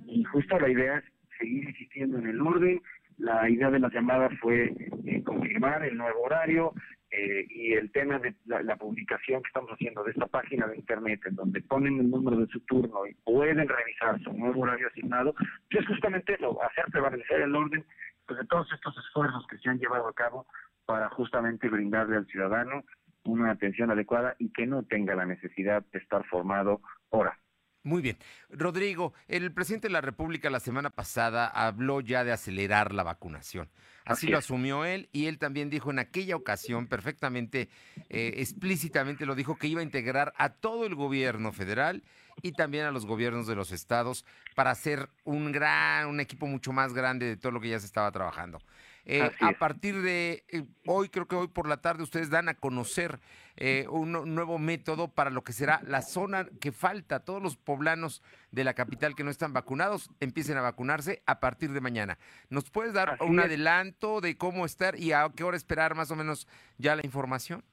y 0.07 0.23
justo 0.25 0.59
la 0.59 0.69
idea 0.69 0.97
es 0.97 1.03
seguir 1.37 1.69
insistiendo 1.69 2.17
en 2.19 2.27
el 2.27 2.41
orden. 2.41 2.81
La 3.17 3.49
idea 3.49 3.69
de 3.69 3.79
las 3.79 3.93
llamadas 3.93 4.31
fue 4.39 4.73
eh, 5.05 5.23
confirmar 5.23 5.83
el 5.83 5.97
nuevo 5.97 6.21
horario, 6.23 6.73
eh, 7.11 7.45
y 7.49 7.73
el 7.73 7.91
tema 7.91 8.19
de 8.19 8.33
la, 8.45 8.77
publicación 8.77 9.43
que 9.43 9.47
estamos 9.47 9.71
haciendo 9.71 10.03
de 10.03 10.11
esta 10.11 10.27
página 10.27 10.65
de 10.67 10.77
internet 10.77 11.19
en 11.25 11.35
donde 11.35 11.61
ponen 11.61 11.99
el 11.99 12.09
número 12.09 12.37
de 12.37 12.47
su 12.47 12.61
turno 12.61 13.05
y 13.05 13.13
pueden 13.25 13.67
revisar 13.67 14.17
su 14.23 14.31
nuevo 14.31 14.61
horario 14.61 14.87
asignado, 14.87 15.35
es 15.69 15.85
justamente 15.87 16.37
lo, 16.39 16.61
hacer 16.63 16.85
prevalecer 16.89 17.41
el 17.41 17.53
orden 17.53 17.85
pues, 18.25 18.39
de 18.39 18.45
todos 18.47 18.71
estos 18.71 18.97
esfuerzos 18.97 19.45
que 19.47 19.57
se 19.57 19.69
han 19.69 19.79
llevado 19.79 20.07
a 20.07 20.13
cabo 20.13 20.47
para 20.85 21.09
justamente 21.09 21.67
brindarle 21.67 22.15
al 22.15 22.27
ciudadano 22.27 22.83
una 23.25 23.51
atención 23.51 23.91
adecuada 23.91 24.35
y 24.39 24.51
que 24.53 24.65
no 24.65 24.83
tenga 24.83 25.13
la 25.13 25.25
necesidad 25.25 25.83
de 25.91 25.99
estar 25.99 26.25
formado 26.27 26.79
ahora. 27.11 27.37
Muy 27.83 28.01
bien. 28.01 28.17
Rodrigo, 28.49 29.13
el 29.27 29.51
presidente 29.51 29.87
de 29.87 29.93
la 29.93 30.01
República 30.01 30.49
la 30.49 30.59
semana 30.59 30.91
pasada 30.91 31.47
habló 31.47 32.01
ya 32.01 32.23
de 32.23 32.31
acelerar 32.31 32.93
la 32.93 33.03
vacunación. 33.03 33.69
Así, 34.05 34.27
lo 34.27 34.37
asumió 34.37 34.83
él 34.85 35.09
y 35.11 35.27
él 35.27 35.37
también 35.37 35.69
dijo 35.69 35.91
en 35.91 35.99
aquella 35.99 36.35
ocasión 36.35 36.87
perfectamente, 36.87 37.69
eh, 38.09 38.33
explícitamente 38.37 39.25
lo 39.25 39.35
dijo, 39.35 39.57
que 39.57 39.67
iba 39.67 39.81
a 39.81 39.83
integrar 39.83 40.33
a 40.37 40.49
todo 40.49 40.85
el 40.85 40.95
gobierno 40.95 41.51
federal 41.51 42.03
y 42.41 42.53
también 42.53 42.85
a 42.85 42.91
los 42.91 43.05
gobiernos 43.05 43.47
de 43.47 43.55
los 43.55 43.71
estados 43.71 44.25
para 44.55 44.71
hacer 44.71 45.09
un 45.23 45.51
gran, 45.51 46.07
un 46.07 46.19
equipo 46.19 46.47
mucho 46.47 46.71
más 46.73 46.93
grande 46.93 47.27
de 47.27 47.37
todo 47.37 47.51
lo 47.51 47.61
que 47.61 47.69
ya 47.69 47.79
se 47.79 47.85
estaba 47.85 48.11
trabajando. 48.11 48.59
Eh, 49.05 49.31
a 49.39 49.51
partir 49.53 50.01
de 50.01 50.45
eh, 50.49 50.63
hoy, 50.85 51.09
creo 51.09 51.27
que 51.27 51.35
hoy 51.35 51.47
por 51.47 51.67
la 51.67 51.77
tarde, 51.77 52.03
ustedes 52.03 52.29
dan 52.29 52.49
a 52.49 52.53
conocer 52.53 53.19
eh, 53.63 53.85
un, 53.87 54.11
nuevo 54.11 54.57
método 54.57 55.07
para 55.07 55.29
lo 55.29 55.43
que 55.43 55.53
será 55.53 55.81
la 55.85 56.01
zona 56.01 56.47
que 56.59 56.71
falta. 56.71 57.19
Todos 57.19 57.43
los 57.43 57.57
poblanos 57.57 58.23
de 58.49 58.63
la 58.63 58.73
capital 58.73 59.13
que 59.13 59.23
no 59.23 59.29
están 59.29 59.53
vacunados 59.53 60.09
empiecen 60.19 60.57
a 60.57 60.61
vacunarse 60.61 61.21
a 61.27 61.39
partir 61.39 61.69
de 61.69 61.79
mañana. 61.79 62.17
¿Nos 62.49 62.71
puedes 62.71 62.93
dar 62.93 63.19
un 63.21 63.39
adelanto 63.39 64.19
de 64.19 64.35
cómo 64.35 64.65
estar 64.65 64.97
y 64.97 65.11
a 65.11 65.29
qué 65.35 65.43
hora 65.43 65.57
esperar 65.57 65.93
más 65.93 66.09
o 66.09 66.15
menos 66.15 66.47
ya 66.79 66.95
la 66.95 67.05
información? 67.05 67.63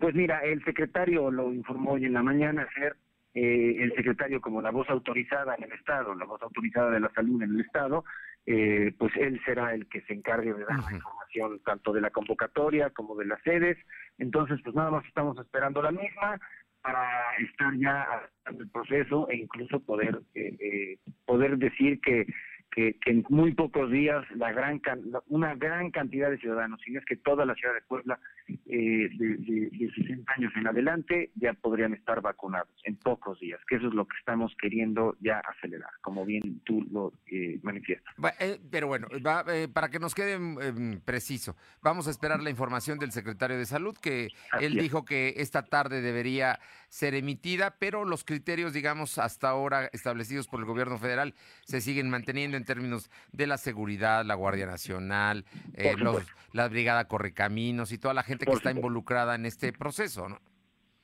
Pues 0.00 0.14
mira, 0.14 0.40
el 0.44 0.64
secretario 0.64 1.30
lo 1.30 1.52
informó 1.52 1.92
hoy 1.92 2.06
en 2.06 2.14
la 2.14 2.22
mañana, 2.22 2.66
ayer 2.74 2.96
el 3.34 3.94
secretario 3.94 4.40
como 4.40 4.60
la 4.60 4.70
voz 4.70 4.88
autorizada 4.90 5.54
en 5.56 5.64
el 5.64 5.72
Estado, 5.72 6.14
la 6.14 6.24
voz 6.24 6.42
autorizada 6.42 6.90
de 6.90 7.00
la 7.00 7.10
salud 7.14 7.42
en 7.42 7.50
el 7.54 7.60
Estado, 7.60 8.04
eh, 8.44 8.92
pues 8.98 9.12
él 9.16 9.40
será 9.44 9.72
el 9.72 9.86
que 9.88 10.00
se 10.02 10.14
encargue 10.14 10.52
de 10.52 10.64
dar 10.64 10.80
la 10.80 10.96
información 10.96 11.60
tanto 11.64 11.92
de 11.92 12.00
la 12.00 12.10
convocatoria 12.10 12.90
como 12.90 13.14
de 13.14 13.26
las 13.26 13.40
sedes. 13.42 13.78
Entonces, 14.18 14.60
pues 14.62 14.74
nada 14.74 14.90
más 14.90 15.04
estamos 15.06 15.38
esperando 15.38 15.82
la 15.82 15.90
misma 15.90 16.38
para 16.82 17.36
estar 17.38 17.74
ya 17.76 18.06
en 18.46 18.60
el 18.60 18.68
proceso 18.70 19.28
e 19.30 19.36
incluso 19.36 19.80
poder 19.80 20.20
eh, 20.34 20.56
eh, 20.60 20.98
poder 21.24 21.56
decir 21.56 22.00
que 22.00 22.26
que, 22.72 22.96
en 23.06 23.24
muy 23.28 23.54
pocos 23.54 23.90
días 23.90 24.24
la 24.34 24.52
gran 24.52 24.80
una 25.28 25.54
gran 25.54 25.90
cantidad 25.90 26.30
de 26.30 26.38
ciudadanos, 26.38 26.80
si 26.84 26.90
no 26.90 26.98
es 26.98 27.04
que 27.04 27.16
toda 27.16 27.44
la 27.44 27.54
ciudad 27.54 27.74
de 27.74 27.82
Puebla 27.82 28.18
eh, 28.66 29.08
de, 29.12 29.92
60 29.94 30.32
años 30.36 30.52
en 30.56 30.66
adelante 30.66 31.30
ya 31.36 31.52
podrían 31.52 31.92
estar 31.94 32.20
vacunados 32.20 32.68
en 32.84 32.96
pocos 32.96 33.38
días, 33.40 33.60
que 33.68 33.76
eso 33.76 33.88
es 33.88 33.94
lo 33.94 34.06
que 34.06 34.16
estamos 34.18 34.54
queriendo 34.60 35.16
ya 35.20 35.40
acelerar, 35.40 35.90
como 36.00 36.24
bien 36.24 36.60
tú 36.64 36.82
lo 36.90 37.12
eh, 37.30 37.60
manifiestas. 37.62 38.14
Eh, 38.40 38.58
pero 38.70 38.88
bueno, 38.88 39.08
eh, 39.12 39.68
para 39.72 39.90
que 39.90 39.98
nos 39.98 40.14
quede 40.14 40.32
em, 40.34 41.00
preciso, 41.00 41.56
vamos 41.82 42.08
a 42.08 42.10
esperar 42.10 42.42
la 42.42 42.50
información 42.50 42.98
del 42.98 43.12
secretario 43.12 43.58
de 43.58 43.66
Salud, 43.66 43.96
que 44.00 44.28
él 44.60 44.74
dijo 44.74 45.04
que 45.04 45.34
esta 45.36 45.62
tarde 45.64 46.00
debería 46.00 46.58
ser 46.92 47.14
emitida, 47.14 47.76
pero 47.78 48.04
los 48.04 48.22
criterios, 48.22 48.74
digamos, 48.74 49.16
hasta 49.16 49.48
ahora 49.48 49.86
establecidos 49.94 50.46
por 50.46 50.60
el 50.60 50.66
gobierno 50.66 50.98
federal 50.98 51.32
se 51.64 51.80
siguen 51.80 52.10
manteniendo 52.10 52.58
en 52.58 52.66
términos 52.66 53.10
de 53.32 53.46
la 53.46 53.56
seguridad, 53.56 54.26
la 54.26 54.34
Guardia 54.34 54.66
Nacional, 54.66 55.46
eh, 55.72 55.94
los, 55.96 56.22
la 56.52 56.68
Brigada 56.68 57.08
Correcaminos 57.08 57.92
y 57.92 57.98
toda 57.98 58.12
la 58.12 58.22
gente 58.22 58.44
que 58.44 58.52
está 58.52 58.72
involucrada 58.72 59.34
en 59.34 59.46
este 59.46 59.72
proceso, 59.72 60.28
¿no? 60.28 60.38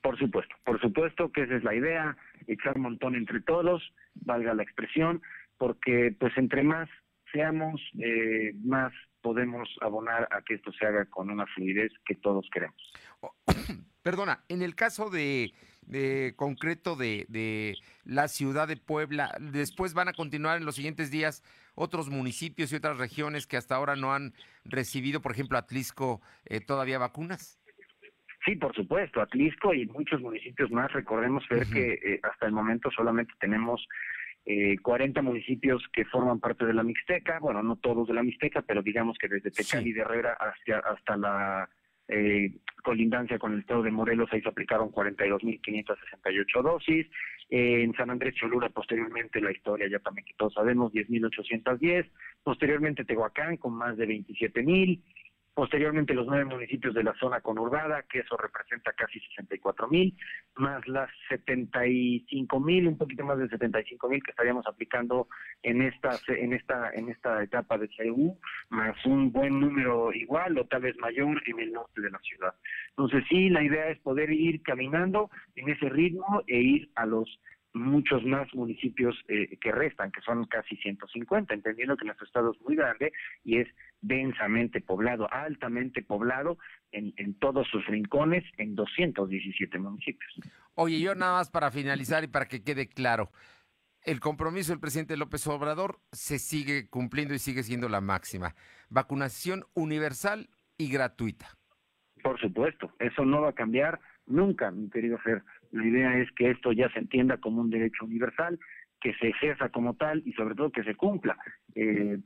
Por 0.02 0.18
supuesto, 0.18 0.54
por 0.62 0.78
supuesto 0.78 1.32
que 1.32 1.44
esa 1.44 1.56
es 1.56 1.64
la 1.64 1.74
idea, 1.74 2.18
echar 2.46 2.76
un 2.76 2.82
montón 2.82 3.14
entre 3.14 3.40
todos, 3.40 3.82
valga 4.14 4.52
la 4.52 4.64
expresión, 4.64 5.22
porque 5.56 6.14
pues 6.20 6.36
entre 6.36 6.64
más 6.64 6.90
seamos, 7.32 7.80
eh, 7.98 8.52
más 8.62 8.92
podemos 9.22 9.66
abonar 9.80 10.28
a 10.32 10.42
que 10.42 10.54
esto 10.54 10.70
se 10.72 10.84
haga 10.84 11.06
con 11.06 11.30
una 11.30 11.46
fluidez 11.46 11.92
que 12.04 12.14
todos 12.14 12.46
queremos. 12.52 12.92
Perdona, 14.02 14.44
en 14.48 14.60
el 14.60 14.74
caso 14.74 15.08
de 15.08 15.52
de 15.88 16.34
concreto 16.36 16.96
de, 16.96 17.26
de, 17.28 17.76
la 18.04 18.28
ciudad 18.28 18.68
de 18.68 18.76
Puebla. 18.76 19.34
Después 19.40 19.94
van 19.94 20.08
a 20.08 20.12
continuar 20.12 20.58
en 20.58 20.64
los 20.64 20.76
siguientes 20.76 21.10
días 21.10 21.42
otros 21.74 22.10
municipios 22.10 22.72
y 22.72 22.76
otras 22.76 22.98
regiones 22.98 23.46
que 23.46 23.56
hasta 23.56 23.74
ahora 23.74 23.96
no 23.96 24.12
han 24.12 24.34
recibido, 24.64 25.20
por 25.20 25.32
ejemplo, 25.32 25.58
Atlisco, 25.58 26.20
eh, 26.44 26.60
todavía 26.60 26.98
vacunas. 26.98 27.58
Sí, 28.44 28.56
por 28.56 28.74
supuesto, 28.74 29.20
Atlisco 29.20 29.74
y 29.74 29.86
muchos 29.86 30.20
municipios 30.20 30.70
más. 30.70 30.92
Recordemos 30.92 31.44
ver 31.48 31.66
que 31.66 31.92
eh, 31.94 32.20
hasta 32.22 32.46
el 32.46 32.52
momento 32.52 32.90
solamente 32.90 33.32
tenemos 33.40 33.86
eh, 34.46 34.78
40 34.80 35.20
municipios 35.22 35.82
que 35.92 36.04
forman 36.06 36.40
parte 36.40 36.64
de 36.64 36.72
la 36.72 36.82
Mixteca, 36.82 37.38
bueno, 37.38 37.62
no 37.62 37.76
todos 37.76 38.08
de 38.08 38.14
la 38.14 38.22
Mixteca, 38.22 38.62
pero 38.62 38.82
digamos 38.82 39.18
que 39.18 39.28
desde 39.28 39.50
Tecali 39.50 39.92
de 39.92 40.00
Herrera 40.00 40.38
hasta, 40.40 40.78
hasta 40.78 41.16
la 41.16 41.68
eh, 42.08 42.52
colindancia 42.82 43.38
con 43.38 43.52
el 43.52 43.60
estado 43.60 43.82
de 43.82 43.90
Morelos, 43.90 44.28
ahí 44.32 44.40
se 44.40 44.48
aplicaron 44.48 44.90
42.568 44.90 46.62
dosis. 46.62 47.06
Eh, 47.50 47.82
en 47.82 47.94
San 47.94 48.10
Andrés 48.10 48.34
Cholula, 48.34 48.68
posteriormente, 48.68 49.40
la 49.40 49.52
historia 49.52 49.88
ya 49.88 49.98
también 49.98 50.26
que 50.26 50.34
todos 50.34 50.54
sabemos, 50.54 50.92
10.810. 50.92 52.06
Posteriormente, 52.42 53.04
Tehuacán, 53.04 53.56
con 53.56 53.74
más 53.74 53.96
de 53.96 54.06
27.000 54.06 55.00
posteriormente 55.58 56.14
los 56.14 56.24
nueve 56.24 56.44
municipios 56.44 56.94
de 56.94 57.02
la 57.02 57.14
zona 57.14 57.40
conurbada, 57.40 58.04
que 58.04 58.20
eso 58.20 58.36
representa 58.36 58.92
casi 58.92 59.18
64 59.18 59.88
mil, 59.88 60.16
más 60.54 60.86
las 60.86 61.10
75 61.28 62.60
mil, 62.60 62.86
un 62.86 62.96
poquito 62.96 63.24
más 63.24 63.38
de 63.38 63.48
75 63.48 64.08
mil 64.08 64.22
que 64.22 64.30
estaríamos 64.30 64.64
aplicando 64.68 65.26
en 65.64 65.82
esta, 65.82 66.16
en 66.28 66.52
esta, 66.52 66.92
en 66.92 67.08
esta 67.08 67.42
etapa 67.42 67.76
de 67.76 67.88
CEU, 67.96 68.38
más 68.68 69.04
un 69.04 69.32
buen 69.32 69.58
número 69.58 70.12
igual 70.12 70.56
o 70.58 70.66
tal 70.66 70.82
vez 70.82 70.96
mayor 70.98 71.42
en 71.46 71.58
el 71.58 71.72
norte 71.72 72.02
de 72.02 72.10
la 72.10 72.20
ciudad. 72.20 72.54
Entonces 72.90 73.24
sí, 73.28 73.50
la 73.50 73.64
idea 73.64 73.88
es 73.88 73.98
poder 73.98 74.30
ir 74.30 74.62
caminando 74.62 75.28
en 75.56 75.70
ese 75.70 75.88
ritmo 75.88 76.40
e 76.46 76.56
ir 76.56 76.90
a 76.94 77.04
los 77.04 77.28
muchos 77.74 78.24
más 78.24 78.52
municipios 78.54 79.14
eh, 79.28 79.56
que 79.60 79.72
restan, 79.72 80.10
que 80.10 80.20
son 80.22 80.44
casi 80.46 80.76
150, 80.76 81.54
entendiendo 81.54 81.96
que 81.96 82.04
nuestro 82.04 82.26
estado 82.26 82.52
es 82.52 82.60
muy 82.62 82.76
grande 82.76 83.12
y 83.44 83.58
es 83.58 83.68
densamente 84.00 84.80
poblado, 84.80 85.28
altamente 85.32 86.02
poblado 86.02 86.58
en, 86.92 87.12
en 87.16 87.38
todos 87.38 87.66
sus 87.68 87.84
rincones, 87.86 88.44
en 88.56 88.74
217 88.74 89.78
municipios. 89.78 90.32
Oye, 90.74 91.00
yo 91.00 91.14
nada 91.14 91.34
más 91.34 91.50
para 91.50 91.70
finalizar 91.70 92.24
y 92.24 92.28
para 92.28 92.46
que 92.46 92.62
quede 92.62 92.88
claro, 92.88 93.30
el 94.02 94.20
compromiso 94.20 94.72
del 94.72 94.80
presidente 94.80 95.16
López 95.16 95.46
Obrador 95.46 96.00
se 96.12 96.38
sigue 96.38 96.88
cumpliendo 96.88 97.34
y 97.34 97.38
sigue 97.38 97.62
siendo 97.62 97.88
la 97.88 98.00
máxima. 98.00 98.54
Vacunación 98.88 99.64
universal 99.74 100.48
y 100.78 100.90
gratuita. 100.90 101.58
Por 102.22 102.40
supuesto, 102.40 102.92
eso 102.98 103.24
no 103.24 103.42
va 103.42 103.50
a 103.50 103.54
cambiar 103.54 104.00
nunca, 104.26 104.70
mi 104.70 104.88
querido 104.88 105.18
Fer. 105.18 105.42
La 105.72 105.84
idea 105.84 106.18
es 106.18 106.30
que 106.32 106.50
esto 106.50 106.72
ya 106.72 106.88
se 106.90 106.98
entienda 106.98 107.36
como 107.38 107.60
un 107.60 107.70
derecho 107.70 108.04
universal, 108.04 108.58
que 109.00 109.14
se 109.14 109.28
ejerza 109.28 109.68
como 109.68 109.94
tal 109.94 110.22
y 110.24 110.32
sobre 110.32 110.54
todo 110.54 110.72
que 110.72 110.84
se 110.84 110.94
cumpla. 110.94 111.36
Eh, 111.74 112.18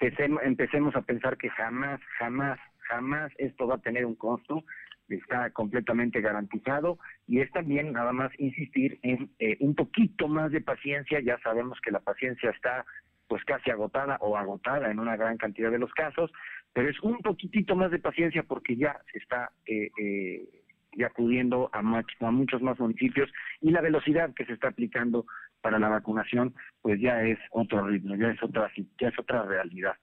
empecemos 0.00 0.94
a 0.96 1.02
pensar 1.02 1.36
que 1.36 1.48
jamás, 1.50 2.00
jamás, 2.18 2.58
jamás 2.88 3.32
esto 3.38 3.66
va 3.66 3.76
a 3.76 3.82
tener 3.82 4.04
un 4.04 4.16
costo, 4.16 4.64
está 5.08 5.50
completamente 5.50 6.20
garantizado 6.20 6.98
y 7.26 7.40
es 7.40 7.50
también 7.52 7.92
nada 7.92 8.12
más 8.12 8.32
insistir 8.38 8.98
en 9.02 9.30
eh, 9.38 9.56
un 9.60 9.74
poquito 9.74 10.28
más 10.28 10.50
de 10.50 10.60
paciencia, 10.60 11.20
ya 11.20 11.38
sabemos 11.38 11.78
que 11.80 11.90
la 11.90 12.00
paciencia 12.00 12.50
está 12.50 12.84
pues 13.28 13.44
casi 13.44 13.70
agotada 13.70 14.18
o 14.20 14.36
agotada 14.36 14.90
en 14.90 14.98
una 14.98 15.16
gran 15.16 15.36
cantidad 15.36 15.70
de 15.70 15.78
los 15.78 15.92
casos, 15.92 16.30
pero 16.72 16.88
es 16.88 17.00
un 17.00 17.18
poquitito 17.18 17.74
más 17.76 17.90
de 17.90 17.98
paciencia 17.98 18.42
porque 18.42 18.76
ya 18.76 19.00
se 19.12 19.18
está 19.18 19.50
eh, 19.66 19.90
eh, 19.98 20.63
y 20.96 21.04
acudiendo 21.04 21.70
a, 21.72 21.78
a 21.78 22.30
muchos 22.30 22.62
más 22.62 22.78
municipios 22.78 23.30
y 23.60 23.70
la 23.70 23.80
velocidad 23.80 24.32
que 24.34 24.44
se 24.44 24.54
está 24.54 24.68
aplicando 24.68 25.26
para 25.60 25.78
la 25.78 25.88
vacunación 25.88 26.54
pues 26.82 27.00
ya 27.00 27.22
es 27.22 27.38
otro 27.50 27.86
ritmo, 27.86 28.16
ya 28.16 28.28
es 28.28 28.42
otra, 28.42 28.70
ya 29.00 29.08
es 29.08 29.18
otra 29.18 29.44
realidad. 29.44 29.94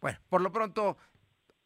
Bueno, 0.00 0.18
por 0.28 0.40
lo 0.40 0.50
pronto, 0.50 0.96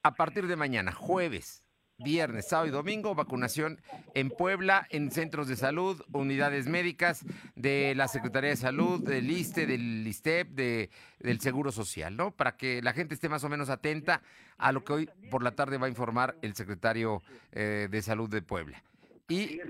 a 0.02 0.14
partir 0.14 0.46
de 0.46 0.56
mañana, 0.56 0.92
jueves, 0.92 1.63
viernes, 1.98 2.48
sábado 2.48 2.68
y 2.68 2.70
domingo, 2.70 3.14
vacunación 3.14 3.80
en 4.14 4.30
Puebla, 4.30 4.86
en 4.90 5.10
centros 5.10 5.48
de 5.48 5.56
salud, 5.56 6.02
unidades 6.12 6.66
médicas 6.66 7.24
de 7.54 7.94
la 7.96 8.08
Secretaría 8.08 8.50
de 8.50 8.56
Salud, 8.56 9.02
del 9.02 9.30
ISTE, 9.30 9.66
del 9.66 10.06
ISTEP, 10.06 10.48
de, 10.48 10.90
del 11.20 11.40
Seguro 11.40 11.72
Social, 11.72 12.16
¿no? 12.16 12.30
Para 12.32 12.56
que 12.56 12.82
la 12.82 12.92
gente 12.92 13.14
esté 13.14 13.28
más 13.28 13.44
o 13.44 13.48
menos 13.48 13.70
atenta 13.70 14.22
a 14.58 14.72
lo 14.72 14.84
que 14.84 14.92
hoy 14.92 15.10
por 15.30 15.42
la 15.42 15.52
tarde 15.52 15.78
va 15.78 15.86
a 15.86 15.90
informar 15.90 16.36
el 16.42 16.54
secretario 16.54 17.22
eh, 17.52 17.88
de 17.90 18.02
Salud 18.02 18.28
de 18.28 18.42
Puebla. 18.42 18.82
Y 19.28 19.60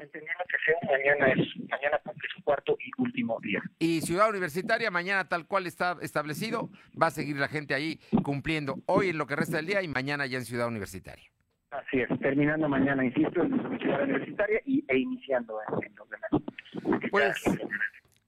entendiendo 0.00 0.44
que 0.48 0.56
sea 0.64 0.90
mañana 0.90 1.32
es 1.32 1.70
mañana 1.70 1.98
cumple 2.02 2.28
su 2.34 2.42
cuarto 2.42 2.76
y 2.80 2.90
último 3.02 3.38
día. 3.40 3.62
Y 3.78 4.00
Ciudad 4.00 4.30
Universitaria 4.30 4.90
mañana 4.90 5.28
tal 5.28 5.46
cual 5.46 5.66
está 5.66 5.98
establecido, 6.00 6.70
va 7.00 7.08
a 7.08 7.10
seguir 7.10 7.36
la 7.36 7.48
gente 7.48 7.74
ahí 7.74 8.00
cumpliendo 8.22 8.78
hoy 8.86 9.10
en 9.10 9.18
lo 9.18 9.26
que 9.26 9.36
resta 9.36 9.58
del 9.58 9.66
día 9.66 9.82
y 9.82 9.88
mañana 9.88 10.26
ya 10.26 10.38
en 10.38 10.44
Ciudad 10.44 10.68
Universitaria. 10.68 11.30
Así 11.70 12.00
es, 12.00 12.08
terminando 12.20 12.68
mañana, 12.68 13.04
insisto, 13.04 13.42
en 13.42 13.78
Ciudad 13.78 14.02
Universitaria 14.02 14.60
y, 14.66 14.84
e 14.88 14.98
iniciando 14.98 15.58
en, 15.82 15.94
los 15.94 16.08
demás. 16.10 17.10
Pues 17.10 17.44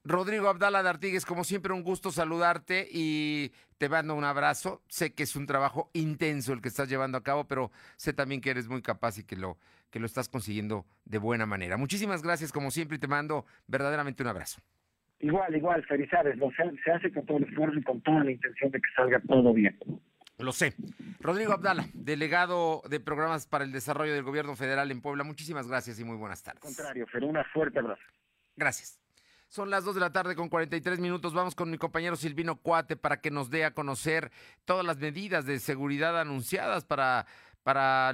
Rodrigo 0.05 0.47
Abdala 0.47 0.83
de 0.83 0.89
Artigues, 0.89 1.25
como 1.25 1.43
siempre, 1.43 1.73
un 1.73 1.83
gusto 1.83 2.11
saludarte 2.11 2.87
y 2.91 3.51
te 3.77 3.89
mando 3.89 4.15
un 4.15 4.23
abrazo. 4.23 4.81
Sé 4.87 5.13
que 5.13 5.23
es 5.23 5.35
un 5.35 5.45
trabajo 5.45 5.89
intenso 5.93 6.53
el 6.53 6.61
que 6.61 6.69
estás 6.69 6.89
llevando 6.89 7.17
a 7.17 7.23
cabo, 7.23 7.45
pero 7.45 7.71
sé 7.97 8.13
también 8.13 8.41
que 8.41 8.49
eres 8.49 8.67
muy 8.67 8.81
capaz 8.81 9.17
y 9.17 9.25
que 9.25 9.35
lo, 9.35 9.57
que 9.89 9.99
lo 9.99 10.05
estás 10.05 10.29
consiguiendo 10.29 10.85
de 11.05 11.17
buena 11.17 11.45
manera. 11.45 11.77
Muchísimas 11.77 12.21
gracias, 12.23 12.51
como 12.51 12.71
siempre, 12.71 12.97
y 12.97 12.99
te 12.99 13.07
mando 13.07 13.45
verdaderamente 13.67 14.23
un 14.23 14.29
abrazo. 14.29 14.61
Igual, 15.19 15.55
igual, 15.55 15.83
felicidades. 15.85 16.37
Lo 16.37 16.49
se, 16.51 16.63
se 16.83 16.91
hace 16.91 17.11
con 17.11 17.25
todo 17.25 17.37
el 17.37 17.45
esfuerzo 17.45 17.79
y 17.79 17.83
con 17.83 18.01
toda 18.01 18.25
la 18.25 18.31
intención 18.31 18.71
de 18.71 18.79
que 18.79 18.89
salga 18.95 19.21
todo 19.21 19.53
bien. 19.53 19.77
Lo 20.37 20.51
sé. 20.51 20.75
Rodrigo 21.19 21.53
Abdala, 21.53 21.87
delegado 21.93 22.81
de 22.89 22.99
programas 22.99 23.47
para 23.47 23.63
el 23.63 23.71
desarrollo 23.71 24.13
del 24.13 24.23
gobierno 24.23 24.55
federal 24.55 24.91
en 24.91 25.01
Puebla, 25.01 25.23
muchísimas 25.23 25.67
gracias 25.67 25.99
y 25.99 26.03
muy 26.03 26.17
buenas 26.17 26.43
tardes. 26.43 26.63
Al 26.63 26.67
contrario, 26.67 27.07
Fer, 27.07 27.23
una 27.23 27.43
fuerte 27.45 27.79
abrazo. 27.79 28.01
Gracias. 28.55 28.99
Son 29.47 29.69
las 29.69 29.85
2 29.85 29.95
de 29.95 30.01
la 30.01 30.11
tarde 30.11 30.35
con 30.35 30.49
43 30.49 30.99
minutos. 30.99 31.33
Vamos 31.33 31.53
con 31.53 31.69
mi 31.69 31.77
compañero 31.77 32.15
Silvino 32.15 32.55
Cuate 32.55 32.95
para 32.95 33.21
que 33.21 33.29
nos 33.29 33.51
dé 33.51 33.65
a 33.65 33.75
conocer 33.75 34.31
todas 34.65 34.83
las 34.83 34.97
medidas 34.97 35.45
de 35.45 35.59
seguridad 35.59 36.19
anunciadas 36.19 36.85
para, 36.85 37.27
para 37.61 38.13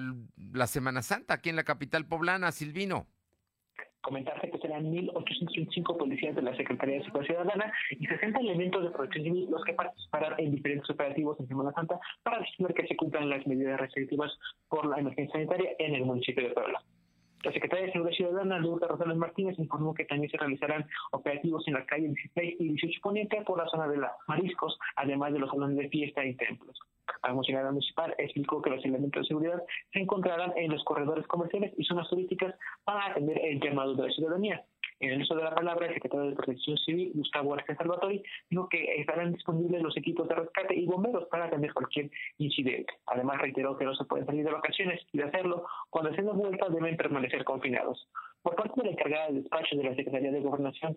la 0.51 0.67
Semana 0.67 1.01
Santa 1.01 1.35
aquí 1.35 1.49
en 1.49 1.55
la 1.55 1.63
capital 1.63 2.05
poblana. 2.05 2.51
Silvino. 2.51 3.07
Comentarte 4.01 4.49
que 4.49 4.57
serán 4.59 4.85
1.825 4.85 5.97
policías 5.97 6.35
de 6.35 6.41
la 6.41 6.55
Secretaría 6.55 6.97
de 6.97 7.03
Seguridad 7.03 7.25
Ciudadana 7.25 7.73
y 7.91 8.05
60 8.05 8.39
elementos 8.39 8.83
de 8.83 8.91
protección 8.91 9.25
civil 9.25 9.47
los 9.49 9.63
que 9.63 9.73
participarán 9.73 10.35
en 10.37 10.51
diferentes 10.51 10.89
operativos 10.89 11.39
en 11.39 11.47
Semana 11.47 11.71
Santa 11.73 11.99
para 12.23 12.37
asegurar 12.37 12.73
que 12.73 12.87
se 12.87 12.95
cumplan 12.95 13.29
las 13.29 13.45
medidas 13.45 13.79
restrictivas 13.79 14.31
por 14.69 14.85
la 14.85 14.97
emergencia 14.97 15.33
sanitaria 15.33 15.71
en 15.79 15.95
el 15.95 16.05
municipio 16.05 16.47
de 16.47 16.53
Puebla. 16.53 16.81
La 17.43 17.53
Secretaria 17.53 17.85
de 17.85 17.91
Seguridad 17.93 18.17
Ciudadana, 18.17 18.59
Lourdes 18.59 18.89
Rosales 18.89 19.15
Martínez, 19.15 19.57
informó 19.59 19.93
que 19.93 20.03
también 20.03 20.29
se 20.29 20.37
realizarán 20.37 20.85
operativos 21.11 21.65
en 21.67 21.75
la 21.75 21.85
calle 21.85 22.07
16 22.07 22.55
y 22.59 22.67
18 22.69 22.99
Poniente 23.01 23.41
por 23.43 23.57
la 23.57 23.69
zona 23.69 23.87
de 23.87 23.97
la 23.97 24.11
Mariscos, 24.27 24.77
además 24.97 25.31
de 25.31 25.39
los 25.39 25.49
salones 25.49 25.77
de 25.77 25.87
fiesta 25.87 26.25
y 26.25 26.35
templos. 26.35 26.77
La 27.23 27.33
funcionaria 27.33 27.71
municipal 27.71 28.15
explicó 28.17 28.61
que 28.61 28.69
los 28.69 28.83
elementos 28.85 29.23
de 29.23 29.27
seguridad 29.27 29.63
se 29.91 29.99
encontrarán 29.99 30.53
en 30.57 30.71
los 30.71 30.83
corredores 30.83 31.27
comerciales 31.27 31.73
y 31.77 31.83
zonas 31.83 32.09
turísticas 32.09 32.55
para 32.83 33.07
atender 33.07 33.39
el 33.43 33.59
llamado 33.59 33.95
de 33.95 34.07
la 34.07 34.13
ciudadanía. 34.13 34.63
En 35.01 35.11
el 35.11 35.21
uso 35.21 35.33
de 35.35 35.43
la 35.43 35.55
palabra, 35.55 35.87
el 35.87 35.93
secretario 35.93 36.29
de 36.29 36.35
Protección 36.35 36.77
Civil, 36.77 37.11
Gustavo 37.15 37.53
Arce 37.53 37.73
Salvatori, 37.75 38.21
dijo 38.49 38.67
que 38.67 38.99
estarán 38.99 39.31
disponibles 39.31 39.81
los 39.81 39.95
equipos 39.95 40.27
de 40.27 40.35
rescate 40.35 40.75
y 40.75 40.85
bomberos 40.85 41.25
para 41.29 41.45
atender 41.45 41.73
cualquier 41.73 42.11
incidente. 42.37 42.93
Además, 43.05 43.39
reiteró 43.39 43.77
que 43.77 43.85
no 43.85 43.95
se 43.95 44.03
pueden 44.03 44.25
salir 44.25 44.43
de 44.43 44.51
vacaciones 44.51 44.99
y 45.13 45.19
de 45.19 45.23
hacerlo, 45.23 45.65
cuando 45.89 46.09
estén 46.09 46.25
de 46.25 46.33
vuelta 46.33 46.67
deben 46.67 46.97
permanecer 46.97 47.45
confinados. 47.45 48.09
Por 48.41 48.55
parte 48.55 48.73
de 48.77 48.85
la 48.85 48.91
encargada 48.91 49.25
del 49.27 49.43
despacho 49.43 49.75
de 49.75 49.83
la 49.83 49.95
Secretaría 49.95 50.31
de 50.31 50.39
Gobernación, 50.39 50.95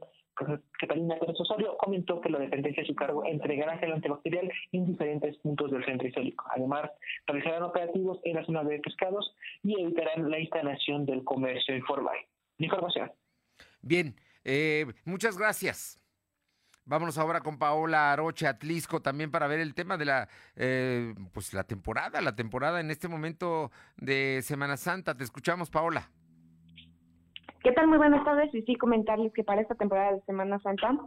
Catalina 0.79 1.17
Pérez 1.19 1.41
Osorio, 1.41 1.77
comentó 1.79 2.21
que 2.21 2.31
la 2.31 2.39
dependencia 2.39 2.83
de 2.83 2.87
su 2.87 2.95
cargo 2.95 3.25
entregará 3.25 3.79
gel 3.79 3.93
antibacterial 3.93 4.51
en 4.71 4.87
diferentes 4.87 5.37
puntos 5.39 5.71
del 5.73 5.85
centro 5.85 6.07
histórico. 6.07 6.45
Además, 6.55 6.91
realizarán 7.27 7.65
operativos 7.65 8.21
en 8.25 8.37
la 8.37 8.45
zona 8.45 8.63
de 8.63 8.79
pescados 8.79 9.35
y 9.63 9.81
evitarán 9.81 10.31
la 10.31 10.39
instalación 10.39 11.05
del 11.05 11.25
comercio 11.25 11.77
informal. 11.77 12.17
Información. 12.59 13.11
Bien, 13.81 14.15
eh, 14.45 14.87
muchas 15.05 15.37
gracias. 15.37 15.99
Vámonos 16.85 17.19
ahora 17.19 17.41
con 17.41 17.59
Paola 17.59 18.13
Aroche 18.13 18.47
Atlisco 18.47 19.01
también 19.01 19.31
para 19.31 19.47
ver 19.47 19.61
el 19.61 19.75
tema 19.75 19.97
de 19.97 20.05
la 20.05 20.29
eh, 20.57 21.15
pues 21.33 21.55
la 21.55 21.65
temporada, 21.65 22.21
la 22.21 22.35
temporada 22.35 22.81
en 22.81 22.91
este 22.91 23.09
momento 23.09 23.71
de 23.97 24.41
Semana 24.43 24.77
Santa. 24.77 25.17
Te 25.17 25.23
escuchamos, 25.23 25.71
Paola. 25.71 26.11
¿Qué 27.63 27.73
tal? 27.73 27.87
Muy 27.87 27.99
buenas 27.99 28.25
tardes. 28.25 28.55
Y 28.55 28.63
sí, 28.63 28.77
comentarles 28.77 29.33
que 29.33 29.45
para 29.45 29.61
esta 29.61 29.75
temporada 29.75 30.13
de 30.13 30.23
Semana 30.23 30.59
Santa 30.61 30.99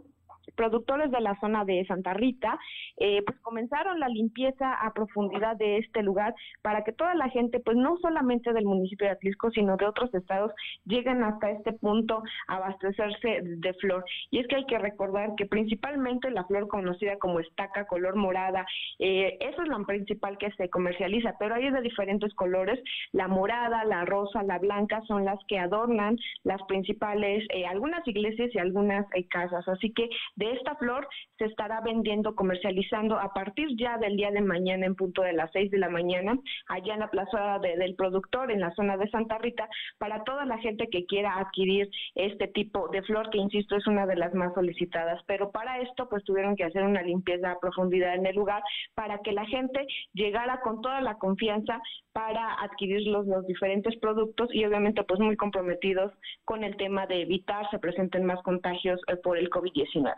productores 0.54 1.10
de 1.10 1.20
la 1.20 1.38
zona 1.40 1.64
de 1.64 1.84
Santa 1.86 2.14
Rita, 2.14 2.58
eh, 2.98 3.22
pues 3.26 3.38
comenzaron 3.40 4.00
la 4.00 4.08
limpieza 4.08 4.74
a 4.74 4.92
profundidad 4.92 5.56
de 5.56 5.78
este 5.78 6.02
lugar 6.02 6.34
para 6.62 6.84
que 6.84 6.92
toda 6.92 7.14
la 7.14 7.28
gente, 7.28 7.60
pues 7.60 7.76
no 7.76 7.96
solamente 7.98 8.52
del 8.52 8.64
municipio 8.64 9.06
de 9.06 9.12
Atlisco, 9.14 9.50
sino 9.50 9.76
de 9.76 9.86
otros 9.86 10.12
estados, 10.14 10.52
lleguen 10.84 11.22
hasta 11.22 11.50
este 11.50 11.72
punto 11.72 12.22
a 12.48 12.56
abastecerse 12.56 13.40
de 13.42 13.74
flor. 13.74 14.04
Y 14.30 14.38
es 14.38 14.46
que 14.46 14.56
hay 14.56 14.66
que 14.66 14.78
recordar 14.78 15.34
que 15.36 15.46
principalmente 15.46 16.30
la 16.30 16.44
flor 16.44 16.68
conocida 16.68 17.18
como 17.18 17.40
estaca, 17.40 17.86
color 17.86 18.16
morada, 18.16 18.66
eh, 18.98 19.36
eso 19.40 19.62
es 19.62 19.68
lo 19.68 19.84
principal 19.84 20.38
que 20.38 20.50
se 20.52 20.70
comercializa, 20.70 21.34
pero 21.38 21.54
hay 21.54 21.70
de 21.70 21.80
diferentes 21.80 22.34
colores, 22.34 22.80
la 23.12 23.28
morada, 23.28 23.84
la 23.84 24.04
rosa, 24.04 24.42
la 24.42 24.58
blanca 24.58 25.02
son 25.06 25.24
las 25.24 25.38
que 25.48 25.58
adornan 25.58 26.16
las 26.44 26.62
principales, 26.64 27.44
eh, 27.50 27.66
algunas 27.66 28.06
iglesias 28.06 28.50
y 28.54 28.58
algunas 28.58 29.06
casas. 29.28 29.66
Así 29.68 29.92
que 29.92 30.08
de 30.36 30.52
esta 30.52 30.76
flor 30.76 31.08
se 31.38 31.46
estará 31.46 31.80
vendiendo, 31.80 32.34
comercializando 32.34 33.18
a 33.18 33.32
partir 33.32 33.68
ya 33.76 33.98
del 33.98 34.16
día 34.16 34.30
de 34.30 34.40
mañana 34.40 34.86
en 34.86 34.94
punto 34.94 35.22
de 35.22 35.32
las 35.32 35.50
6 35.52 35.70
de 35.70 35.78
la 35.78 35.88
mañana, 35.88 36.38
allá 36.68 36.94
en 36.94 37.00
la 37.00 37.10
plaza 37.10 37.58
del 37.58 37.94
productor, 37.96 38.50
en 38.50 38.60
la 38.60 38.74
zona 38.74 38.96
de 38.96 39.08
Santa 39.10 39.38
Rita, 39.38 39.68
para 39.98 40.24
toda 40.24 40.44
la 40.44 40.58
gente 40.58 40.88
que 40.90 41.06
quiera 41.06 41.38
adquirir 41.38 41.88
este 42.14 42.48
tipo 42.48 42.88
de 42.88 43.02
flor, 43.02 43.30
que 43.30 43.38
insisto 43.38 43.76
es 43.76 43.86
una 43.86 44.06
de 44.06 44.16
las 44.16 44.34
más 44.34 44.54
solicitadas. 44.54 45.20
Pero 45.26 45.50
para 45.50 45.80
esto, 45.80 46.08
pues 46.08 46.24
tuvieron 46.24 46.56
que 46.56 46.64
hacer 46.64 46.82
una 46.82 47.02
limpieza 47.02 47.52
a 47.52 47.58
profundidad 47.58 48.14
en 48.14 48.26
el 48.26 48.36
lugar 48.36 48.62
para 48.94 49.18
que 49.18 49.32
la 49.32 49.46
gente 49.46 49.86
llegara 50.12 50.60
con 50.60 50.80
toda 50.82 51.00
la 51.00 51.16
confianza 51.16 51.80
para 52.12 52.54
adquirir 52.62 53.06
los, 53.08 53.26
los 53.26 53.46
diferentes 53.46 53.94
productos 53.98 54.48
y 54.52 54.64
obviamente 54.64 55.04
pues 55.04 55.20
muy 55.20 55.36
comprometidos 55.36 56.12
con 56.44 56.64
el 56.64 56.76
tema 56.76 57.06
de 57.06 57.22
evitar 57.22 57.68
se 57.70 57.78
presenten 57.78 58.24
más 58.24 58.42
contagios 58.42 59.00
eh, 59.08 59.16
por 59.16 59.36
el 59.36 59.50
COVID-19. 59.50 60.14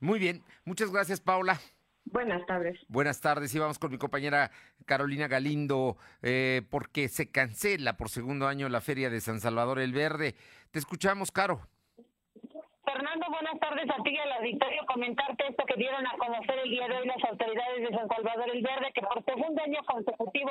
Muy 0.00 0.18
bien, 0.18 0.42
muchas 0.64 0.90
gracias 0.90 1.20
Paula. 1.20 1.60
Buenas 2.06 2.44
tardes. 2.46 2.78
Buenas 2.88 3.20
tardes 3.20 3.54
y 3.54 3.58
vamos 3.58 3.78
con 3.78 3.92
mi 3.92 3.98
compañera 3.98 4.50
Carolina 4.86 5.28
Galindo 5.28 5.96
eh, 6.22 6.62
porque 6.70 7.08
se 7.08 7.30
cancela 7.30 7.96
por 7.96 8.08
segundo 8.08 8.48
año 8.48 8.68
la 8.68 8.80
feria 8.80 9.10
de 9.10 9.20
San 9.20 9.40
Salvador 9.40 9.78
el 9.78 9.92
Verde. 9.92 10.34
Te 10.72 10.78
escuchamos, 10.78 11.30
Caro. 11.30 11.60
Fernando, 12.84 13.26
buenas 13.30 13.60
tardes 13.60 13.88
a 13.90 14.02
ti 14.02 14.10
y 14.10 14.18
al 14.18 14.32
auditorio. 14.32 14.84
Comentarte 14.86 15.46
esto 15.48 15.64
que 15.66 15.76
dieron 15.76 16.04
a 16.06 16.16
conocer 16.16 16.58
el 16.64 16.70
día 16.70 16.88
de 16.88 16.96
hoy 16.96 17.06
las 17.06 17.22
autoridades 17.24 17.88
de 17.88 17.96
San 17.96 18.08
Salvador 18.08 18.50
el 18.52 18.62
Verde, 18.62 18.90
que 18.94 19.02
por 19.02 19.24
segundo 19.24 19.62
año 19.62 19.80
consecutivo 19.84 20.50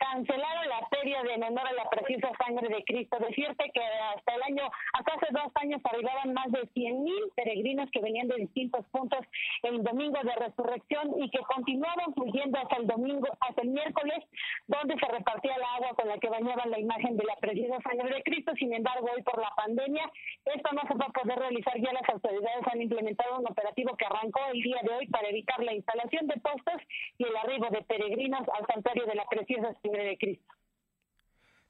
cancelaron 0.00 0.68
la 0.68 0.86
feria 0.88 1.22
de 1.22 1.34
en 1.34 1.44
honor 1.44 1.66
a 1.66 1.72
la 1.72 1.88
preciosa 1.90 2.32
sangre 2.42 2.68
de 2.68 2.82
Cristo. 2.84 3.18
Decirte 3.20 3.70
que 3.72 3.80
hasta 3.80 4.34
el 4.34 4.42
año, 4.42 4.64
hasta 4.94 5.14
hace 5.14 5.26
dos 5.30 5.52
años 5.54 5.80
arribaban 5.84 6.32
más 6.32 6.50
de 6.50 6.66
100 6.74 7.04
mil 7.04 7.22
peregrinos 7.36 7.90
que 7.90 8.00
venían 8.00 8.28
de 8.28 8.36
distintos 8.36 8.84
puntos 8.90 9.20
el 9.62 9.82
domingo 9.82 10.18
de 10.22 10.34
resurrección 10.34 11.22
y 11.22 11.30
que 11.30 11.38
continuaban 11.40 12.14
fluyendo 12.14 12.58
hasta 12.58 12.76
el 12.76 12.86
domingo, 12.86 13.28
hasta 13.40 13.62
el 13.62 13.68
miércoles, 13.68 14.24
donde 14.66 14.96
se 14.98 15.06
repartía 15.06 15.54
el 15.54 15.62
agua 15.62 15.94
con 15.94 16.08
la 16.08 16.18
que 16.18 16.28
bañaban 16.28 16.70
la 16.70 16.78
imagen 16.78 17.16
de 17.16 17.24
la 17.24 17.36
preciosa 17.36 17.78
sangre 17.82 18.14
de 18.16 18.22
Cristo. 18.22 18.52
Sin 18.56 18.72
embargo, 18.72 19.08
hoy 19.14 19.22
por 19.22 19.38
la 19.40 19.52
pandemia, 19.56 20.10
esto 20.46 20.70
no 20.72 20.82
se 20.88 20.94
va 20.94 21.06
a 21.06 21.12
poder 21.12 21.38
realizar. 21.38 21.78
Ya 21.78 21.92
las 21.92 22.08
autoridades 22.08 22.66
han 22.66 22.80
implementado 22.80 23.38
un 23.38 23.46
operativo 23.46 23.96
que 23.96 24.06
arrancó 24.06 24.40
el 24.52 24.62
día 24.62 24.80
de 24.82 24.94
hoy 24.94 25.06
para 25.08 25.28
evitar 25.28 25.60
la 25.62 25.74
instalación 25.74 26.26
de 26.26 26.40
postes 26.40 26.80
y 27.18 27.24
el 27.24 27.36
arribo 27.36 27.68
de 27.70 27.82
peregrinos 27.82 28.48
al 28.48 28.66
santuario 28.66 29.06
de 29.06 29.14
la 29.14 29.24
preciosa 29.26 29.72
sangre 29.82 29.89
de 29.98 30.16
Cristo. 30.18 30.54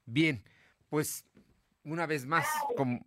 Bien, 0.05 0.43
pues 0.89 1.25
una 1.83 2.05
vez 2.05 2.25
más, 2.25 2.45
como 2.75 3.01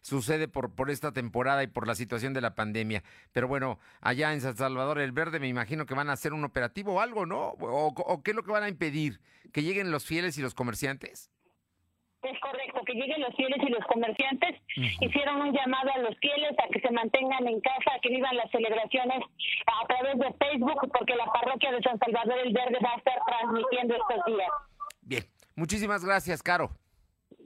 sucede 0.00 0.48
por, 0.48 0.90
esta 0.90 1.12
temporada 1.12 1.62
y 1.62 1.66
por 1.66 1.86
la 1.86 1.94
situación 1.94 2.32
de 2.32 2.40
la 2.40 2.54
pandemia. 2.54 3.02
Pero 3.32 3.48
bueno, 3.48 3.78
allá 4.00 4.32
en 4.32 4.40
San 4.40 4.56
Salvador 4.56 5.00
el 5.00 5.12
Verde 5.12 5.40
me 5.40 5.48
imagino 5.48 5.86
que 5.86 5.94
van 5.94 6.10
a 6.10 6.12
hacer 6.12 6.32
un 6.32 6.44
operativo 6.44 6.94
o 6.94 7.00
algo, 7.00 7.26
¿no? 7.26 7.48
¿O, 7.60 7.88
o 7.88 8.22
qué 8.22 8.30
es 8.30 8.36
lo 8.36 8.42
que 8.42 8.52
van 8.52 8.62
a 8.62 8.68
impedir? 8.68 9.20
¿Que 9.52 9.62
lleguen 9.62 9.90
los 9.90 10.04
fieles 10.04 10.38
y 10.38 10.42
los 10.42 10.54
comerciantes? 10.54 11.30
Es 12.22 12.40
correcto, 12.40 12.80
que 12.84 12.94
lleguen 12.94 13.20
los 13.20 13.34
fieles 13.36 13.58
y 13.62 13.70
los 13.70 13.84
comerciantes. 13.86 14.56
Hicieron 15.00 15.40
un 15.42 15.52
llamado 15.52 15.90
a 15.94 15.98
los 15.98 16.16
fieles 16.18 16.52
a 16.58 16.68
que 16.72 16.80
se 16.80 16.90
mantengan 16.90 17.46
en 17.46 17.60
casa, 17.60 17.94
a 17.94 18.00
que 18.00 18.08
vivan 18.08 18.36
las 18.36 18.50
celebraciones 18.50 19.22
a 19.66 19.86
través 19.86 20.18
de 20.18 20.32
Facebook, 20.34 20.90
porque 20.92 21.14
la 21.14 21.26
parroquia 21.26 21.72
de 21.72 21.82
San 21.82 21.98
Salvador 21.98 22.38
el 22.44 22.52
Verde 22.52 22.78
va 22.84 22.94
a 22.94 22.96
estar 22.96 23.18
transmitiendo 23.26 23.94
estos 23.94 24.24
días. 24.26 24.50
Bien, 25.02 25.24
muchísimas 25.54 26.04
gracias, 26.04 26.42
Caro. 26.42 26.70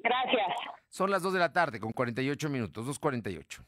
Gracias. 0.02 0.56
Son 0.88 1.10
las 1.10 1.22
2 1.22 1.34
de 1.34 1.38
la 1.38 1.52
tarde 1.52 1.78
con 1.78 1.92
48 1.92 2.48
minutos, 2.48 2.86
2.48. 2.86 3.62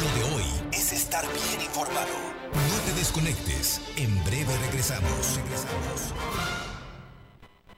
Lo 0.00 0.08
de 0.18 0.34
hoy 0.34 0.44
es 0.72 0.92
estar 0.92 1.24
bien 1.24 1.66
informado. 1.66 2.14
No 2.52 2.84
te 2.86 2.92
desconectes. 2.98 3.80
En 3.98 4.22
breve 4.24 4.56
regresamos. 4.66 5.36
Regresamos. 5.36 6.73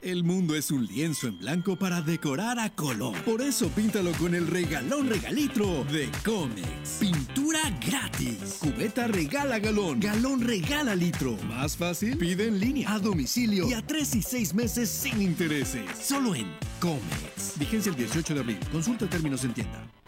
El 0.01 0.23
mundo 0.23 0.55
es 0.55 0.69
un 0.69 0.85
lienzo 0.85 1.27
en 1.27 1.39
blanco 1.39 1.75
para 1.75 2.01
decorar 2.01 2.59
a 2.59 2.69
color. 2.69 3.17
Por 3.23 3.41
eso 3.41 3.67
píntalo 3.69 4.11
con 4.13 4.35
el 4.35 4.45
regalón 4.45 5.09
regalitro 5.09 5.83
de 5.85 6.09
Comex. 6.23 6.97
Pintura 6.99 7.61
gratis. 7.83 8.59
Cubeta 8.59 9.07
regala 9.07 9.57
galón. 9.57 9.99
Galón 9.99 10.41
regala 10.41 10.93
litro. 10.93 11.35
Más 11.47 11.75
fácil, 11.75 12.15
pide 12.15 12.47
en 12.47 12.59
línea, 12.59 12.93
a 12.93 12.99
domicilio 12.99 13.67
y 13.67 13.73
a 13.73 13.81
3 13.81 14.15
y 14.15 14.21
6 14.21 14.53
meses 14.53 14.87
sin 14.87 15.19
intereses. 15.19 15.83
Solo 15.99 16.35
en 16.35 16.45
Comex. 16.79 17.57
Vigencia 17.57 17.89
el 17.89 17.95
18 17.95 18.35
de 18.35 18.39
abril. 18.39 18.59
Consulta 18.71 19.09
términos 19.09 19.43
en 19.45 19.53
tienda. 19.55 19.96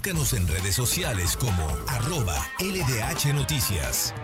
Búscanos 0.00 0.32
en 0.32 0.48
redes 0.48 0.74
sociales 0.74 1.36
como 1.36 1.62
arroba 1.88 2.34
LDH 2.58 3.34
Noticias. 3.34 4.14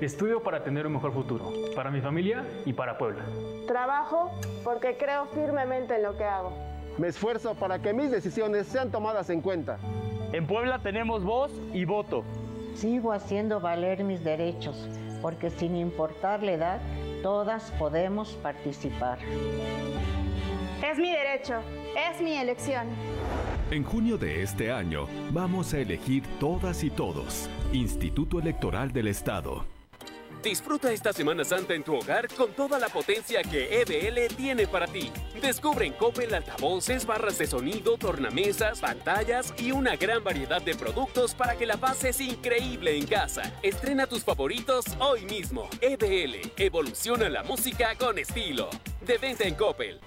Estudio 0.00 0.42
para 0.42 0.64
tener 0.64 0.86
un 0.86 0.94
mejor 0.94 1.12
futuro, 1.12 1.52
para 1.74 1.90
mi 1.90 2.00
familia 2.00 2.44
y 2.64 2.72
para 2.72 2.96
Puebla. 2.96 3.24
Trabajo 3.66 4.32
porque 4.64 4.96
creo 4.96 5.26
firmemente 5.26 5.96
en 5.96 6.02
lo 6.02 6.16
que 6.16 6.24
hago. 6.24 6.56
Me 6.98 7.08
esfuerzo 7.08 7.54
para 7.54 7.82
que 7.82 7.92
mis 7.92 8.10
decisiones 8.10 8.66
sean 8.66 8.90
tomadas 8.90 9.28
en 9.28 9.40
cuenta. 9.40 9.78
En 10.32 10.46
Puebla 10.46 10.78
tenemos 10.78 11.24
voz 11.24 11.52
y 11.72 11.84
voto. 11.84 12.24
Sigo 12.74 13.12
haciendo 13.12 13.60
valer 13.60 14.02
mis 14.02 14.24
derechos, 14.24 14.88
porque 15.20 15.50
sin 15.50 15.76
importar 15.76 16.42
la 16.42 16.52
edad, 16.52 16.80
todas 17.22 17.70
podemos 17.78 18.30
participar. 18.42 19.18
Es 20.82 20.98
mi 20.98 21.10
derecho, 21.10 21.60
es 22.10 22.20
mi 22.20 22.34
elección. 22.34 22.88
En 23.70 23.82
junio 23.82 24.18
de 24.18 24.42
este 24.42 24.70
año 24.70 25.08
vamos 25.30 25.72
a 25.72 25.78
elegir 25.78 26.22
todas 26.38 26.84
y 26.84 26.90
todos. 26.90 27.48
Instituto 27.72 28.38
Electoral 28.38 28.92
del 28.92 29.08
Estado. 29.08 29.64
Disfruta 30.42 30.92
esta 30.92 31.14
Semana 31.14 31.42
Santa 31.42 31.72
en 31.72 31.82
tu 31.82 31.94
hogar 31.96 32.28
con 32.28 32.52
toda 32.52 32.78
la 32.78 32.90
potencia 32.90 33.42
que 33.42 33.80
EBL 33.80 34.34
tiene 34.36 34.66
para 34.66 34.86
ti. 34.86 35.10
Descubre 35.40 35.86
en 35.86 35.94
Coppel 35.94 36.34
altavoces, 36.34 37.06
barras 37.06 37.38
de 37.38 37.46
sonido, 37.46 37.96
tornamesas, 37.96 38.80
pantallas 38.80 39.54
y 39.56 39.72
una 39.72 39.96
gran 39.96 40.22
variedad 40.22 40.60
de 40.60 40.74
productos 40.74 41.34
para 41.34 41.56
que 41.56 41.64
la 41.64 41.78
pases 41.78 42.20
increíble 42.20 42.98
en 42.98 43.06
casa. 43.06 43.50
Estrena 43.62 44.06
tus 44.06 44.22
favoritos 44.22 44.84
hoy 45.00 45.24
mismo. 45.24 45.70
EBL, 45.80 46.52
evoluciona 46.58 47.30
la 47.30 47.42
música 47.42 47.94
con 47.98 48.18
estilo. 48.18 48.68
De 49.00 49.16
venta 49.16 49.44
en 49.44 49.54
Coppel. 49.54 49.98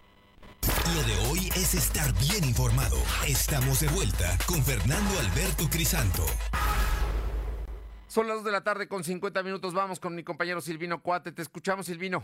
Lo 0.95 1.03
de 1.03 1.17
hoy 1.27 1.49
es 1.55 1.73
estar 1.73 2.13
bien 2.13 2.45
informado. 2.45 2.97
Estamos 3.27 3.81
de 3.81 3.87
vuelta 3.89 4.37
con 4.47 4.63
Fernando 4.63 5.19
Alberto 5.19 5.69
Crisanto. 5.69 6.25
Son 8.07 8.25
las 8.27 8.37
2 8.37 8.45
de 8.45 8.51
la 8.51 8.63
tarde 8.63 8.87
con 8.87 9.03
50 9.03 9.43
minutos. 9.43 9.73
Vamos 9.73 9.99
con 9.99 10.15
mi 10.15 10.23
compañero 10.23 10.61
Silvino 10.61 11.01
Cuate. 11.01 11.33
Te 11.33 11.41
escuchamos, 11.41 11.87
Silvino. 11.87 12.23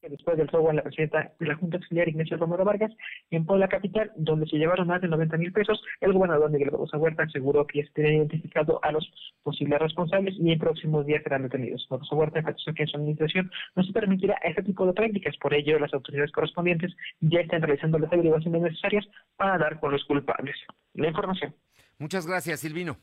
Después 0.00 0.36
del 0.36 0.48
robo 0.48 0.70
a 0.70 0.74
la 0.74 0.82
presidenta 0.82 1.32
de 1.40 1.46
la 1.46 1.56
Junta 1.56 1.76
Auxiliar, 1.76 2.08
Ignacio 2.08 2.36
Romero 2.36 2.64
Vargas, 2.64 2.92
en 3.30 3.44
Puebla 3.44 3.68
Capital, 3.68 4.12
donde 4.16 4.46
se 4.46 4.56
llevaron 4.56 4.86
más 4.86 5.00
de 5.00 5.08
90 5.08 5.36
mil 5.38 5.52
pesos, 5.52 5.82
el 6.00 6.12
gobernador 6.12 6.50
Miguel 6.50 6.70
Barbosa 6.70 6.98
Huerta 6.98 7.24
aseguró 7.24 7.66
que 7.66 7.82
ya 7.82 7.88
se 7.92 8.14
identificado 8.14 8.78
a 8.84 8.92
los 8.92 9.10
posibles 9.42 9.80
responsables 9.80 10.36
y 10.38 10.52
en 10.52 10.58
próximos 10.58 11.04
días 11.04 11.22
serán 11.24 11.42
detenidos. 11.42 11.86
Barbosa 11.90 12.14
Huerta 12.14 12.38
enfatizó 12.38 12.72
que 12.74 12.84
en 12.84 12.88
su 12.88 12.96
administración 12.96 13.50
no 13.74 13.82
se 13.82 13.92
permitirá 13.92 14.34
este 14.44 14.62
tipo 14.62 14.86
de 14.86 14.92
prácticas, 14.92 15.36
por 15.38 15.52
ello 15.52 15.78
las 15.80 15.92
autoridades 15.92 16.30
correspondientes 16.30 16.94
ya 17.20 17.40
están 17.40 17.62
realizando 17.62 17.98
las 17.98 18.12
averiguaciones 18.12 18.62
necesarias 18.62 19.04
para 19.36 19.58
dar 19.58 19.80
con 19.80 19.90
los 19.90 20.04
culpables. 20.04 20.56
La 20.94 21.08
información. 21.08 21.54
Muchas 21.98 22.26
gracias, 22.26 22.60
Silvino. 22.60 22.98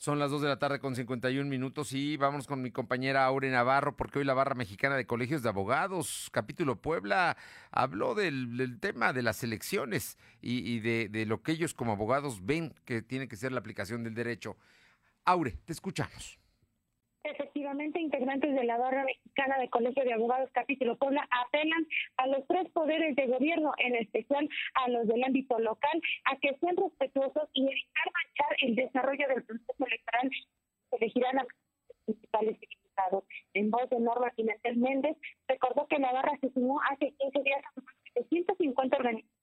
Son 0.00 0.18
las 0.18 0.30
2 0.30 0.40
de 0.40 0.48
la 0.48 0.58
tarde 0.58 0.80
con 0.80 0.96
51 0.96 1.46
minutos 1.46 1.92
y 1.92 2.16
vamos 2.16 2.46
con 2.46 2.62
mi 2.62 2.70
compañera 2.70 3.26
Aure 3.26 3.50
Navarro 3.50 3.96
porque 3.96 4.18
hoy 4.18 4.24
la 4.24 4.32
Barra 4.32 4.54
Mexicana 4.54 4.96
de 4.96 5.06
Colegios 5.06 5.42
de 5.42 5.50
Abogados, 5.50 6.30
capítulo 6.32 6.80
Puebla, 6.80 7.36
habló 7.70 8.14
del, 8.14 8.78
tema 8.80 9.12
de 9.12 9.20
las 9.20 9.44
elecciones 9.44 10.16
y, 10.40 10.66
y 10.66 10.80
de, 10.80 11.10
de, 11.10 11.26
lo 11.26 11.42
que 11.42 11.52
ellos 11.52 11.74
como 11.74 11.92
abogados 11.92 12.46
ven 12.46 12.74
que 12.86 13.02
tiene 13.02 13.28
que 13.28 13.36
ser 13.36 13.52
la 13.52 13.60
aplicación 13.60 14.02
del 14.02 14.14
derecho. 14.14 14.56
Aure, 15.26 15.58
te 15.66 15.74
escuchamos. 15.74 16.39
Efectivamente, 17.22 18.00
integrantes 18.00 18.54
de 18.54 18.64
la 18.64 18.78
barra 18.78 19.04
mexicana 19.04 19.58
de 19.58 19.68
Colegio 19.68 20.04
de 20.04 20.14
Abogados 20.14 20.48
Capítulo 20.52 20.96
Puebla 20.96 21.28
apelan 21.30 21.86
a 22.16 22.26
los 22.28 22.46
tres 22.46 22.70
poderes 22.70 23.14
de 23.14 23.26
gobierno, 23.26 23.72
en 23.76 23.94
especial 23.96 24.48
a 24.74 24.88
los 24.88 25.06
del 25.06 25.22
ámbito 25.22 25.58
local, 25.58 26.00
a 26.24 26.36
que 26.38 26.56
sean 26.60 26.76
respetuosos 26.76 27.48
y 27.52 27.66
evitar 27.66 28.12
manchar 28.12 28.56
el 28.62 28.74
desarrollo 28.74 29.28
del 29.28 29.44
proceso 29.44 29.86
electoral 29.86 30.30
que 30.30 30.96
elegirán 30.96 31.38
a 31.40 31.42
los 31.42 31.52
principales 32.06 32.58
diputados. 32.58 33.24
En 33.52 33.70
voz 33.70 33.90
de 33.90 34.00
Norma 34.00 34.32
Pimentel 34.34 34.78
Méndez, 34.78 35.16
recordó 35.46 35.86
que 35.88 35.98
la 35.98 36.12
barra 36.12 36.38
se 36.40 36.50
sumó 36.52 36.80
hace 36.90 37.12
15 37.12 37.42
días 37.42 37.62
a 37.66 37.80
750 38.14 38.96
organizaciones 38.96 39.39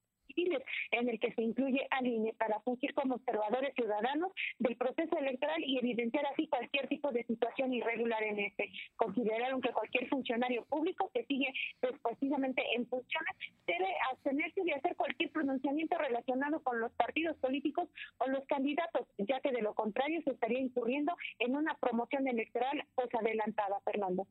en 0.92 1.10
el 1.10 1.20
que 1.20 1.34
se 1.34 1.42
incluye 1.42 1.88
al 1.90 2.06
INE 2.06 2.34
para 2.34 2.60
fungir 2.62 2.94
como 2.94 3.16
observadores 3.16 3.74
ciudadanos 3.76 4.32
del 4.60 4.76
proceso 4.76 5.18
electoral 5.18 5.64
y 5.64 5.78
evidenciar 5.78 6.26
así 6.28 6.48
cualquier 6.48 6.88
tipo 6.88 7.12
de 7.12 7.24
situación 7.24 7.74
irregular 7.74 8.22
en 8.24 8.40
este. 8.40 8.72
Consideraron 8.96 9.62
que 9.62 9.72
cualquier 9.72 10.08
funcionario 10.10 10.66
público 10.66 11.10
que 11.14 11.26
sigue 11.26 11.52
pues, 11.80 11.94
precisamente 12.04 12.64
en 12.76 12.88
funciones 12.88 13.36
debe 13.66 13.88
abstenerse 14.12 14.64
de 14.64 14.74
hacer 14.74 14.96
cualquier 14.96 15.32
pronunciamiento 15.32 15.98
relacionado 15.98 16.62
con 16.62 16.80
los 16.80 16.92
partidos 16.94 17.38
políticos 17.38 17.90
o 18.20 18.28
los 18.28 18.46
candidatos, 18.46 19.08
ya 19.18 19.40
que 19.40 19.52
de 19.52 19.62
lo 19.62 19.74
contrario 19.74 20.22
se 20.24 20.32
estaría 20.32 20.60
incurriendo 20.60 21.16
en 21.40 21.56
una 21.56 21.76
promoción 21.76 22.28
electoral 22.28 22.84
pues 22.96 23.10
adelantada, 23.14 23.80
Fernando. 23.84 24.28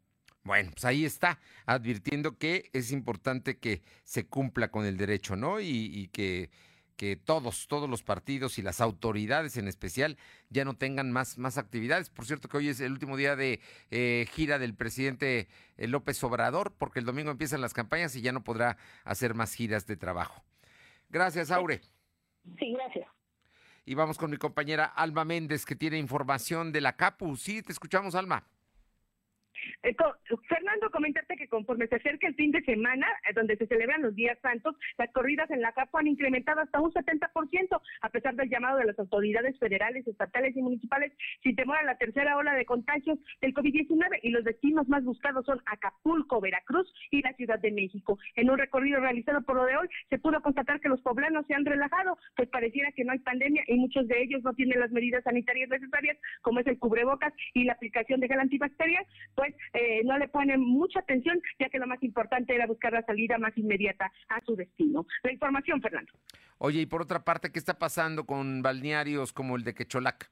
Bueno, 0.46 0.70
pues 0.72 0.84
ahí 0.84 1.04
está, 1.04 1.40
advirtiendo 1.66 2.38
que 2.38 2.70
es 2.72 2.92
importante 2.92 3.58
que 3.58 3.82
se 4.04 4.28
cumpla 4.28 4.70
con 4.70 4.86
el 4.86 4.96
derecho, 4.96 5.34
¿no? 5.34 5.58
Y, 5.58 5.90
y 5.92 6.06
que, 6.06 6.50
que, 6.96 7.16
todos, 7.16 7.66
todos 7.66 7.90
los 7.90 8.04
partidos 8.04 8.56
y 8.58 8.62
las 8.62 8.80
autoridades 8.80 9.56
en 9.56 9.66
especial 9.66 10.16
ya 10.48 10.64
no 10.64 10.76
tengan 10.76 11.10
más, 11.10 11.36
más 11.36 11.58
actividades. 11.58 12.10
Por 12.10 12.26
cierto 12.26 12.48
que 12.48 12.58
hoy 12.58 12.68
es 12.68 12.78
el 12.78 12.92
último 12.92 13.16
día 13.16 13.34
de 13.34 13.58
eh, 13.90 14.28
gira 14.30 14.60
del 14.60 14.76
presidente 14.76 15.48
eh, 15.78 15.88
López 15.88 16.22
Obrador, 16.22 16.72
porque 16.78 17.00
el 17.00 17.06
domingo 17.06 17.32
empiezan 17.32 17.60
las 17.60 17.74
campañas 17.74 18.14
y 18.14 18.20
ya 18.20 18.30
no 18.30 18.44
podrá 18.44 18.76
hacer 19.02 19.34
más 19.34 19.52
giras 19.52 19.88
de 19.88 19.96
trabajo. 19.96 20.44
Gracias, 21.08 21.50
Aure. 21.50 21.80
Sí, 22.56 22.72
gracias. 22.72 23.08
Y 23.84 23.94
vamos 23.94 24.16
con 24.16 24.30
mi 24.30 24.36
compañera 24.36 24.84
Alma 24.84 25.24
Méndez, 25.24 25.66
que 25.66 25.74
tiene 25.74 25.98
información 25.98 26.70
de 26.70 26.82
la 26.82 26.94
CAPU. 26.94 27.36
Sí, 27.36 27.62
te 27.62 27.72
escuchamos, 27.72 28.14
Alma. 28.14 28.46
Fernando, 30.48 30.90
comentarte 30.90 31.36
que 31.36 31.48
conforme 31.48 31.86
se 31.86 31.96
acerca 31.96 32.26
el 32.26 32.34
fin 32.34 32.50
de 32.50 32.62
semana, 32.62 33.06
donde 33.34 33.56
se 33.56 33.66
celebran 33.66 34.02
los 34.02 34.14
días 34.14 34.38
santos, 34.42 34.74
las 34.98 35.12
corridas 35.12 35.50
en 35.50 35.60
la 35.60 35.72
CAPO 35.72 35.98
han 35.98 36.08
incrementado 36.08 36.60
hasta 36.60 36.80
un 36.80 36.92
70%, 36.92 37.80
a 38.00 38.08
pesar 38.10 38.34
del 38.34 38.48
llamado 38.48 38.78
de 38.78 38.86
las 38.86 38.98
autoridades 38.98 39.58
federales, 39.58 40.06
estatales 40.06 40.56
y 40.56 40.62
municipales, 40.62 41.12
sin 41.42 41.54
temor 41.54 41.76
a 41.76 41.84
la 41.84 41.98
tercera 41.98 42.36
ola 42.36 42.54
de 42.54 42.64
contagios 42.64 43.18
del 43.40 43.54
COVID-19 43.54 44.20
y 44.22 44.30
los 44.30 44.44
destinos 44.44 44.88
más 44.88 45.04
buscados 45.04 45.46
son 45.46 45.60
Acapulco, 45.66 46.40
Veracruz 46.40 46.92
y 47.10 47.22
la 47.22 47.32
Ciudad 47.34 47.58
de 47.60 47.70
México. 47.70 48.18
En 48.34 48.50
un 48.50 48.58
recorrido 48.58 49.00
realizado 49.00 49.42
por 49.42 49.58
Odeol, 49.58 49.88
se 50.10 50.18
pudo 50.18 50.40
constatar 50.42 50.80
que 50.80 50.88
los 50.88 51.00
poblanos 51.02 51.46
se 51.46 51.54
han 51.54 51.64
relajado, 51.64 52.18
pues 52.34 52.48
pareciera 52.48 52.92
que 52.92 53.04
no 53.04 53.12
hay 53.12 53.18
pandemia 53.20 53.62
y 53.66 53.76
muchos 53.76 54.08
de 54.08 54.22
ellos 54.22 54.42
no 54.42 54.54
tienen 54.54 54.80
las 54.80 54.90
medidas 54.90 55.24
sanitarias 55.24 55.68
necesarias, 55.68 56.16
como 56.42 56.60
es 56.60 56.66
el 56.66 56.78
cubrebocas 56.78 57.32
y 57.54 57.64
la 57.64 57.74
aplicación 57.74 58.20
de 58.20 58.28
gel 58.28 58.40
antibacterial, 58.40 59.06
pues 59.34 59.54
eh, 59.76 60.02
no 60.04 60.16
le 60.16 60.28
ponen 60.28 60.60
mucha 60.60 61.00
atención, 61.00 61.40
ya 61.58 61.68
que 61.68 61.78
lo 61.78 61.86
más 61.86 62.02
importante 62.02 62.54
era 62.54 62.66
buscar 62.66 62.92
la 62.92 63.04
salida 63.04 63.36
más 63.36 63.56
inmediata 63.58 64.10
a 64.28 64.40
su 64.44 64.56
destino. 64.56 65.06
La 65.22 65.32
información, 65.32 65.82
Fernando. 65.82 66.12
Oye, 66.58 66.80
y 66.80 66.86
por 66.86 67.02
otra 67.02 67.24
parte, 67.24 67.52
¿qué 67.52 67.58
está 67.58 67.78
pasando 67.78 68.24
con 68.24 68.62
balnearios 68.62 69.32
como 69.32 69.56
el 69.56 69.64
de 69.64 69.74
Quecholac? 69.74 70.30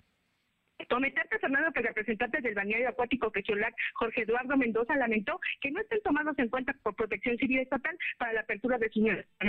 Comentarte, 0.88 1.38
Fernando, 1.38 1.72
que 1.72 1.80
el 1.80 1.86
representante 1.86 2.40
del 2.40 2.54
balneario 2.54 2.88
acuático 2.88 3.30
Quecholac, 3.30 3.74
Jorge 3.94 4.22
Eduardo 4.22 4.56
Mendoza, 4.56 4.96
lamentó 4.96 5.40
que 5.60 5.70
no 5.70 5.80
estén 5.80 6.00
tomados 6.02 6.38
en 6.38 6.48
cuenta 6.48 6.74
por 6.82 6.94
Protección 6.94 7.38
Civil 7.38 7.60
Estatal 7.60 7.96
para 8.18 8.32
la 8.32 8.40
apertura 8.40 8.78
de 8.78 8.90
sus 8.90 9.04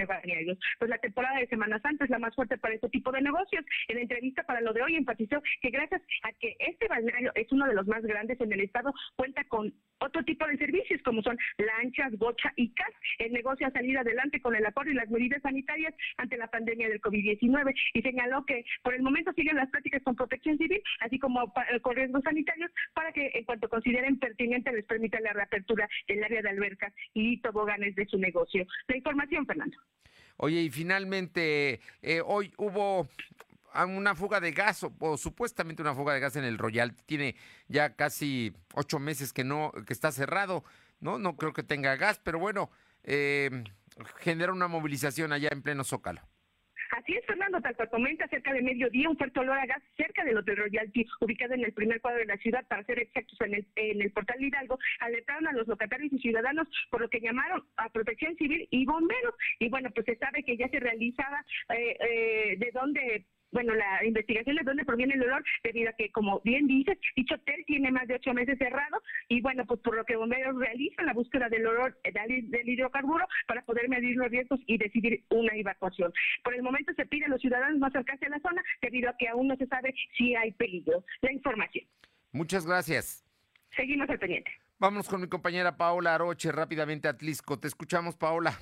balnearios. 0.08 0.58
Pues 0.80 0.90
la 0.90 0.98
temporada 1.00 1.40
de 1.40 1.48
Semana 1.48 1.80
Santa 1.80 2.06
es 2.06 2.10
la 2.10 2.20
más 2.20 2.36
fuerte 2.36 2.58
para 2.58 2.76
este 2.76 2.90
tipo 2.90 3.12
de 3.12 3.22
negocios. 3.22 3.66
En 3.88 3.96
la 3.96 4.02
entrevista 4.04 4.44
para 4.44 4.62
lo 4.62 4.74
de 4.74 4.84
hoy 4.84 4.96
enfatizó 4.96 5.42
que 5.62 5.70
gracias 5.72 6.02
a 6.24 6.32
que 6.34 6.56
este 6.60 6.88
balneario 6.88 7.32
es 7.36 7.52
uno 7.52 7.68
de 7.68 7.74
los 7.74 7.88
más 7.88 8.04
grandes 8.04 8.40
en 8.40 8.54
el 8.54 8.62
estado, 8.62 8.94
cuenta 9.16 9.44
con 9.46 9.74
otro 10.00 10.24
tipo 10.24 10.46
de 10.46 10.58
servicios 10.58 11.02
como 11.04 11.22
son 11.22 11.38
lanchas, 11.58 12.18
bocha 12.18 12.54
y 12.56 12.74
CAS. 12.74 12.94
El 13.18 13.34
negocio 13.34 13.68
ha 13.68 13.72
salido 13.72 14.02
adelante 14.02 14.42
con 14.42 14.56
el 14.56 14.66
apoyo 14.66 14.92
y 14.92 14.96
las 14.96 15.10
medidas 15.10 15.42
sanitarias 15.42 15.94
ante 16.18 16.38
la 16.38 16.48
pandemia 16.48 16.90
del 16.90 17.02
COVID-19 17.02 17.74
y 17.94 18.02
señaló 18.02 18.46
que 18.46 18.66
por 18.84 18.94
el 18.94 19.02
momento 19.02 19.34
siguen 19.34 19.56
las 19.56 19.70
prácticas 19.70 20.04
con 20.04 20.16
protección 20.16 20.58
civil, 20.58 20.82
así 21.00 21.15
como 21.20 21.54
con 21.82 21.96
riesgos 21.96 22.24
sanitarios, 22.24 22.72
para 22.94 23.12
que 23.12 23.32
en 23.34 23.46
cuanto 23.46 23.70
consideren 23.70 24.20
pertinente 24.20 24.72
les 24.72 24.86
permita 24.86 25.20
la 25.20 25.34
reapertura 25.34 25.88
del 26.08 26.24
área 26.24 26.42
de 26.42 26.50
albercas 26.50 26.94
y 27.14 27.42
toboganes 27.42 27.96
de 27.96 28.06
su 28.08 28.18
negocio. 28.18 28.66
La 28.88 28.98
información, 28.98 29.46
Fernando. 29.46 29.78
Oye, 30.38 30.62
y 30.62 30.70
finalmente, 30.70 31.80
eh, 32.02 32.22
hoy 32.26 32.54
hubo 32.58 33.08
una 33.84 34.16
fuga 34.16 34.40
de 34.40 34.52
gas, 34.52 34.86
o, 35.00 35.18
supuestamente 35.18 35.82
una 35.82 35.94
fuga 35.94 36.14
de 36.14 36.20
gas 36.20 36.36
en 36.36 36.44
el 36.44 36.58
Royal. 36.58 36.96
Tiene 37.06 37.36
ya 37.68 37.96
casi 37.96 38.54
ocho 38.74 39.00
meses 39.00 39.34
que 39.34 39.44
no, 39.44 39.72
que 39.86 39.94
está 39.94 40.12
cerrado, 40.12 40.64
¿no? 41.00 41.20
No 41.20 41.36
creo 41.36 41.54
que 41.54 41.64
tenga 41.64 41.96
gas, 41.96 42.20
pero 42.24 42.40
bueno, 42.40 42.70
eh, 43.04 43.64
genera 44.20 44.54
una 44.54 44.68
movilización 44.68 45.32
allá 45.32 45.50
en 45.52 45.62
pleno 45.62 45.84
Zócalo. 45.84 46.22
Así 46.96 47.14
es, 47.14 47.26
Fernando, 47.26 47.60
tal 47.60 47.76
cual 47.76 47.90
comenta, 47.90 48.26
cerca 48.30 48.54
de 48.54 48.62
mediodía, 48.62 49.10
un 49.10 49.18
fuerte 49.18 49.42
olor 49.42 49.58
a 49.58 49.66
gas 49.66 49.84
cerca 49.98 50.24
del 50.24 50.38
Hotel 50.38 50.56
Royalty, 50.56 51.06
ubicado 51.20 51.54
en 51.54 51.66
el 51.66 51.74
primer 51.74 52.00
cuadro 52.00 52.20
de 52.20 52.26
la 52.26 52.38
ciudad, 52.38 52.66
para 52.70 52.86
ser 52.86 53.00
exactos, 53.00 53.40
en 53.42 53.56
el, 53.56 53.68
en 53.76 54.02
el 54.02 54.12
portal 54.14 54.42
Hidalgo, 54.42 54.80
alertaron 55.02 55.46
a 55.48 55.52
los 55.52 55.68
locatarios 55.68 56.14
y 56.14 56.20
ciudadanos, 56.20 56.70
por 56.90 57.02
lo 57.02 57.10
que 57.10 57.20
llamaron 57.20 57.64
a 57.76 57.90
Protección 57.90 58.38
Civil 58.38 58.66
y 58.72 58.86
bomberos. 58.86 59.36
Y 59.60 59.68
bueno, 59.68 59.90
pues 59.94 60.06
se 60.06 60.16
sabe 60.16 60.44
que 60.44 60.56
ya 60.56 60.70
se 60.70 60.80
realizaba 60.80 61.44
eh, 61.76 61.98
eh, 62.00 62.56
de 62.60 62.72
dónde 62.74 63.26
bueno, 63.56 63.74
la 63.74 64.04
investigación 64.04 64.60
es 64.60 64.66
dónde 64.66 64.84
proviene 64.84 65.14
el 65.14 65.24
olor, 65.24 65.42
debido 65.64 65.90
a 65.90 65.94
que, 65.94 66.12
como 66.12 66.42
bien 66.42 66.68
dices, 66.68 66.98
dicho 67.16 67.36
hotel 67.36 67.64
tiene 67.66 67.90
más 67.90 68.06
de 68.06 68.16
ocho 68.16 68.34
meses 68.34 68.58
cerrado 68.58 69.02
y, 69.30 69.40
bueno, 69.40 69.66
pues 69.66 69.80
por 69.80 69.96
lo 69.96 70.04
que 70.04 70.18
bomberos 70.18 70.60
realizan 70.60 71.06
la 71.06 71.14
búsqueda 71.14 71.48
del 71.48 71.66
olor 71.66 71.98
del 72.04 72.70
hidrocarburo 72.70 73.26
para 73.48 73.64
poder 73.64 73.88
medir 73.88 74.18
los 74.18 74.30
riesgos 74.30 74.60
y 74.68 74.78
decidir 74.78 75.24
una 75.30 75.56
evacuación. 75.56 76.12
Por 76.44 76.54
el 76.54 76.64
momento 76.64 76.92
se 76.98 77.06
pide 77.06 77.26
a 77.26 77.30
los 77.30 77.40
ciudadanos 77.40 77.80
no 77.80 77.86
acercarse 77.86 78.26
a 78.26 78.30
la 78.30 78.42
zona 78.42 78.62
debido 78.82 79.10
a 79.10 79.16
que 79.18 79.30
aún 79.30 79.48
no 79.48 79.56
se 79.56 79.68
sabe 79.68 79.96
si 80.18 80.36
hay 80.36 80.52
peligro. 80.52 81.06
La 81.22 81.32
información. 81.32 81.86
Muchas 82.34 82.68
gracias. 82.68 83.24
Seguimos 83.74 84.10
al 84.10 84.20
pendiente. 84.20 84.52
Vamos 84.80 85.08
con 85.08 85.22
mi 85.22 85.30
compañera 85.30 85.78
Paola 85.78 86.14
Aroche 86.14 86.52
rápidamente 86.52 87.08
a 87.08 87.16
Tlisco. 87.16 87.58
Te 87.58 87.70
escuchamos, 87.70 88.18
Paola. 88.18 88.60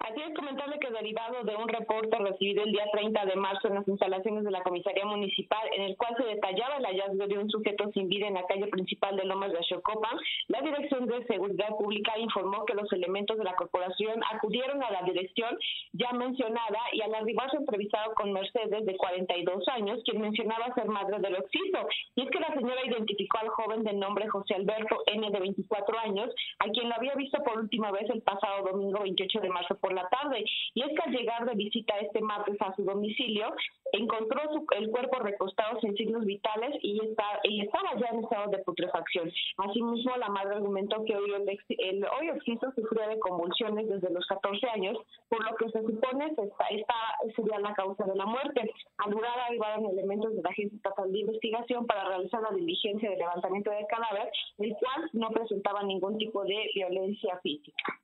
Así 0.00 0.18
es, 0.22 0.34
comentarle 0.34 0.78
que 0.78 0.90
derivado 0.90 1.44
de 1.44 1.54
un 1.56 1.68
reporte 1.68 2.16
recibido 2.16 2.64
el 2.64 2.72
día 2.72 2.86
30 2.90 3.26
de 3.26 3.36
marzo 3.36 3.68
en 3.68 3.74
las 3.74 3.86
instalaciones 3.86 4.44
de 4.44 4.50
la 4.50 4.62
Comisaría 4.62 5.04
Municipal, 5.04 5.60
en 5.76 5.82
el 5.82 5.96
cual 5.98 6.14
se 6.16 6.24
detallaba 6.24 6.76
el 6.78 6.86
hallazgo 6.86 7.26
de 7.26 7.38
un 7.38 7.50
sujeto 7.50 7.90
sin 7.92 8.08
vida 8.08 8.26
en 8.26 8.34
la 8.34 8.46
calle 8.46 8.66
principal 8.68 9.14
de 9.16 9.24
Lomas 9.24 9.52
de 9.52 9.58
Ashokopan, 9.58 10.18
la 10.48 10.62
Dirección 10.62 11.06
de 11.06 11.24
Seguridad 11.26 11.68
Pública 11.76 12.18
informó 12.18 12.64
que 12.64 12.74
los 12.74 12.90
elementos 12.94 13.36
de 13.36 13.44
la 13.44 13.54
corporación 13.54 14.22
acudieron 14.32 14.82
a 14.82 14.90
la 14.90 15.02
dirección 15.02 15.58
ya 15.92 16.12
mencionada 16.12 16.80
y 16.92 17.02
al 17.02 17.14
arribar 17.14 17.50
se 17.50 17.58
entrevistado 17.58 18.14
con 18.14 18.32
Mercedes, 18.32 18.86
de 18.86 18.96
42 18.96 19.68
años, 19.68 20.00
quien 20.04 20.22
mencionaba 20.22 20.74
ser 20.74 20.86
madre 20.88 21.18
del 21.18 21.36
occiso. 21.36 21.86
Y 22.16 22.22
es 22.22 22.30
que 22.30 22.40
la 22.40 22.54
señora 22.54 22.86
identificó 22.86 23.38
al 23.38 23.48
joven 23.50 23.84
de 23.84 23.92
nombre 23.92 24.28
José 24.28 24.54
Alberto 24.54 25.02
N, 25.06 25.30
de 25.30 25.40
24 25.40 25.98
años, 25.98 26.34
a 26.58 26.68
quien 26.70 26.88
lo 26.88 26.94
había 26.94 27.14
visto 27.16 27.42
por 27.44 27.58
última 27.58 27.90
vez 27.92 28.08
el 28.08 28.22
pasado 28.22 28.64
domingo 28.64 29.00
28 29.00 29.40
de 29.40 29.48
marzo 29.50 29.76
por 29.76 29.89
la 29.92 30.08
tarde. 30.08 30.44
Y 30.74 30.82
es 30.82 30.88
que 30.88 31.02
al 31.02 31.12
llegar 31.14 31.46
de 31.46 31.54
visita 31.54 31.98
este 31.98 32.20
martes 32.20 32.56
a 32.60 32.74
su 32.74 32.84
domicilio, 32.84 33.54
encontró 33.92 34.40
el 34.76 34.90
cuerpo 34.90 35.18
recostado 35.20 35.80
sin 35.80 35.96
signos 35.96 36.24
vitales 36.24 36.76
y, 36.82 37.04
está, 37.04 37.24
y 37.44 37.62
estaba 37.62 37.94
ya 37.98 38.06
en 38.12 38.20
estado 38.20 38.50
de 38.50 38.58
putrefacción. 38.58 39.30
Asimismo, 39.58 40.16
la 40.16 40.28
madre 40.28 40.56
argumentó 40.56 41.04
que 41.04 41.16
hoy 41.16 41.32
el, 41.32 41.58
el 41.78 42.04
hoy 42.04 42.30
Oxiso 42.30 42.72
sufrió 42.74 43.08
de 43.08 43.18
convulsiones 43.18 43.88
desde 43.88 44.10
los 44.10 44.26
14 44.26 44.66
años, 44.68 44.98
por 45.28 45.44
lo 45.44 45.56
que 45.56 45.70
se 45.70 45.80
supone 45.82 46.26
esta, 46.26 46.66
esta 46.70 46.94
sería 47.34 47.58
la 47.58 47.74
causa 47.74 48.04
de 48.04 48.14
la 48.14 48.26
muerte. 48.26 48.72
Al 48.98 49.10
lugar 49.10 49.38
arribaron 49.40 49.86
elementos 49.86 50.34
de 50.34 50.42
la 50.42 50.50
Agencia 50.50 50.76
Estatal 50.76 51.10
de 51.10 51.18
Investigación 51.18 51.86
para 51.86 52.04
realizar 52.04 52.42
la 52.42 52.56
diligencia 52.56 53.10
de 53.10 53.16
levantamiento 53.16 53.70
del 53.70 53.86
cadáver, 53.86 54.30
el 54.58 54.74
cual 54.76 55.10
no 55.12 55.30
presentaba 55.30 55.82
ningún 55.82 56.18
tipo 56.18 56.44
de 56.44 56.70
violencia 56.74 57.38
física. 57.42 58.00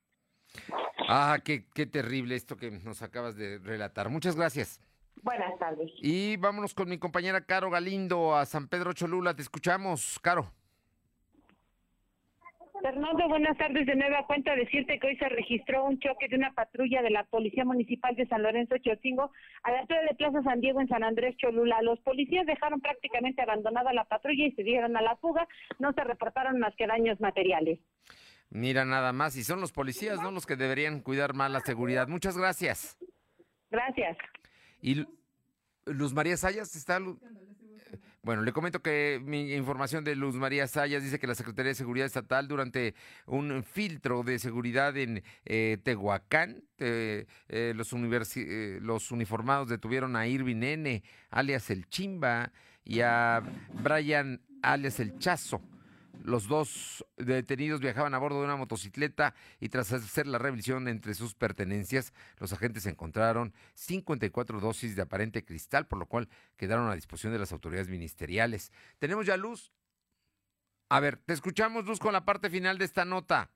Ah, 1.08 1.38
qué, 1.44 1.66
qué 1.74 1.86
terrible 1.86 2.34
esto 2.34 2.56
que 2.56 2.70
nos 2.70 3.02
acabas 3.02 3.36
de 3.36 3.58
relatar. 3.58 4.08
Muchas 4.08 4.36
gracias. 4.36 4.80
Buenas 5.22 5.58
tardes. 5.58 5.90
Y 6.02 6.36
vámonos 6.36 6.74
con 6.74 6.88
mi 6.88 6.98
compañera 6.98 7.40
Caro 7.40 7.70
Galindo 7.70 8.36
a 8.36 8.46
San 8.46 8.68
Pedro 8.68 8.92
Cholula. 8.92 9.34
Te 9.34 9.42
escuchamos, 9.42 10.18
Caro. 10.20 10.52
Fernando, 12.82 13.26
buenas 13.28 13.56
tardes. 13.56 13.86
De 13.86 13.96
nueva 13.96 14.26
cuenta 14.26 14.54
decirte 14.54 14.98
que 15.00 15.08
hoy 15.08 15.16
se 15.16 15.28
registró 15.28 15.84
un 15.84 15.98
choque 15.98 16.28
de 16.28 16.36
una 16.36 16.52
patrulla 16.52 17.02
de 17.02 17.10
la 17.10 17.24
Policía 17.24 17.64
Municipal 17.64 18.14
de 18.14 18.26
San 18.26 18.42
Lorenzo 18.42 18.76
Chocingo 18.78 19.32
a 19.62 19.72
la 19.72 19.80
altura 19.80 20.02
de 20.02 20.14
Plaza 20.14 20.42
San 20.42 20.60
Diego 20.60 20.80
en 20.80 20.88
San 20.88 21.02
Andrés 21.02 21.36
Cholula. 21.38 21.82
Los 21.82 21.98
policías 22.00 22.46
dejaron 22.46 22.80
prácticamente 22.80 23.42
abandonada 23.42 23.92
la 23.92 24.04
patrulla 24.04 24.46
y 24.46 24.52
se 24.52 24.62
dieron 24.62 24.96
a 24.96 25.02
la 25.02 25.16
fuga. 25.16 25.48
No 25.78 25.92
se 25.94 26.04
reportaron 26.04 26.60
más 26.60 26.74
que 26.76 26.86
daños 26.86 27.20
materiales. 27.20 27.80
Mira 28.50 28.84
nada 28.84 29.12
más, 29.12 29.36
y 29.36 29.44
son 29.44 29.60
los 29.60 29.72
policías, 29.72 30.22
¿no? 30.22 30.30
Los 30.30 30.46
que 30.46 30.56
deberían 30.56 31.00
cuidar 31.00 31.34
más 31.34 31.50
la 31.50 31.60
seguridad. 31.60 32.08
Muchas 32.08 32.38
gracias. 32.38 32.96
Gracias. 33.70 34.16
Y 34.80 35.06
Luz 35.84 36.14
María 36.14 36.36
Sayas 36.36 36.74
está... 36.76 37.00
Bueno, 38.22 38.42
le 38.42 38.52
comento 38.52 38.82
que 38.82 39.20
mi 39.24 39.52
información 39.52 40.02
de 40.02 40.16
Luz 40.16 40.34
María 40.34 40.66
Sayas 40.66 41.02
dice 41.02 41.20
que 41.20 41.28
la 41.28 41.36
Secretaría 41.36 41.68
de 41.68 41.76
Seguridad 41.76 42.06
Estatal 42.06 42.48
durante 42.48 42.96
un 43.26 43.62
filtro 43.62 44.24
de 44.24 44.40
seguridad 44.40 44.96
en 44.96 45.22
eh, 45.44 45.78
Tehuacán, 45.84 46.64
eh, 46.78 47.26
los, 47.76 47.92
eh, 47.92 48.78
los 48.82 49.12
uniformados 49.12 49.68
detuvieron 49.68 50.16
a 50.16 50.26
Irvin 50.26 50.64
N, 50.64 51.04
alias 51.30 51.70
El 51.70 51.88
Chimba, 51.88 52.50
y 52.84 53.00
a 53.00 53.42
Brian, 53.80 54.40
alias 54.60 54.98
El 54.98 55.18
Chazo. 55.18 55.62
Los 56.26 56.48
dos 56.48 57.06
detenidos 57.16 57.78
viajaban 57.78 58.12
a 58.12 58.18
bordo 58.18 58.40
de 58.40 58.46
una 58.46 58.56
motocicleta 58.56 59.32
y 59.60 59.68
tras 59.68 59.92
hacer 59.92 60.26
la 60.26 60.38
revisión 60.38 60.88
entre 60.88 61.14
sus 61.14 61.34
pertenencias, 61.34 62.12
los 62.38 62.52
agentes 62.52 62.84
encontraron 62.86 63.54
54 63.74 64.58
dosis 64.58 64.96
de 64.96 65.02
aparente 65.02 65.44
cristal, 65.44 65.86
por 65.86 66.00
lo 66.00 66.06
cual 66.06 66.28
quedaron 66.56 66.90
a 66.90 66.96
disposición 66.96 67.32
de 67.32 67.38
las 67.38 67.52
autoridades 67.52 67.88
ministeriales. 67.88 68.72
¿Tenemos 68.98 69.24
ya 69.24 69.36
luz? 69.36 69.72
A 70.88 70.98
ver, 70.98 71.16
te 71.16 71.32
escuchamos, 71.32 71.84
Luz, 71.84 72.00
con 72.00 72.12
la 72.12 72.24
parte 72.24 72.50
final 72.50 72.76
de 72.76 72.86
esta 72.86 73.04
nota. 73.04 73.52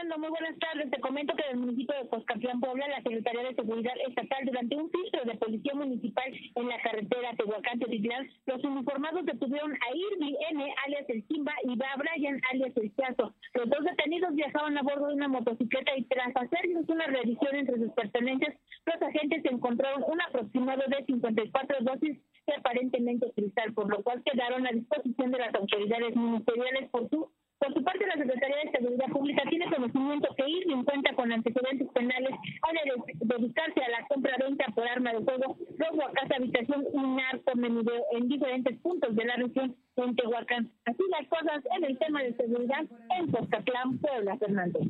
Hola, 0.00 0.14
¿qué 0.14 0.16
tal, 0.16 0.16
Fernando? 0.16 0.18
Muy 0.18 0.30
buenas 0.30 0.58
tardes. 0.58 0.90
Te 0.90 1.00
comento 1.00 1.34
que 1.36 1.42
en 1.44 1.50
el 1.50 1.56
municipio 1.58 1.94
de 1.96 2.08
Coscatlán, 2.08 2.60
Puebla, 2.60 2.88
la 2.88 3.02
Secretaría 3.02 3.42
de 3.42 3.54
Seguridad 3.54 3.92
Estatal, 4.06 4.46
durante 4.46 4.76
un 4.76 4.90
filtro 4.90 5.24
de 5.24 5.34
policía 5.34 5.74
municipal 5.74 6.24
en 6.54 6.68
la 6.68 6.80
carretera 6.80 7.34
Tehuacán-Titlán, 7.36 8.28
los 8.46 8.64
uniformados 8.64 9.26
detuvieron 9.26 9.72
a 9.72 9.94
Irvi 9.94 10.36
N, 10.50 10.74
alias 10.86 11.04
el 11.08 11.26
Simba, 11.28 11.52
y 11.64 11.72
a 11.72 11.96
Brian, 11.96 12.40
alias 12.50 12.76
el 12.76 12.94
Chazo. 12.96 13.34
Los 13.54 13.68
dos 13.68 13.84
detenidos 13.84 14.34
viajaban 14.34 14.78
a 14.78 14.82
bordo 14.82 15.08
de 15.08 15.14
una 15.14 15.28
motocicleta 15.28 15.96
y 15.96 16.04
tras 16.04 16.34
hacerles 16.34 16.88
una 16.88 17.06
revisión 17.06 17.54
entre 17.56 17.78
sus 17.78 17.92
pertenencias, 17.92 18.56
los 18.86 19.02
agentes 19.02 19.44
encontraron 19.44 20.04
un 20.06 20.20
aproximado 20.22 20.82
de 20.88 21.04
54 21.04 21.76
dosis 21.82 22.18
de 22.46 22.54
aparentemente 22.54 23.30
cristal, 23.34 23.74
por 23.74 23.88
lo 23.90 24.02
cual 24.02 24.22
quedaron 24.24 24.66
a 24.66 24.72
disposición 24.72 25.30
de 25.30 25.38
las 25.38 25.54
autoridades 25.54 26.16
ministeriales 26.16 26.88
por 26.90 27.08
su 27.10 27.30
por 27.60 27.74
su 27.74 27.84
parte, 27.84 28.06
la 28.06 28.16
Secretaría 28.16 28.56
de 28.64 28.70
Seguridad 28.72 29.06
Pública 29.08 29.42
tiene 29.50 29.70
conocimiento 29.70 30.34
que 30.34 30.48
Irving 30.48 30.82
cuenta 30.82 31.14
con 31.14 31.30
antecedentes 31.30 31.88
penales 31.92 32.30
al 32.62 32.76
dedicarse 33.20 33.84
a 33.84 33.90
la 33.90 34.06
compra-venta 34.08 34.64
por 34.74 34.88
arma 34.88 35.12
de 35.12 35.20
fuego, 35.20 35.58
robo 35.78 36.04
a 36.06 36.12
casa, 36.12 36.36
habitación 36.36 36.86
y 36.94 36.98
narcomenudeo 36.98 38.02
en 38.12 38.28
diferentes 38.28 38.78
puntos 38.78 39.14
de 39.14 39.24
la 39.26 39.36
región 39.36 39.76
de 39.94 40.14
Tehuacán. 40.14 40.72
Así 40.86 41.02
las 41.10 41.28
cosas 41.28 41.62
en 41.76 41.84
el 41.84 41.98
tema 41.98 42.22
de 42.22 42.34
seguridad 42.34 42.84
en 43.18 43.30
Coscatlán, 43.30 43.98
Puebla, 43.98 44.38
Fernando. 44.38 44.80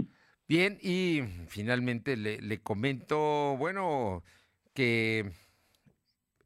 Bien, 0.47 0.79
y 0.81 1.23
finalmente 1.49 2.17
le, 2.17 2.59
comento, 2.59 3.57
bueno, 3.57 4.23
que 4.75 5.33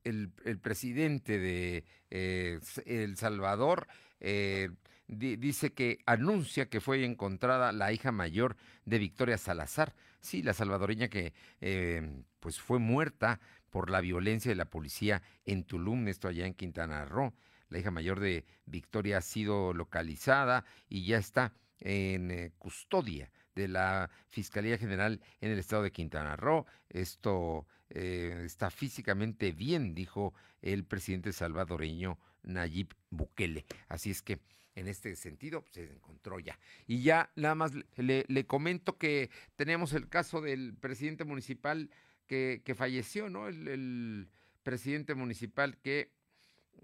el, 0.04 0.30
presidente 0.62 1.38
de 1.38 1.84
eh, 2.10 2.60
El 2.86 3.16
Salvador 3.16 3.86
eh, 4.20 4.70
dice 5.06 5.72
que 5.72 5.98
anuncia 6.06 6.68
que 6.68 6.80
fue 6.80 7.04
encontrada 7.04 7.72
la 7.72 7.92
hija 7.92 8.12
mayor 8.12 8.56
de 8.84 8.98
Victoria 8.98 9.38
Salazar. 9.38 9.94
Sí, 10.20 10.42
la 10.42 10.54
salvadoreña 10.54 11.08
que 11.08 11.34
eh, 11.60 12.22
pues 12.40 12.60
fue 12.60 12.78
muerta 12.78 13.40
por 13.70 13.90
la 13.90 14.00
violencia 14.00 14.50
de 14.50 14.56
la 14.56 14.70
policía 14.70 15.22
en 15.44 15.64
Tulum, 15.64 16.08
esto 16.08 16.28
allá 16.28 16.46
en 16.46 16.54
Quintana 16.54 17.04
Roo. 17.04 17.34
La 17.68 17.78
hija 17.78 17.90
mayor 17.90 18.20
de 18.20 18.44
Victoria 18.66 19.18
ha 19.18 19.20
sido 19.20 19.74
localizada 19.74 20.64
y 20.88 21.04
ya 21.04 21.18
está 21.18 21.52
en 21.80 22.30
eh, 22.30 22.52
custodia 22.58 23.30
de 23.54 23.68
la 23.68 24.10
Fiscalía 24.28 24.78
General 24.78 25.20
en 25.40 25.50
el 25.50 25.58
estado 25.58 25.82
de 25.82 25.92
Quintana 25.92 26.36
Roo. 26.36 26.66
Esto 26.88 27.66
eh, 27.90 28.42
está 28.44 28.70
físicamente 28.70 29.52
bien, 29.52 29.94
dijo 29.94 30.34
el 30.62 30.84
presidente 30.84 31.32
salvadoreño 31.32 32.18
Nayib 32.42 32.94
Bukele. 33.10 33.64
Así 33.88 34.10
es 34.10 34.22
que 34.22 34.40
en 34.74 34.88
este 34.88 35.14
sentido 35.16 35.62
pues, 35.62 35.74
se 35.74 35.92
encontró 35.92 36.38
ya. 36.40 36.58
Y 36.86 37.02
ya 37.02 37.30
nada 37.36 37.54
más 37.54 37.72
le, 37.96 38.46
comento 38.46 38.98
que 38.98 39.30
tenemos 39.56 39.92
el 39.92 40.08
caso 40.08 40.40
del 40.40 40.74
presidente 40.74 41.24
municipal 41.24 41.90
que, 42.26 42.74
falleció, 42.76 43.28
¿no? 43.28 43.48
El, 43.48 44.28
presidente 44.62 45.14
municipal 45.14 45.76
que 45.76 46.10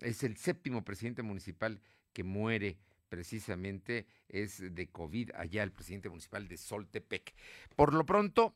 es 0.02 0.22
el 0.22 0.36
séptimo 0.36 0.84
presidente 0.84 1.22
municipal 1.22 1.80
que 2.12 2.24
muere 2.24 2.76
precisamente 3.08 4.06
es 4.28 4.74
de 4.74 4.90
COVID 4.90 5.30
allá 5.34 5.62
el 5.62 5.72
presidente 5.72 6.10
municipal 6.10 6.46
de 6.46 6.58
Soltepec. 6.58 7.34
Por 7.76 7.94
lo 7.94 8.04
pronto, 8.04 8.54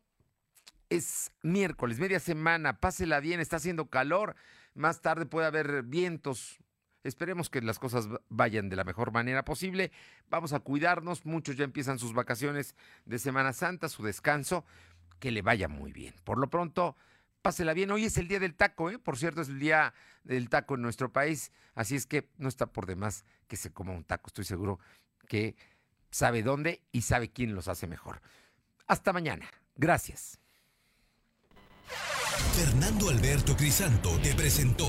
Es 0.90 1.32
miércoles, 1.42 1.98
media 1.98 2.20
semana, 2.20 2.78
pásela 2.78 3.18
bien, 3.18 3.40
está 3.40 3.56
haciendo 3.56 3.86
calor, 3.86 4.36
más 4.74 5.00
tarde 5.00 5.24
puede 5.24 5.46
haber 5.46 5.82
vientos. 5.82 6.58
Esperemos 7.04 7.50
que 7.50 7.60
las 7.60 7.78
cosas 7.78 8.08
vayan 8.30 8.70
de 8.70 8.76
la 8.76 8.84
mejor 8.84 9.12
manera 9.12 9.44
posible. 9.44 9.92
Vamos 10.30 10.54
a 10.54 10.60
cuidarnos, 10.60 11.26
muchos 11.26 11.56
ya 11.56 11.64
empiezan 11.64 11.98
sus 11.98 12.14
vacaciones 12.14 12.74
de 13.04 13.18
Semana 13.18 13.52
Santa, 13.52 13.90
su 13.90 14.02
descanso, 14.02 14.64
que 15.20 15.30
le 15.30 15.42
vaya 15.42 15.68
muy 15.68 15.92
bien. 15.92 16.14
Por 16.24 16.38
lo 16.38 16.48
pronto, 16.48 16.96
pásela 17.42 17.74
bien. 17.74 17.90
Hoy 17.90 18.06
es 18.06 18.16
el 18.16 18.26
día 18.26 18.40
del 18.40 18.54
taco, 18.54 18.90
¿eh? 18.90 18.98
Por 18.98 19.18
cierto, 19.18 19.42
es 19.42 19.48
el 19.50 19.60
día 19.60 19.92
del 20.24 20.48
taco 20.48 20.76
en 20.76 20.82
nuestro 20.82 21.12
país, 21.12 21.52
así 21.74 21.94
es 21.94 22.06
que 22.06 22.30
no 22.38 22.48
está 22.48 22.66
por 22.66 22.86
demás 22.86 23.24
que 23.48 23.56
se 23.56 23.70
coma 23.70 23.92
un 23.92 24.04
taco. 24.04 24.28
Estoy 24.28 24.46
seguro 24.46 24.80
que 25.28 25.56
sabe 26.10 26.42
dónde 26.42 26.80
y 26.90 27.02
sabe 27.02 27.30
quién 27.30 27.54
los 27.54 27.68
hace 27.68 27.86
mejor. 27.86 28.22
Hasta 28.86 29.12
mañana. 29.12 29.46
Gracias. 29.76 30.38
Fernando 32.54 33.10
Alberto 33.10 33.56
Crisanto 33.56 34.18
te 34.22 34.34
presentó 34.34 34.88